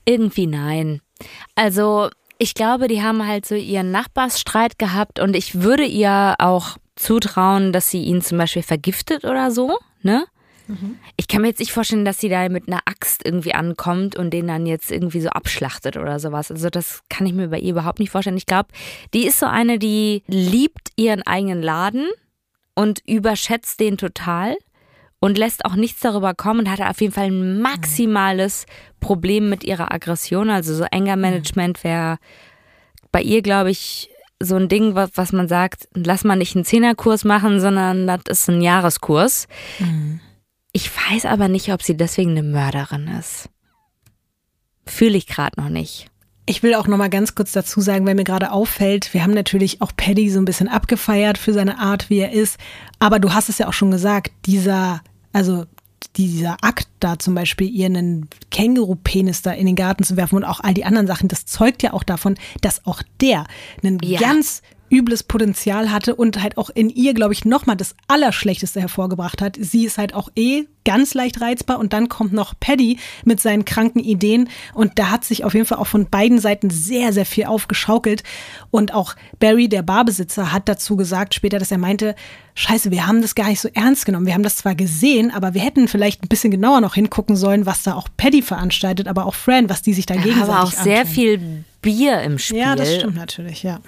[0.06, 1.02] Irgendwie nein.
[1.54, 2.08] Also,
[2.40, 7.70] ich glaube, die haben halt so ihren Nachbarsstreit gehabt und ich würde ihr auch zutrauen,
[7.70, 10.24] dass sie ihn zum Beispiel vergiftet oder so, ne?
[11.16, 14.30] Ich kann mir jetzt nicht vorstellen, dass sie da mit einer Axt irgendwie ankommt und
[14.30, 16.50] den dann jetzt irgendwie so abschlachtet oder sowas.
[16.50, 18.36] Also das kann ich mir bei ihr überhaupt nicht vorstellen.
[18.36, 18.68] Ich glaube,
[19.12, 22.08] die ist so eine, die liebt ihren eigenen Laden
[22.74, 24.56] und überschätzt den total
[25.20, 28.66] und lässt auch nichts darüber kommen und hatte auf jeden Fall ein maximales
[29.00, 30.50] Problem mit ihrer Aggression.
[30.50, 32.18] Also so Anger-Management wäre
[33.12, 34.10] bei ihr, glaube ich,
[34.42, 38.22] so ein Ding, was, was man sagt, lass mal nicht einen Zehnerkurs machen, sondern das
[38.26, 39.46] ist ein Jahreskurs.
[40.72, 43.50] Ich weiß aber nicht, ob sie deswegen eine Mörderin ist.
[44.86, 46.06] Fühle ich gerade noch nicht.
[46.46, 49.34] Ich will auch noch mal ganz kurz dazu sagen, weil mir gerade auffällt, wir haben
[49.34, 52.58] natürlich auch Paddy so ein bisschen abgefeiert für seine Art, wie er ist.
[52.98, 55.02] Aber du hast es ja auch schon gesagt, dieser,
[55.32, 55.64] also
[56.16, 60.44] dieser Akt da zum Beispiel, ihr einen Känguru-Penis da in den Garten zu werfen und
[60.44, 63.44] auch all die anderen Sachen, das zeugt ja auch davon, dass auch der
[63.82, 64.18] einen Ja.
[64.18, 69.40] ganz übles Potenzial hatte und halt auch in ihr, glaube ich, nochmal das Allerschlechteste hervorgebracht
[69.40, 69.56] hat.
[69.58, 73.64] Sie ist halt auch eh ganz leicht reizbar und dann kommt noch Paddy mit seinen
[73.64, 77.26] kranken Ideen und da hat sich auf jeden Fall auch von beiden Seiten sehr, sehr
[77.26, 78.22] viel aufgeschaukelt
[78.70, 82.14] und auch Barry, der Barbesitzer, hat dazu gesagt später, dass er meinte,
[82.54, 84.26] scheiße, wir haben das gar nicht so ernst genommen.
[84.26, 87.66] Wir haben das zwar gesehen, aber wir hätten vielleicht ein bisschen genauer noch hingucken sollen,
[87.66, 90.72] was da auch Paddy veranstaltet, aber auch Fran, was die sich da gegenseitig Aber auch
[90.72, 91.14] sehr antun.
[91.14, 92.58] viel Bier im Spiel.
[92.58, 93.80] Ja, das stimmt natürlich, ja.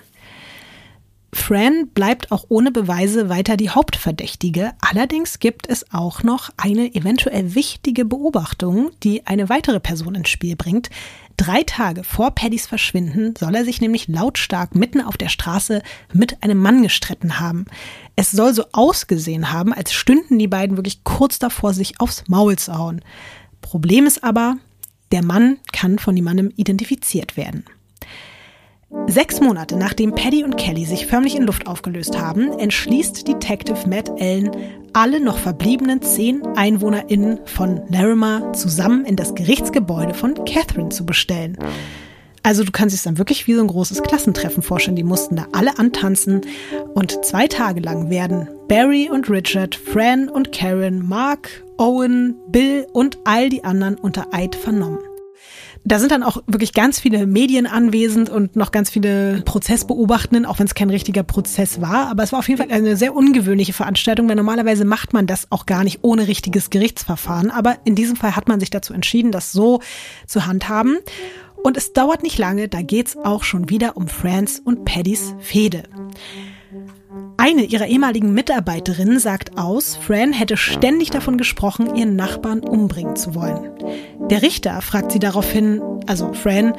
[1.35, 4.73] Fran bleibt auch ohne Beweise weiter die Hauptverdächtige.
[4.81, 10.57] Allerdings gibt es auch noch eine eventuell wichtige Beobachtung, die eine weitere Person ins Spiel
[10.57, 10.91] bringt.
[11.39, 15.83] Drei Tage vor Paddys Verschwinden soll er sich nämlich lautstark mitten auf der Straße
[16.13, 17.65] mit einem Mann gestritten haben.
[18.15, 22.57] Es soll so ausgesehen haben, als stünden die beiden wirklich kurz davor, sich aufs Maul
[22.57, 23.01] zu hauen.
[23.63, 24.59] Problem ist aber,
[25.13, 27.65] der Mann kann von niemandem identifiziert werden.
[29.07, 34.11] Sechs Monate nachdem Paddy und Kelly sich förmlich in Luft aufgelöst haben, entschließt Detective Matt
[34.21, 34.51] Allen,
[34.93, 41.57] alle noch verbliebenen zehn EinwohnerInnen von Larimer zusammen in das Gerichtsgebäude von Catherine zu bestellen.
[42.43, 44.97] Also du kannst es dann wirklich wie so ein großes Klassentreffen vorstellen.
[44.97, 46.43] Die mussten da alle antanzen
[46.95, 53.19] und zwei Tage lang werden Barry und Richard, Fran und Karen, Mark, Owen, Bill und
[53.25, 54.99] all die anderen unter Eid vernommen.
[55.85, 60.61] Da sind dann auch wirklich ganz viele Medien anwesend und noch ganz viele Prozessbeobachtenden, auch
[60.61, 62.09] wenn es kein richtiger Prozess war.
[62.09, 65.51] Aber es war auf jeden Fall eine sehr ungewöhnliche Veranstaltung, weil normalerweise macht man das
[65.51, 67.51] auch gar nicht ohne richtiges Gerichtsverfahren.
[67.51, 69.81] Aber in diesem Fall hat man sich dazu entschieden, das so
[70.27, 70.99] zu handhaben.
[71.65, 75.85] Und es dauert nicht lange, da geht's auch schon wieder um Franz und Paddys Fehde.
[77.37, 83.35] Eine ihrer ehemaligen Mitarbeiterinnen sagt aus, Fran hätte ständig davon gesprochen, ihren Nachbarn umbringen zu
[83.35, 83.73] wollen.
[84.31, 86.75] Der Richter fragt sie daraufhin, also Fran,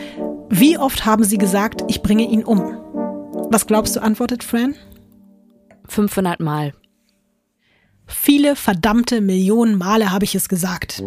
[0.49, 2.61] wie oft haben sie gesagt, ich bringe ihn um?
[3.49, 4.75] Was glaubst du, antwortet Fran?
[5.87, 6.73] 500 Mal.
[8.05, 11.03] Viele verdammte Millionen Male habe ich es gesagt.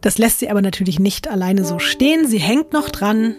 [0.00, 2.26] Das lässt sie aber natürlich nicht alleine so stehen.
[2.26, 3.34] Sie hängt noch dran.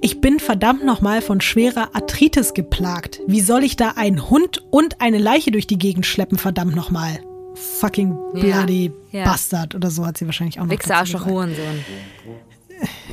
[0.00, 3.20] Ich bin verdammt nochmal von schwerer Arthritis geplagt.
[3.26, 7.20] Wie soll ich da einen Hund und eine Leiche durch die Gegend schleppen, verdammt nochmal?
[7.54, 9.24] Fucking bloody Ja, ja.
[9.24, 11.24] Bastard oder so hat sie wahrscheinlich auch noch Wichser, Arschloch.
[11.24, 11.84] Hurensohn.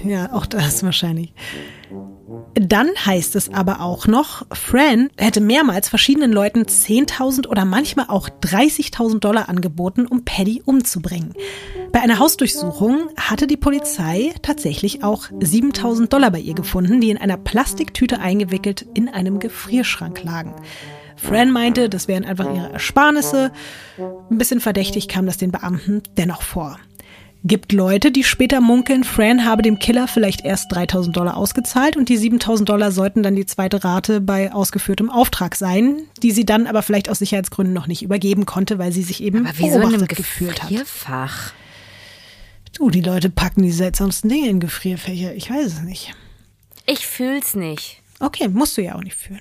[0.03, 1.33] Ja, auch das wahrscheinlich.
[2.55, 8.29] Dann heißt es aber auch noch, Fran hätte mehrmals verschiedenen Leuten 10.000 oder manchmal auch
[8.29, 11.33] 30.000 Dollar angeboten, um Paddy umzubringen.
[11.91, 17.17] Bei einer Hausdurchsuchung hatte die Polizei tatsächlich auch 7.000 Dollar bei ihr gefunden, die in
[17.17, 20.53] einer Plastiktüte eingewickelt in einem Gefrierschrank lagen.
[21.17, 23.51] Fran meinte, das wären einfach ihre Ersparnisse.
[24.29, 26.79] Ein bisschen verdächtig kam das den Beamten dennoch vor.
[27.43, 32.07] Gibt Leute, die später munkeln, Fran habe dem Killer vielleicht erst 3000 Dollar ausgezahlt und
[32.07, 36.67] die 7000 Dollar sollten dann die zweite Rate bei ausgeführtem Auftrag sein, die sie dann
[36.67, 39.73] aber vielleicht aus Sicherheitsgründen noch nicht übergeben konnte, weil sie sich eben Aber wieso in
[39.73, 40.69] einem beobachtet gefühlt hat.
[42.81, 45.35] Du, die Leute packen die seltsamsten Dinge in Gefrierfächer.
[45.35, 46.15] Ich weiß es nicht.
[46.87, 48.01] Ich fühl's nicht.
[48.19, 49.39] Okay, musst du ja auch nicht fühlen.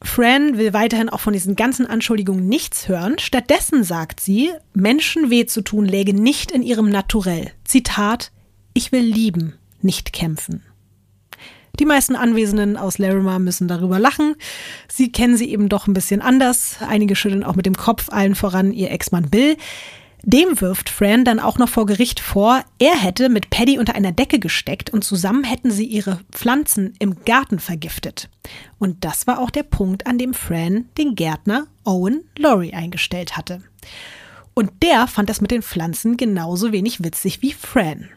[0.00, 3.18] Fran will weiterhin auch von diesen ganzen Anschuldigungen nichts hören.
[3.18, 7.50] Stattdessen sagt sie, Menschen weh zu tun läge nicht in ihrem Naturell.
[7.64, 8.30] Zitat,
[8.72, 10.62] ich will lieben, nicht kämpfen.
[11.80, 14.36] Die meisten Anwesenden aus Larimar müssen darüber lachen.
[14.86, 16.76] Sie kennen sie eben doch ein bisschen anders.
[16.78, 19.56] Einige schütteln auch mit dem Kopf, allen voran ihr Ex-Mann Bill.
[20.22, 24.12] Dem wirft Fran dann auch noch vor Gericht vor, er hätte mit Paddy unter einer
[24.12, 28.28] Decke gesteckt und zusammen hätten sie ihre Pflanzen im Garten vergiftet.
[28.78, 33.62] Und das war auch der Punkt, an dem Fran den Gärtner Owen Laurie eingestellt hatte.
[34.54, 38.08] Und der fand das mit den Pflanzen genauso wenig witzig wie Fran.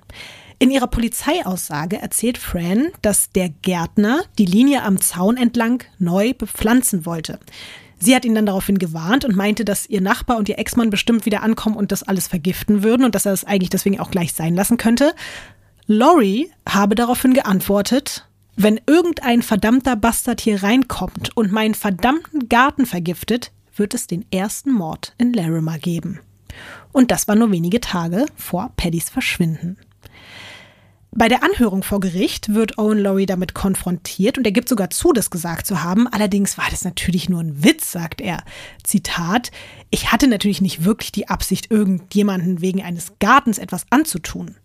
[0.59, 7.05] In ihrer Polizeiaussage erzählt Fran, dass der Gärtner die Linie am Zaun entlang neu bepflanzen
[7.05, 7.39] wollte.
[8.03, 11.25] Sie hat ihn dann daraufhin gewarnt und meinte, dass ihr Nachbar und ihr Ex-Mann bestimmt
[11.25, 14.33] wieder ankommen und das alles vergiften würden und dass er es eigentlich deswegen auch gleich
[14.33, 15.15] sein lassen könnte.
[15.87, 18.27] Laurie habe daraufhin geantwortet,
[18.57, 24.73] wenn irgendein verdammter Bastard hier reinkommt und meinen verdammten Garten vergiftet, wird es den ersten
[24.73, 26.19] Mord in Larimer geben.
[26.91, 29.77] Und das war nur wenige Tage vor Paddys Verschwinden.
[31.15, 35.13] Bei der Anhörung vor Gericht wird Owen Laurie damit konfrontiert und er gibt sogar zu,
[35.13, 36.07] das gesagt zu haben.
[36.07, 38.43] Allerdings war das natürlich nur ein Witz, sagt er.
[38.83, 39.51] Zitat:
[39.91, 44.55] Ich hatte natürlich nicht wirklich die Absicht, irgendjemanden wegen eines Gartens etwas anzutun.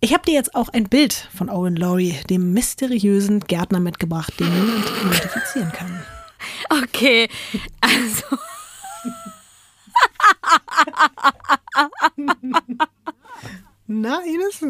[0.00, 4.48] Ich habe dir jetzt auch ein Bild von Owen Laurie, dem mysteriösen Gärtner, mitgebracht, den
[4.48, 6.02] niemand identifizieren kann.
[6.70, 7.28] Okay,
[7.80, 8.26] also.
[13.92, 14.58] Na, Ines?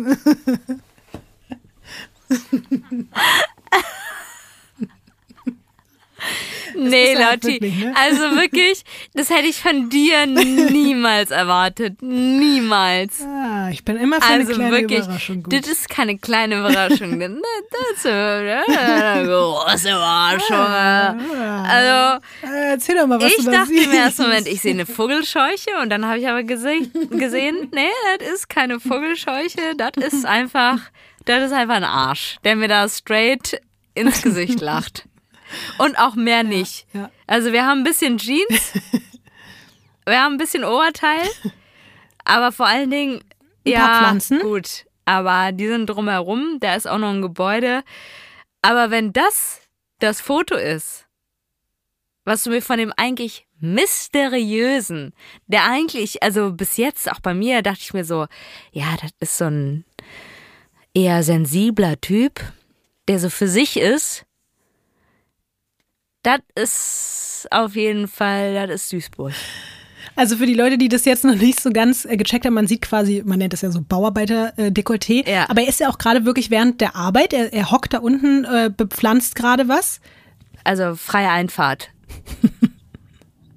[6.75, 7.61] Nee, Lotti.
[7.61, 7.95] ne?
[7.95, 8.83] Also wirklich,
[9.15, 12.01] das hätte ich von dir niemals erwartet.
[12.01, 13.21] Niemals.
[13.23, 15.53] Ah, ich bin immer für eine Also kleine wirklich, Überraschung gut.
[15.53, 17.19] das ist keine kleine Überraschung.
[17.73, 20.57] Das ist eine große Überraschung.
[20.57, 23.87] Also, Äh, Erzähl doch mal, was ich du da dachte siehst.
[23.87, 26.73] im ersten Moment, ich sehe eine Vogelscheuche und dann habe ich aber gese
[27.11, 27.89] gesehen, nee,
[28.19, 30.79] das ist keine Vogelscheuche, das ist einfach,
[31.27, 33.61] das ist einfach ein Arsch, der mir da straight
[33.95, 35.05] ins Gesicht lacht.
[35.79, 36.87] Und auch mehr nicht.
[36.93, 37.11] ja.
[37.27, 38.73] Also wir haben ein bisschen Jeans,
[40.07, 41.29] wir haben ein bisschen Oberteil,
[42.25, 43.21] aber vor allen Dingen,
[43.67, 44.41] Ein ja, paar Pflanzen.
[44.41, 47.83] gut, aber die sind drumherum, da ist auch noch ein Gebäude.
[48.63, 49.61] Aber wenn das
[49.99, 51.07] das Foto ist,
[52.25, 55.13] was du mir von dem eigentlich mysteriösen,
[55.47, 58.27] der eigentlich, also bis jetzt auch bei mir, dachte ich mir so,
[58.73, 59.85] ja, das ist so ein
[60.95, 62.41] eher sensibler Typ,
[63.09, 64.25] der so für sich ist.
[66.23, 69.33] Das ist auf jeden Fall, das ist Duisburg.
[70.15, 72.67] Also für die Leute, die das jetzt noch nicht so ganz äh, gecheckt haben, man
[72.67, 75.49] sieht quasi, man nennt das ja so Bauarbeiter-Dekolleté, Ja.
[75.49, 78.45] aber er ist ja auch gerade wirklich während der Arbeit, er, er hockt da unten,
[78.45, 80.01] äh, bepflanzt gerade was.
[80.65, 81.91] Also freie Einfahrt.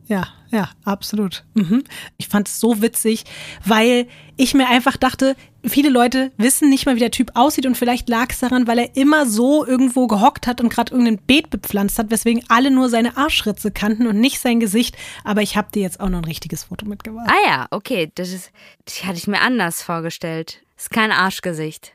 [0.07, 1.43] Ja, ja, absolut.
[1.53, 1.83] Mhm.
[2.17, 3.23] Ich fand es so witzig,
[3.65, 4.07] weil
[4.37, 8.07] ich mir einfach dachte, viele Leute wissen nicht mal, wie der Typ aussieht und vielleicht
[8.07, 11.97] lag es daran, weil er immer so irgendwo gehockt hat und gerade irgendein Beet bepflanzt
[11.97, 14.95] hat, weswegen alle nur seine Arschritze kannten und nicht sein Gesicht.
[15.23, 17.29] Aber ich habe dir jetzt auch noch ein richtiges Foto mitgebracht.
[17.29, 18.51] Ah ja, okay, das ist,
[18.85, 20.61] das hatte ich mir anders vorgestellt.
[20.77, 21.93] Ist kein Arschgesicht.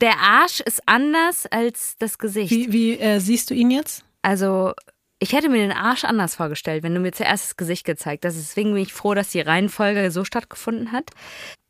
[0.00, 2.50] Der Arsch ist anders als das Gesicht.
[2.50, 4.04] Wie, wie äh, siehst du ihn jetzt?
[4.22, 4.74] Also,
[5.18, 8.36] ich hätte mir den Arsch anders vorgestellt, wenn du mir zuerst das Gesicht gezeigt hast.
[8.36, 11.10] Deswegen bin ich froh, dass die Reihenfolge so stattgefunden hat.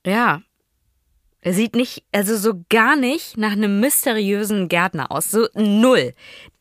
[0.04, 0.42] Ja.
[1.40, 5.30] Er sieht nicht, also so gar nicht nach einem mysteriösen Gärtner aus.
[5.30, 6.12] So null.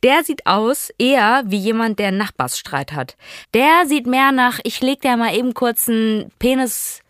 [0.03, 3.17] Der sieht aus eher wie jemand, der einen Nachbarsstreit hat.
[3.53, 7.01] Der sieht mehr nach, ich leg dir mal eben kurz einen Penis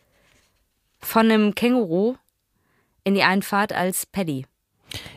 [0.99, 2.15] von einem Känguru
[3.03, 4.45] in die Einfahrt als Paddy.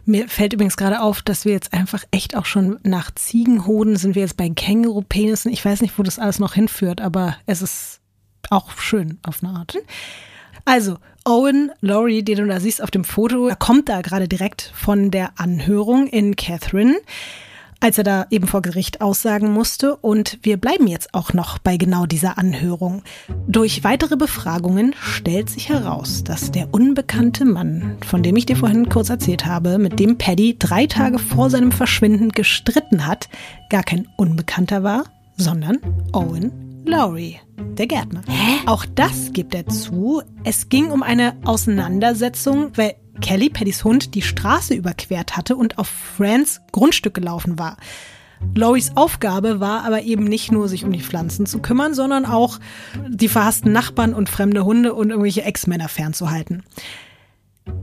[0.04, 4.14] Mir fällt übrigens gerade auf, dass wir jetzt einfach echt auch schon nach Ziegenhoden sind
[4.14, 5.52] wir jetzt bei Känguru-Penissen.
[5.52, 8.00] Ich weiß nicht, wo das alles noch hinführt, aber es ist
[8.50, 9.76] auch schön auf eine Art.
[10.64, 15.10] Also, Owen Laurie, den du da siehst auf dem Foto, kommt da gerade direkt von
[15.10, 16.96] der Anhörung in Catherine,
[17.80, 19.96] als er da eben vor Gericht aussagen musste.
[19.96, 23.02] Und wir bleiben jetzt auch noch bei genau dieser Anhörung.
[23.48, 28.88] Durch weitere Befragungen stellt sich heraus, dass der unbekannte Mann, von dem ich dir vorhin
[28.88, 33.28] kurz erzählt habe, mit dem Paddy drei Tage vor seinem Verschwinden gestritten hat,
[33.70, 35.04] gar kein Unbekannter war,
[35.36, 35.78] sondern
[36.12, 38.22] Owen Laurie, der Gärtner.
[38.26, 38.58] Hä?
[38.66, 40.22] Auch das gibt er zu.
[40.44, 45.88] Es ging um eine Auseinandersetzung, weil Kelly, Paddys Hund, die Straße überquert hatte und auf
[45.88, 47.76] Frans Grundstück gelaufen war.
[48.54, 52.58] Loris Aufgabe war aber eben nicht nur, sich um die Pflanzen zu kümmern, sondern auch
[53.08, 56.62] die verhassten Nachbarn und fremde Hunde und irgendwelche Ex-Männer fernzuhalten.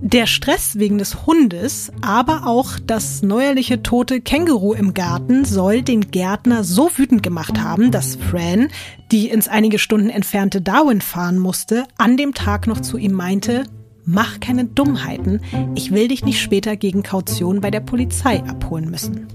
[0.02, 6.12] Der Stress wegen des Hundes, aber auch das neuerliche tote Känguru im Garten soll den
[6.12, 8.70] Gärtner so wütend gemacht haben, dass Fran,
[9.12, 13.64] die ins einige Stunden entfernte Darwin fahren musste, an dem Tag noch zu ihm meinte,
[14.06, 15.42] mach keine Dummheiten,
[15.76, 19.28] ich will dich nicht später gegen Kaution bei der Polizei abholen müssen.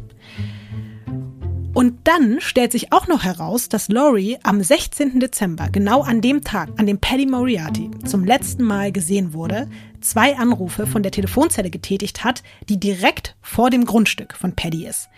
[1.82, 5.18] Und dann stellt sich auch noch heraus, dass Laurie am 16.
[5.18, 9.68] Dezember, genau an dem Tag, an dem Paddy Moriarty zum letzten Mal gesehen wurde,
[10.00, 15.08] zwei Anrufe von der Telefonzelle getätigt hat, die direkt vor dem Grundstück von Paddy ist.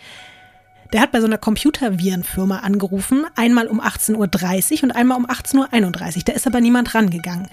[0.94, 6.16] Der hat bei so einer Computervirenfirma angerufen, einmal um 18.30 Uhr und einmal um 18.31
[6.16, 6.22] Uhr.
[6.24, 7.48] Da ist aber niemand rangegangen.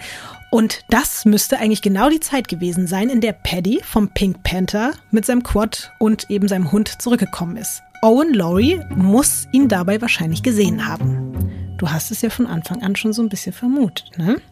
[0.50, 4.92] Und das müsste eigentlich genau die Zeit gewesen sein, in der Paddy vom Pink Panther
[5.10, 7.82] mit seinem Quad und eben seinem Hund zurückgekommen ist.
[8.04, 11.76] Owen Laurie muss ihn dabei wahrscheinlich gesehen haben.
[11.78, 14.42] Du hast es ja von Anfang an schon so ein bisschen vermutet, ne?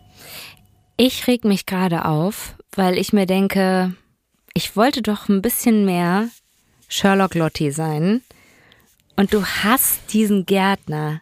[0.97, 3.93] Ich reg mich gerade auf, weil ich mir denke,
[4.55, 6.29] ich wollte doch ein bisschen mehr
[6.87, 8.23] Sherlock Lottie sein.
[9.17, 11.21] Und du hast diesen Gärtner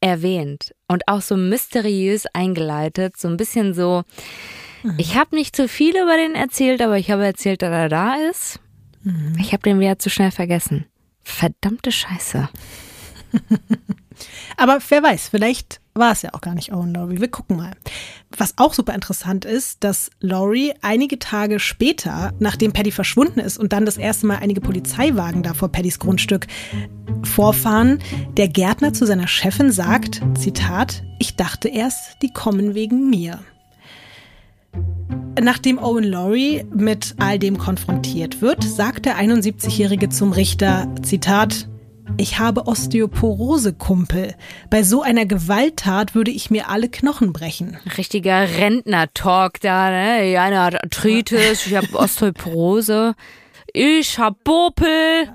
[0.00, 4.04] erwähnt und auch so mysteriös eingeleitet, so ein bisschen so,
[4.82, 4.94] mhm.
[4.96, 8.14] ich habe nicht zu viel über den erzählt, aber ich habe erzählt, dass er da
[8.30, 8.58] ist.
[9.02, 9.36] Mhm.
[9.38, 10.86] Ich habe den wieder zu schnell vergessen.
[11.24, 12.48] Verdammte Scheiße.
[14.56, 17.20] Aber wer weiß, vielleicht war es ja auch gar nicht Owen Laurie.
[17.20, 17.72] Wir gucken mal.
[18.36, 23.72] Was auch super interessant ist, dass Laurie einige Tage später, nachdem Paddy verschwunden ist und
[23.72, 26.46] dann das erste Mal einige Polizeiwagen da vor Paddys Grundstück
[27.22, 28.00] vorfahren,
[28.36, 33.38] der Gärtner zu seiner Chefin sagt, Zitat, ich dachte erst, die kommen wegen mir.
[35.40, 41.68] Nachdem Owen Laurie mit all dem konfrontiert wird, sagt der 71-Jährige zum Richter, Zitat,
[42.16, 44.34] ich habe Osteoporose, Kumpel.
[44.70, 47.76] Bei so einer Gewalttat würde ich mir alle Knochen brechen.
[47.98, 50.38] Richtiger Rentner-Talk da, ne?
[50.40, 53.14] Einer hat Arthritis, ich habe Osteoporose,
[53.72, 54.86] ich hab Popel.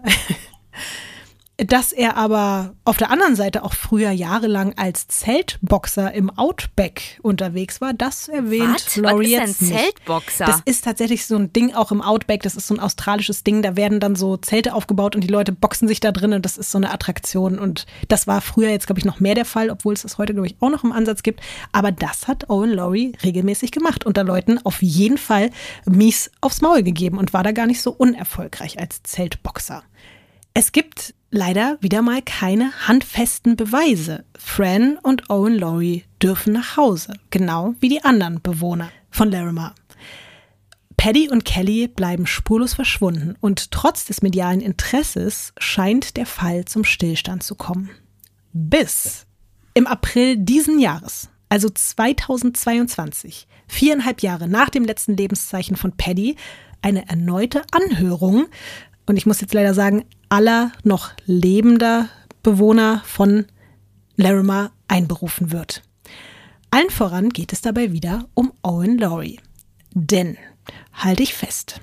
[1.66, 7.82] dass er aber auf der anderen Seite auch früher jahrelang als Zeltboxer im Outback unterwegs
[7.82, 8.96] war, das erwähnt Was?
[8.96, 9.74] Laurie Was ist nicht.
[9.74, 10.46] Zeltboxer?
[10.46, 13.62] Das ist tatsächlich so ein Ding auch im Outback, das ist so ein australisches Ding,
[13.62, 16.58] da werden dann so Zelte aufgebaut und die Leute boxen sich da drin und das
[16.58, 19.70] ist so eine Attraktion und das war früher jetzt glaube ich noch mehr der Fall,
[19.70, 21.42] obwohl es das heute glaube ich auch noch im Ansatz gibt,
[21.72, 25.50] aber das hat Owen Laurie regelmäßig gemacht und da Leuten auf jeden Fall
[25.86, 29.84] mies aufs Maul gegeben und war da gar nicht so unerfolgreich als Zeltboxer.
[30.54, 34.26] Es gibt leider wieder mal keine handfesten Beweise.
[34.38, 39.76] Fran und Owen Laurie dürfen nach Hause, genau wie die anderen Bewohner von Larimar.
[40.98, 46.84] Paddy und Kelly bleiben spurlos verschwunden und trotz des medialen Interesses scheint der Fall zum
[46.84, 47.90] Stillstand zu kommen.
[48.52, 49.26] Bis
[49.76, 56.36] im April diesen Jahres, also 2022, viereinhalb Jahre nach dem letzten Lebenszeichen von Paddy,
[56.82, 58.48] eine erneute Anhörung
[59.10, 62.10] und ich muss jetzt leider sagen, aller noch lebender
[62.44, 63.46] Bewohner von
[64.16, 65.82] Larimar einberufen wird.
[66.72, 69.40] Allen voran geht es dabei wieder um Owen Laurie.
[69.94, 70.38] Denn,
[70.94, 71.82] halte ich fest,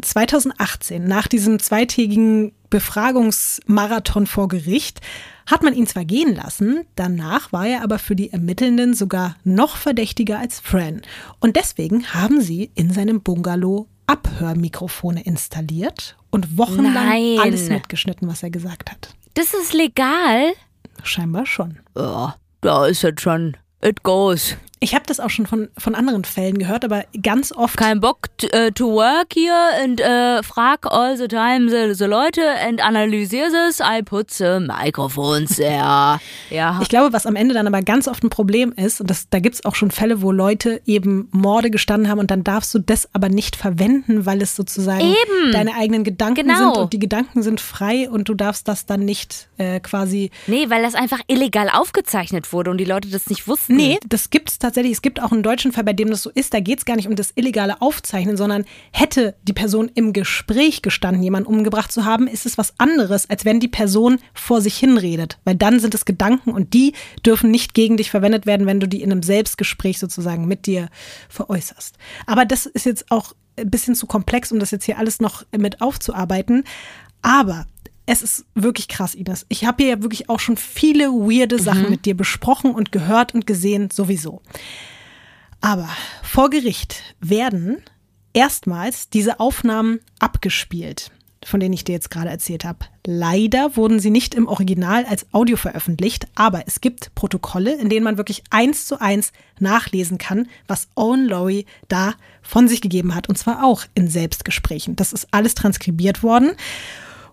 [0.00, 5.00] 2018, nach diesem zweitägigen Befragungsmarathon vor Gericht,
[5.46, 9.76] hat man ihn zwar gehen lassen, danach war er aber für die Ermittelnden sogar noch
[9.76, 11.00] verdächtiger als Fran.
[11.40, 17.38] Und deswegen haben sie in seinem Bungalow Abhörmikrofone installiert und wochenlang Nein.
[17.40, 19.14] alles mitgeschnitten, was er gesagt hat.
[19.34, 20.52] Das ist legal?
[21.02, 21.78] Scheinbar schon.
[21.96, 23.56] Ja, da ist es schon.
[23.82, 24.56] It goes.
[24.80, 27.76] Ich habe das auch schon von, von anderen Fällen gehört, aber ganz oft.
[27.76, 32.42] Kein Bock äh, to work here and äh, frag all the time the, the Leute
[32.66, 33.80] and analysiere this.
[33.80, 36.20] I put the microphones there.
[36.50, 36.78] ja.
[36.80, 39.38] Ich glaube, was am Ende dann aber ganz oft ein Problem ist, und das, da
[39.40, 42.78] gibt es auch schon Fälle, wo Leute eben Morde gestanden haben und dann darfst du
[42.78, 45.52] das aber nicht verwenden, weil es sozusagen Eben.
[45.52, 46.74] deine eigenen Gedanken Genau.
[46.74, 50.30] sind und die Gedanken sind frei und du darfst das dann nicht äh, quasi.
[50.46, 53.76] Nee, weil das einfach illegal aufgezeichnet wurde und die Leute das nicht wussten.
[53.76, 54.92] Nee, das gibt es tatsächlich.
[54.92, 56.52] Es gibt auch einen deutschen Fall, bei dem das so ist.
[56.52, 60.82] Da geht es gar nicht um das illegale Aufzeichnen, sondern hätte die Person im Gespräch
[60.82, 64.76] gestanden, jemanden umgebracht zu haben, ist es was anderes, als wenn die Person vor sich
[64.76, 65.38] hinredet.
[65.44, 66.92] Weil dann sind es Gedanken und die
[67.24, 70.88] dürfen nicht gegen dich verwendet werden, wenn du die in einem Selbstgespräch sozusagen mit dir
[71.28, 71.96] veräußerst.
[72.26, 75.44] Aber das ist jetzt auch ein bisschen zu komplex, um das jetzt hier alles noch
[75.56, 76.64] mit aufzuarbeiten.
[77.22, 77.66] Aber
[78.08, 79.44] es ist wirklich krass, Ines.
[79.50, 83.34] Ich habe hier ja wirklich auch schon viele weirde Sachen mit dir besprochen und gehört
[83.34, 84.40] und gesehen, sowieso.
[85.60, 85.90] Aber
[86.22, 87.82] vor Gericht werden
[88.32, 91.10] erstmals diese Aufnahmen abgespielt,
[91.44, 92.78] von denen ich dir jetzt gerade erzählt habe.
[93.06, 98.04] Leider wurden sie nicht im Original als Audio veröffentlicht, aber es gibt Protokolle, in denen
[98.04, 103.28] man wirklich eins zu eins nachlesen kann, was Owen Laurie da von sich gegeben hat.
[103.28, 104.96] Und zwar auch in Selbstgesprächen.
[104.96, 106.52] Das ist alles transkribiert worden.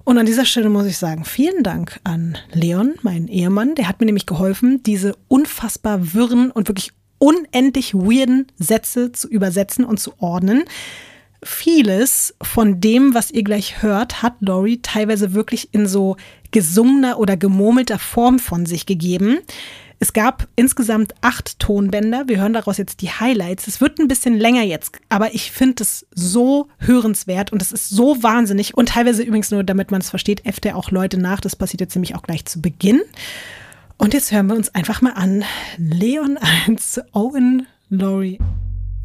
[0.05, 3.73] Und an dieser Stelle muss ich sagen, vielen Dank an Leon, meinen Ehemann.
[3.73, 9.83] Der hat mir nämlich geholfen, diese unfassbar wirren und wirklich unendlich weirden Sätze zu übersetzen
[9.83, 10.63] und zu ordnen.
[11.41, 16.17] Vieles von dem, was ihr gleich hört, hat Laurie teilweise wirklich in so
[16.51, 19.39] gesungener oder gemurmelter Form von sich gegeben.
[19.99, 22.27] Es gab insgesamt acht Tonbänder.
[22.27, 23.67] Wir hören daraus jetzt die Highlights.
[23.67, 27.89] Es wird ein bisschen länger jetzt, aber ich finde es so hörenswert und es ist
[27.89, 28.75] so wahnsinnig.
[28.75, 31.39] Und teilweise übrigens nur, damit man es versteht, äfft er auch Leute nach.
[31.39, 33.01] Das passiert jetzt nämlich auch gleich zu Beginn.
[33.97, 35.43] Und jetzt hören wir uns einfach mal an.
[35.77, 38.39] Leon 1, Owen Laurie.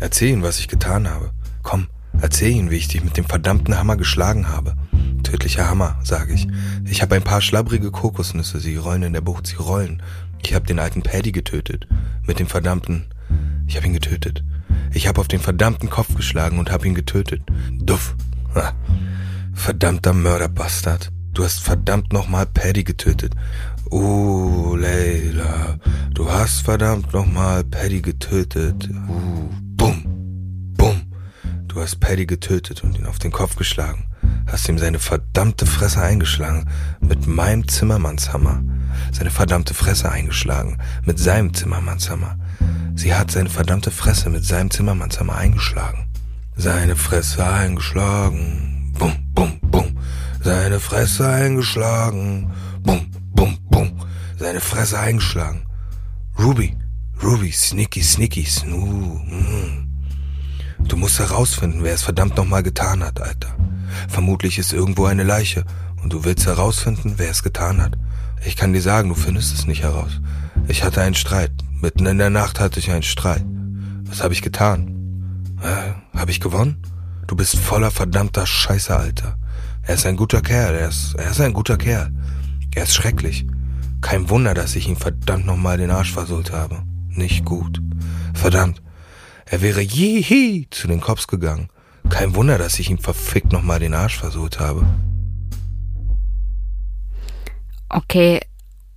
[0.00, 1.30] Erzähl ihm, was ich getan habe.
[1.62, 1.88] Komm,
[2.20, 4.74] erzähl ihm, wie ich dich mit dem verdammten Hammer geschlagen habe.
[5.22, 6.48] Tödlicher Hammer, sage ich.
[6.84, 10.02] Ich habe ein paar schlabbrige Kokosnüsse, sie rollen in der Bucht, sie rollen.
[10.42, 11.86] Ich habe den alten Paddy getötet.
[12.26, 13.06] Mit dem verdammten...
[13.66, 14.42] Ich habe ihn getötet.
[14.92, 17.42] Ich habe auf den verdammten Kopf geschlagen und habe ihn getötet.
[17.70, 18.16] Duff.
[19.54, 21.12] Verdammter Mörderbastard.
[21.32, 23.34] Du hast verdammt nochmal Paddy getötet.
[23.90, 25.78] Uh, Leila.
[26.12, 28.90] Du hast verdammt nochmal Paddy getötet.
[28.90, 30.02] Uh, bumm.
[30.76, 31.02] Bumm.
[31.68, 34.09] Du hast Paddy getötet und ihn auf den Kopf geschlagen.
[34.46, 36.68] Hast ihm seine verdammte Fresse eingeschlagen.
[37.00, 38.62] Mit meinem Zimmermannshammer.
[39.12, 40.78] Seine verdammte Fresse eingeschlagen.
[41.04, 42.36] Mit seinem Zimmermannshammer.
[42.94, 46.06] Sie hat seine verdammte Fresse mit seinem Zimmermannshammer eingeschlagen.
[46.56, 48.92] Seine Fresse eingeschlagen.
[48.98, 49.96] Bum, bum, bum.
[50.42, 52.50] Seine Fresse eingeschlagen.
[52.82, 53.92] Bum, bum, bum.
[54.38, 55.62] Seine Fresse eingeschlagen.
[56.38, 56.76] Ruby,
[57.22, 59.20] Ruby, sneaky, sneaky, snoo.
[59.24, 59.86] Mm.
[60.88, 63.54] Du musst herausfinden, wer es verdammt nochmal getan hat, Alter.
[64.08, 65.64] Vermutlich ist irgendwo eine Leiche
[66.02, 67.98] und du willst herausfinden, wer es getan hat.
[68.44, 70.20] Ich kann dir sagen, du findest es nicht heraus.
[70.68, 71.52] Ich hatte einen Streit.
[71.80, 73.44] Mitten in der Nacht hatte ich einen Streit.
[74.04, 75.54] Was habe ich getan?
[75.62, 76.82] Äh, habe ich gewonnen?
[77.26, 79.38] Du bist voller verdammter Scheiße, Alter.
[79.82, 82.12] Er ist ein guter Kerl, er ist, er ist ein guter Kerl.
[82.74, 83.46] Er ist schrecklich.
[84.00, 86.82] Kein Wunder, dass ich ihm verdammt nochmal den Arsch versohlt habe.
[87.08, 87.80] Nicht gut.
[88.34, 88.82] Verdammt.
[89.46, 91.68] Er wäre je zu den Cops gegangen.
[92.10, 94.84] Kein Wunder, dass ich ihm verfickt nochmal den Arsch versohlt habe.
[97.88, 98.40] Okay,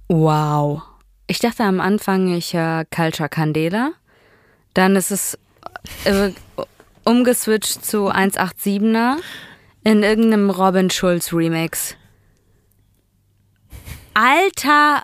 [0.09, 0.81] wow.
[1.27, 3.93] Ich dachte am Anfang, ich höre Culture Candela.
[4.73, 5.39] Dann ist es
[6.03, 6.31] äh,
[7.05, 9.15] umgeswitcht zu 187er
[9.83, 11.95] in irgendeinem Robin Schulz Remix.
[14.13, 15.03] Alter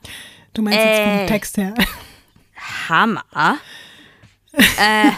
[0.54, 1.18] Du meinst jetzt Ey.
[1.20, 1.74] vom Text her.
[2.90, 3.24] Hammer.
[4.54, 5.12] äh.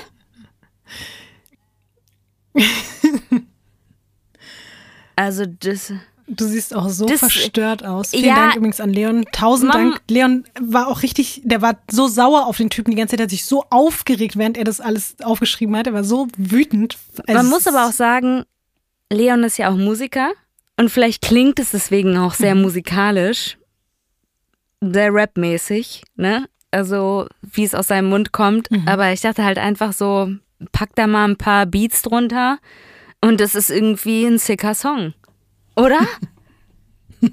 [5.16, 5.94] Also das.
[6.28, 8.12] Du siehst auch so Das- verstört aus.
[8.12, 8.36] Vielen Ja.
[8.36, 9.26] Dank übrigens an Leon.
[9.34, 10.02] Tausend Mam- Dank.
[10.10, 13.24] Leon war auch richtig, der war so sauer auf den Typen die ganze Zeit, er
[13.24, 15.88] hat sich so aufgeregt, während er das alles aufgeschrieben hat.
[15.88, 16.98] Er war so wütend.
[17.28, 18.46] Man Also, muss aber auch sagen,
[19.12, 20.32] Leon ist ja auch Musiker
[20.78, 23.58] und vielleicht klingt es deswegen auch sehr musikalisch,
[24.80, 26.48] sehr rapmäßig, ne?
[26.72, 28.70] Also wie es aus seinem Mund kommt.
[28.86, 30.30] Aber ich dachte halt einfach so,
[30.72, 32.60] pack da mal ein paar Beats drunter
[33.22, 35.14] und das ist irgendwie ein sicker Song,
[35.76, 36.00] oder?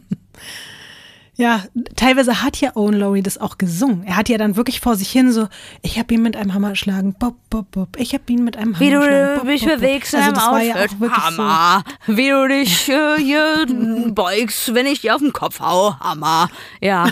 [1.40, 1.62] Ja,
[1.94, 4.02] teilweise hat ja Owen Laurie das auch gesungen.
[4.02, 5.46] Er hat ja dann wirklich vor sich hin so,
[5.82, 7.96] ich habe ihn mit einem Hammer geschlagen, bop, bop, bop.
[7.96, 9.80] Ich habe ihn mit einem Hammer Wie du geschlagen, bop, dich bop, bop.
[9.80, 11.44] bewegst Also im das war ja auch wirklich so.
[11.44, 11.84] Hammer.
[12.08, 13.66] Wie du dich äh, hier
[14.14, 16.50] beugst, wenn ich dir auf den Kopf hau, Hammer.
[16.80, 17.06] Ja,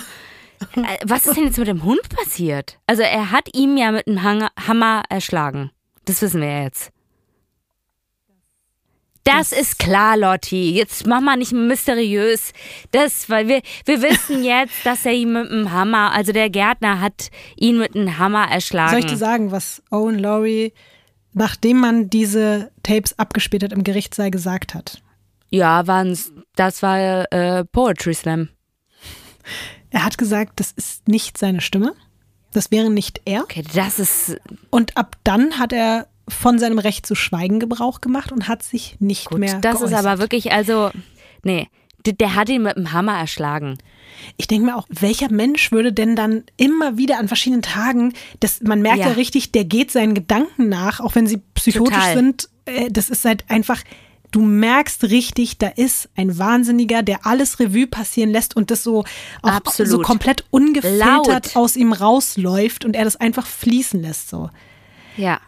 [0.74, 2.80] Äh, Was ist denn jetzt mit dem Hund passiert?
[2.88, 4.24] Also er hat ihm ja mit einem
[4.66, 5.70] Hammer erschlagen.
[6.06, 6.90] Das wissen wir jetzt.
[9.26, 10.70] Das, ist klar, Lotti.
[10.70, 12.52] Jetzt mach mal nicht mysteriös.
[12.92, 17.00] Das, weil wir, wir wissen jetzt, dass er ihn mit einem Hammer, also der Gärtner
[17.00, 18.90] hat ihn mit einem Hammer erschlagen.
[18.90, 20.72] Soll ich dir sagen, was Owen Laurie,
[21.32, 25.02] nachdem man diese Tapes abgespielt hat, im Gerichtssaal gesagt hat?
[25.50, 28.50] Ja, waren's, das war äh, Poetry Slam.
[29.90, 31.94] Er hat gesagt, das ist nicht seine Stimme.
[32.56, 33.42] Das wäre nicht er.
[33.42, 34.38] Okay, das ist
[34.70, 38.96] Und ab dann hat er von seinem Recht zu schweigen Gebrauch gemacht und hat sich
[38.98, 39.38] nicht gut.
[39.38, 39.98] mehr Das ist geäußert.
[40.06, 40.90] aber wirklich, also,
[41.42, 41.68] nee,
[42.06, 43.76] der, der hat ihn mit einem Hammer erschlagen.
[44.38, 48.62] Ich denke mir auch, welcher Mensch würde denn dann immer wieder an verschiedenen Tagen, das,
[48.62, 49.08] man merkt ja.
[49.08, 49.12] Ja.
[49.12, 52.14] richtig, der geht seinen Gedanken nach, auch wenn sie psychotisch Total.
[52.14, 52.48] sind.
[52.64, 53.82] Äh, Das ist halt einfach,
[54.36, 59.04] du merkst richtig, da ist ein Wahnsinniger, der alles Revue passieren lässt und das so
[59.40, 59.90] auch Absolut.
[59.90, 61.56] so komplett ungefiltert Laut.
[61.56, 64.50] aus ihm rausläuft und er das einfach fließen lässt so.
[65.16, 65.40] Ja.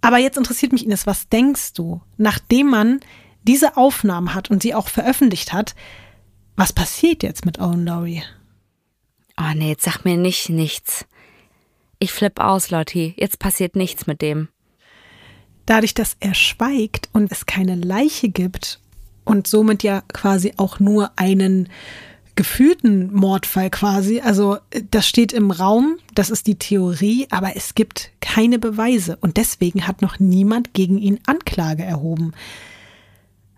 [0.00, 3.00] Aber jetzt interessiert mich Ines, was denkst du, nachdem man
[3.42, 5.74] diese Aufnahmen hat und sie auch veröffentlicht hat,
[6.54, 8.22] was passiert jetzt mit Owen Laurie?
[9.36, 11.04] Oh nee, jetzt sag mir nicht nichts.
[11.98, 13.12] Ich flipp aus, Lotti.
[13.16, 14.48] Jetzt passiert nichts mit dem.
[15.66, 18.80] Dadurch, dass er schweigt und es keine Leiche gibt
[19.24, 21.68] und somit ja quasi auch nur einen
[22.36, 27.74] gefühlten Mordfall quasi, also äh, das steht im Raum, das ist die Theorie, aber es
[27.74, 32.32] gibt keine Beweise und deswegen hat noch niemand gegen ihn Anklage erhoben.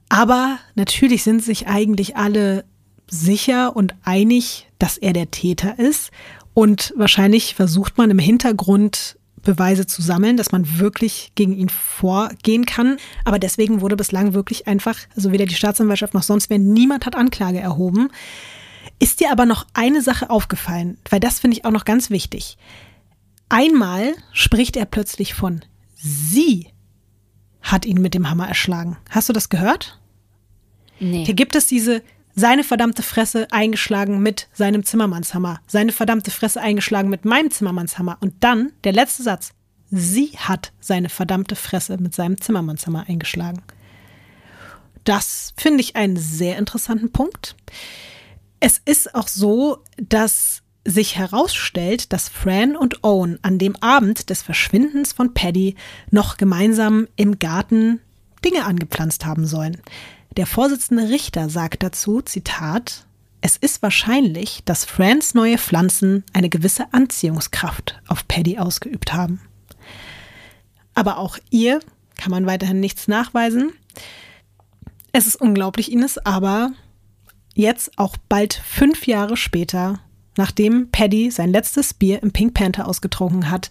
[0.08, 2.64] Aber natürlich sind sich eigentlich alle
[3.10, 6.10] sicher und einig, dass er der Täter ist.
[6.54, 9.17] Und wahrscheinlich versucht man im Hintergrund
[9.48, 12.98] Beweise zu sammeln, dass man wirklich gegen ihn vorgehen kann.
[13.24, 17.16] Aber deswegen wurde bislang wirklich einfach, also weder die Staatsanwaltschaft noch sonst wer, niemand hat
[17.16, 18.10] Anklage erhoben.
[18.98, 22.58] Ist dir aber noch eine Sache aufgefallen, weil das finde ich auch noch ganz wichtig.
[23.48, 25.64] Einmal spricht er plötzlich von
[25.94, 26.68] sie
[27.62, 28.98] hat ihn mit dem Hammer erschlagen.
[29.08, 29.98] Hast du das gehört?
[31.00, 31.24] Nee.
[31.24, 32.02] Hier gibt es diese
[32.38, 38.34] seine verdammte Fresse eingeschlagen mit seinem Zimmermannshammer, seine verdammte Fresse eingeschlagen mit meinem Zimmermannshammer und
[38.40, 39.50] dann der letzte Satz.
[39.90, 43.62] Sie hat seine verdammte Fresse mit seinem Zimmermannshammer eingeschlagen.
[45.02, 47.56] Das finde ich einen sehr interessanten Punkt.
[48.60, 54.42] Es ist auch so, dass sich herausstellt, dass Fran und Owen an dem Abend des
[54.42, 55.74] Verschwindens von Paddy
[56.12, 58.00] noch gemeinsam im Garten
[58.44, 59.82] Dinge angepflanzt haben sollen.
[60.36, 63.06] Der Vorsitzende Richter sagt dazu, Zitat,
[63.40, 69.40] es ist wahrscheinlich, dass Frans neue Pflanzen eine gewisse Anziehungskraft auf Paddy ausgeübt haben.
[70.94, 71.80] Aber auch ihr
[72.16, 73.72] kann man weiterhin nichts nachweisen.
[75.12, 76.72] Es ist unglaublich, Ines, aber
[77.54, 80.00] jetzt auch bald fünf Jahre später,
[80.36, 83.70] nachdem Paddy sein letztes Bier im Pink Panther ausgetrunken hat,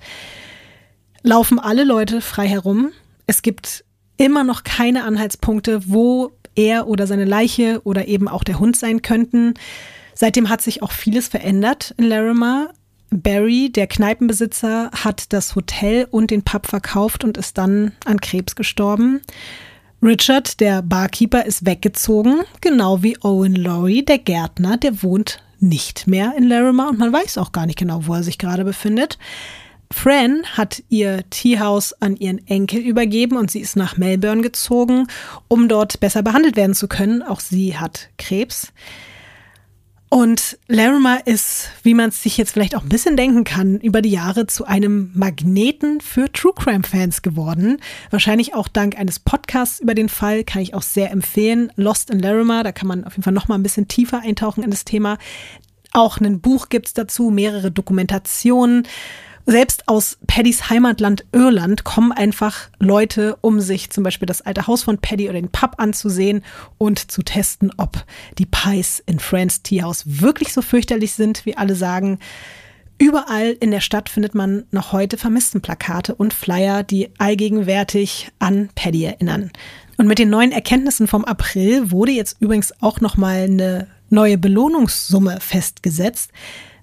[1.23, 2.91] laufen alle Leute frei herum.
[3.27, 3.83] Es gibt
[4.15, 9.01] immer noch keine Anhaltspunkte, wo er oder seine Leiche oder eben auch der Hund sein
[9.01, 9.53] könnten.
[10.13, 12.71] Seitdem hat sich auch vieles verändert in Larimer.
[13.09, 18.55] Barry, der Kneipenbesitzer, hat das Hotel und den Pub verkauft und ist dann an Krebs
[18.55, 19.21] gestorben.
[20.03, 26.33] Richard, der Barkeeper, ist weggezogen, genau wie Owen Laurie, der Gärtner, der wohnt nicht mehr
[26.37, 29.17] in Larimer und man weiß auch gar nicht genau, wo er sich gerade befindet.
[29.91, 35.07] Fran hat ihr Teehaus an ihren Enkel übergeben und sie ist nach Melbourne gezogen,
[35.47, 37.21] um dort besser behandelt werden zu können.
[37.23, 38.73] Auch sie hat Krebs.
[40.09, 44.01] Und Larimer ist, wie man es sich jetzt vielleicht auch ein bisschen denken kann, über
[44.01, 47.77] die Jahre zu einem Magneten für True Crime Fans geworden.
[48.09, 51.73] Wahrscheinlich auch dank eines Podcasts über den Fall kann ich auch sehr empfehlen.
[51.75, 54.63] Lost in Larimer, da kann man auf jeden Fall noch mal ein bisschen tiefer eintauchen
[54.63, 55.17] in das Thema.
[55.91, 58.87] Auch ein Buch gibt's dazu, mehrere Dokumentationen.
[59.49, 64.83] Selbst aus Paddys Heimatland Irland kommen einfach Leute, um sich zum Beispiel das alte Haus
[64.83, 66.43] von Paddy oder den Pub anzusehen
[66.77, 68.03] und zu testen, ob
[68.37, 72.19] die Pies in Friends Teehouse wirklich so fürchterlich sind, wie alle sagen.
[72.97, 79.05] Überall in der Stadt findet man noch heute Vermisstenplakate und Flyer, die allgegenwärtig an Paddy
[79.05, 79.51] erinnern.
[79.95, 84.37] Und mit den neuen Erkenntnissen vom April wurde jetzt übrigens auch noch mal eine neue
[84.37, 86.31] Belohnungssumme festgesetzt.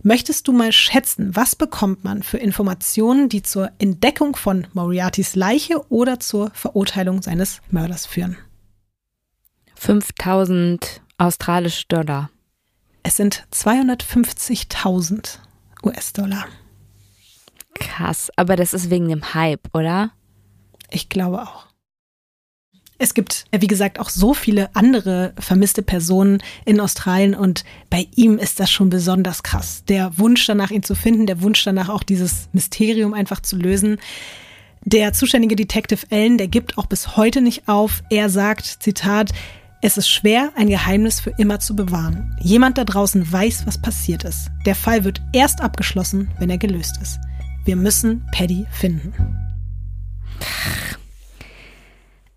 [0.07, 5.91] Möchtest du mal schätzen, was bekommt man für Informationen, die zur Entdeckung von Moriartys Leiche
[5.91, 8.37] oder zur Verurteilung seines Mörders führen?
[9.77, 12.29] 5000 australische Dollar.
[13.03, 15.39] Es sind 250.000
[15.83, 16.49] US-Dollar.
[17.81, 20.11] Krass, aber das ist wegen dem Hype, oder?
[20.91, 21.67] Ich glaube auch.
[22.99, 28.07] Es gibt, äh, wie gesagt, auch so viele andere vermisste Personen in Australien und bei
[28.15, 29.85] ihm ist das schon besonders krass.
[29.89, 33.99] Der Wunsch danach, ihn zu finden, der Wunsch danach, auch dieses Mysterium einfach zu lösen.
[34.85, 38.03] Der zuständige Detective Allen, der gibt auch bis heute nicht auf.
[38.11, 39.33] Er sagt, Zitat,
[39.81, 42.37] es ist schwer, ein Geheimnis für immer zu bewahren.
[42.41, 44.51] Jemand da draußen weiß, was passiert ist.
[44.67, 47.19] Der Fall wird erst abgeschlossen, wenn er gelöst ist.
[47.65, 49.13] Wir müssen Paddy finden.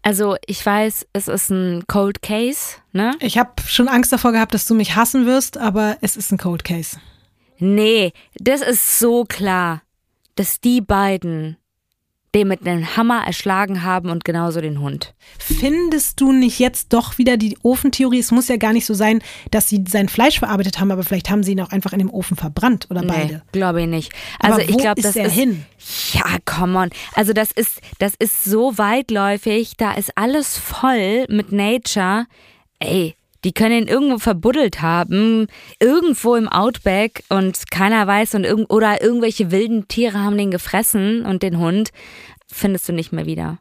[0.08, 3.18] Also ich weiß, es ist ein Cold Case, ne?
[3.20, 6.38] Ich habe schon Angst davor gehabt, dass du mich hassen wirst, aber es ist ein
[6.38, 6.98] Cold Case.
[7.58, 9.82] Nee, das ist so klar,
[10.36, 11.58] dass die beiden
[12.36, 15.14] den mit einem Hammer erschlagen haben und genauso den Hund.
[15.40, 18.20] Findest du nicht jetzt doch wieder die Ofentheorie?
[18.20, 19.22] Es muss ja gar nicht so sein,
[19.52, 22.10] dass sie sein Fleisch verarbeitet haben, aber vielleicht haben sie ihn auch einfach in dem
[22.10, 23.34] Ofen verbrannt oder beide.
[23.36, 24.14] Nee, glaube ich nicht.
[24.40, 25.66] Also aber ich glaube, ist das er ist hin?
[26.14, 26.90] Ja, come on.
[27.16, 32.26] Also das ist das ist so weitläufig, da ist alles voll mit Nature.
[32.80, 35.47] Ey, die können ihn irgendwo verbuddelt haben,
[35.80, 41.26] irgendwo im Outback und keiner weiß und irgend oder irgendwelche wilden Tiere haben den gefressen
[41.26, 41.91] und den Hund
[42.51, 43.59] findest du nicht mehr wieder.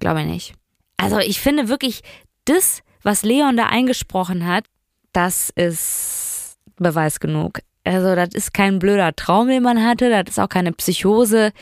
[0.00, 0.54] Glaube ich nicht.
[0.96, 2.02] Also ich finde wirklich,
[2.44, 4.64] das, was Leon da eingesprochen hat,
[5.12, 7.60] das ist Beweis genug.
[7.84, 11.52] Also das ist kein blöder Traum, den man hatte, das ist auch keine Psychose.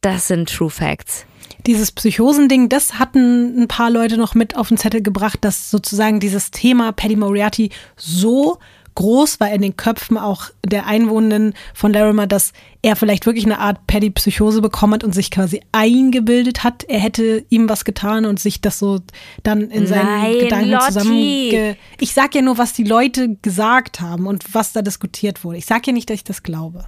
[0.00, 1.26] Das sind True Facts.
[1.66, 6.20] Dieses Psychosending, das hatten ein paar Leute noch mit auf den Zettel gebracht, dass sozusagen
[6.20, 8.58] dieses Thema Paddy Moriarty so
[8.94, 12.52] groß war in den Köpfen auch der Einwohnenden von Larimer, dass
[12.82, 17.44] er vielleicht wirklich eine Art Paddy-Psychose bekommen hat und sich quasi eingebildet hat, er hätte
[17.50, 19.00] ihm was getan und sich das so
[19.42, 20.86] dann in seinen Nein, Gedanken Lotti.
[20.86, 21.76] zusammen.
[22.00, 25.58] Ich sag ja nur, was die Leute gesagt haben und was da diskutiert wurde.
[25.58, 26.84] Ich sag ja nicht, dass ich das glaube.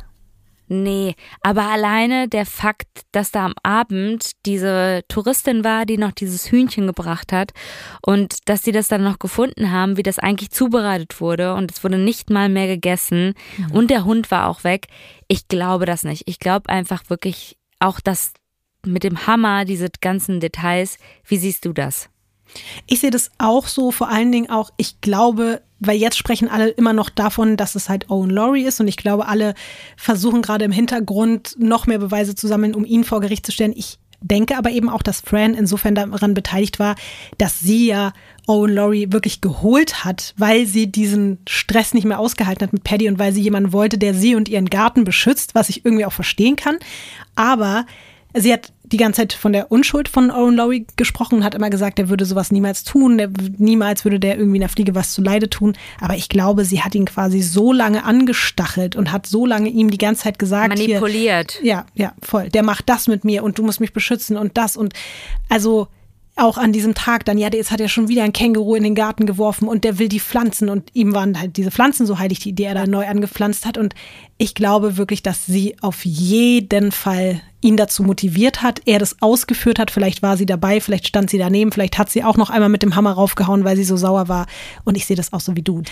[0.75, 6.51] Nee, aber alleine der Fakt, dass da am Abend diese Touristin war, die noch dieses
[6.51, 7.53] Hühnchen gebracht hat
[8.01, 11.85] und dass sie das dann noch gefunden haben, wie das eigentlich zubereitet wurde und es
[11.85, 13.35] wurde nicht mal mehr gegessen
[13.71, 14.87] und der Hund war auch weg.
[15.29, 16.23] Ich glaube das nicht.
[16.25, 18.33] Ich glaube einfach wirklich auch das
[18.87, 20.97] mit dem Hammer, diese ganzen Details.
[21.27, 22.09] Wie siehst du das?
[22.87, 26.69] Ich sehe das auch so, vor allen Dingen auch, ich glaube, weil jetzt sprechen alle
[26.69, 29.55] immer noch davon, dass es halt Owen Laurie ist und ich glaube, alle
[29.97, 33.75] versuchen gerade im Hintergrund noch mehr Beweise zu sammeln, um ihn vor Gericht zu stellen.
[33.77, 36.95] Ich denke aber eben auch, dass Fran insofern daran beteiligt war,
[37.39, 38.13] dass sie ja
[38.47, 43.09] Owen Laurie wirklich geholt hat, weil sie diesen Stress nicht mehr ausgehalten hat mit Paddy
[43.09, 46.13] und weil sie jemanden wollte, der sie und ihren Garten beschützt, was ich irgendwie auch
[46.13, 46.79] verstehen kann.
[47.35, 47.87] Aber
[48.35, 51.71] sie hat die ganze Zeit von der Unschuld von Owen Laurie gesprochen und hat immer
[51.71, 55.23] gesagt, er würde sowas niemals tun, der, niemals würde der irgendwie einer Fliege was zu
[55.23, 55.75] Leide tun.
[56.01, 59.91] Aber ich glaube, sie hat ihn quasi so lange angestachelt und hat so lange ihm
[59.91, 61.59] die ganze Zeit gesagt, Manipuliert.
[61.61, 62.51] Hier, ja, ja, voll.
[62.51, 64.93] Der macht das mit mir und du musst mich beschützen und das und
[65.49, 65.89] also
[66.35, 68.95] auch an diesem Tag dann, ja, jetzt hat er schon wieder ein Känguru in den
[68.95, 72.39] Garten geworfen und der will die Pflanzen und ihm waren halt diese Pflanzen so heilig,
[72.39, 73.77] die, die er da neu angepflanzt hat.
[73.77, 73.95] Und
[74.39, 79.79] ich glaube wirklich, dass sie auf jeden Fall ihn dazu motiviert hat, er das ausgeführt
[79.79, 79.91] hat.
[79.91, 82.83] Vielleicht war sie dabei, vielleicht stand sie daneben, vielleicht hat sie auch noch einmal mit
[82.83, 84.47] dem Hammer raufgehauen, weil sie so sauer war.
[84.85, 85.83] Und ich sehe das auch so wie du.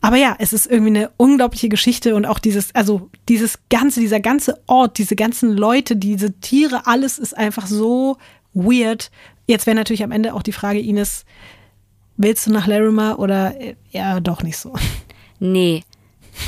[0.00, 4.20] Aber ja, es ist irgendwie eine unglaubliche Geschichte und auch dieses, also dieses ganze, dieser
[4.20, 8.18] ganze Ort, diese ganzen Leute, diese Tiere, alles ist einfach so
[8.52, 9.10] weird.
[9.46, 11.24] Jetzt wäre natürlich am Ende auch die Frage, Ines,
[12.16, 13.54] willst du nach Larimer oder
[13.90, 14.74] ja, doch nicht so?
[15.38, 15.82] Nee.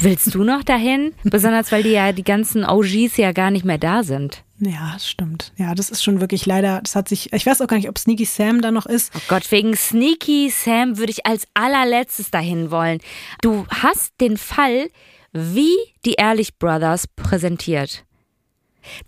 [0.01, 1.15] Willst du noch dahin?
[1.25, 4.43] Besonders weil die ja die ganzen OGs ja gar nicht mehr da sind.
[4.59, 5.53] Ja, stimmt.
[5.57, 7.99] Ja, das ist schon wirklich leider, das hat sich, ich weiß auch gar nicht, ob
[7.99, 9.12] Sneaky Sam da noch ist.
[9.16, 13.01] Oh Gott, wegen Sneaky Sam würde ich als allerletztes dahin wollen.
[13.41, 14.89] Du hast den Fall
[15.33, 18.05] wie die Ehrlich Brothers präsentiert.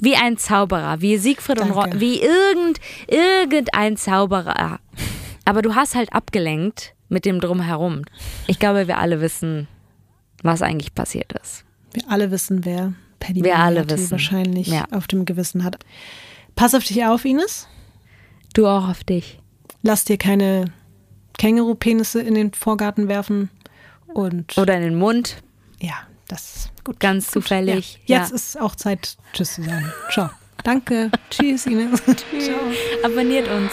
[0.01, 1.97] Wie ein Zauberer, wie Siegfried und Danke.
[1.97, 4.81] Roy, wie irgend, irgendein Zauberer.
[5.45, 8.03] Aber du hast halt abgelenkt mit dem Drumherum.
[8.49, 9.69] Ich glaube, wir alle wissen,
[10.47, 11.65] was eigentlich passiert ist.
[11.93, 14.11] Wir alle wissen, wer Paddy Wir alle wissen.
[14.11, 14.85] wahrscheinlich Ja.
[14.93, 15.79] auf dem Gewissen hat.
[16.55, 17.67] Pass auf dich auf, Ines.
[18.55, 19.39] Du auch auf dich.
[19.83, 20.73] Lass dir keine
[21.39, 23.51] Känguru-Penisse in den Vorgarten werfen.
[24.07, 25.43] Und Oder in den Mund,
[25.81, 25.95] ja,
[26.29, 26.99] das ist gut.
[27.01, 27.33] ganz Gut.
[27.45, 28.01] zufällig.
[28.07, 28.19] Ja.
[28.21, 28.37] Jetzt Ja.
[28.37, 29.93] ist auch Zeit, Tschüss zu sagen.
[30.11, 30.31] Ciao.
[30.65, 31.11] Danke.
[31.31, 32.03] Tschüss, Ines.
[32.03, 32.59] Ciao.
[33.05, 33.73] Abonniert uns.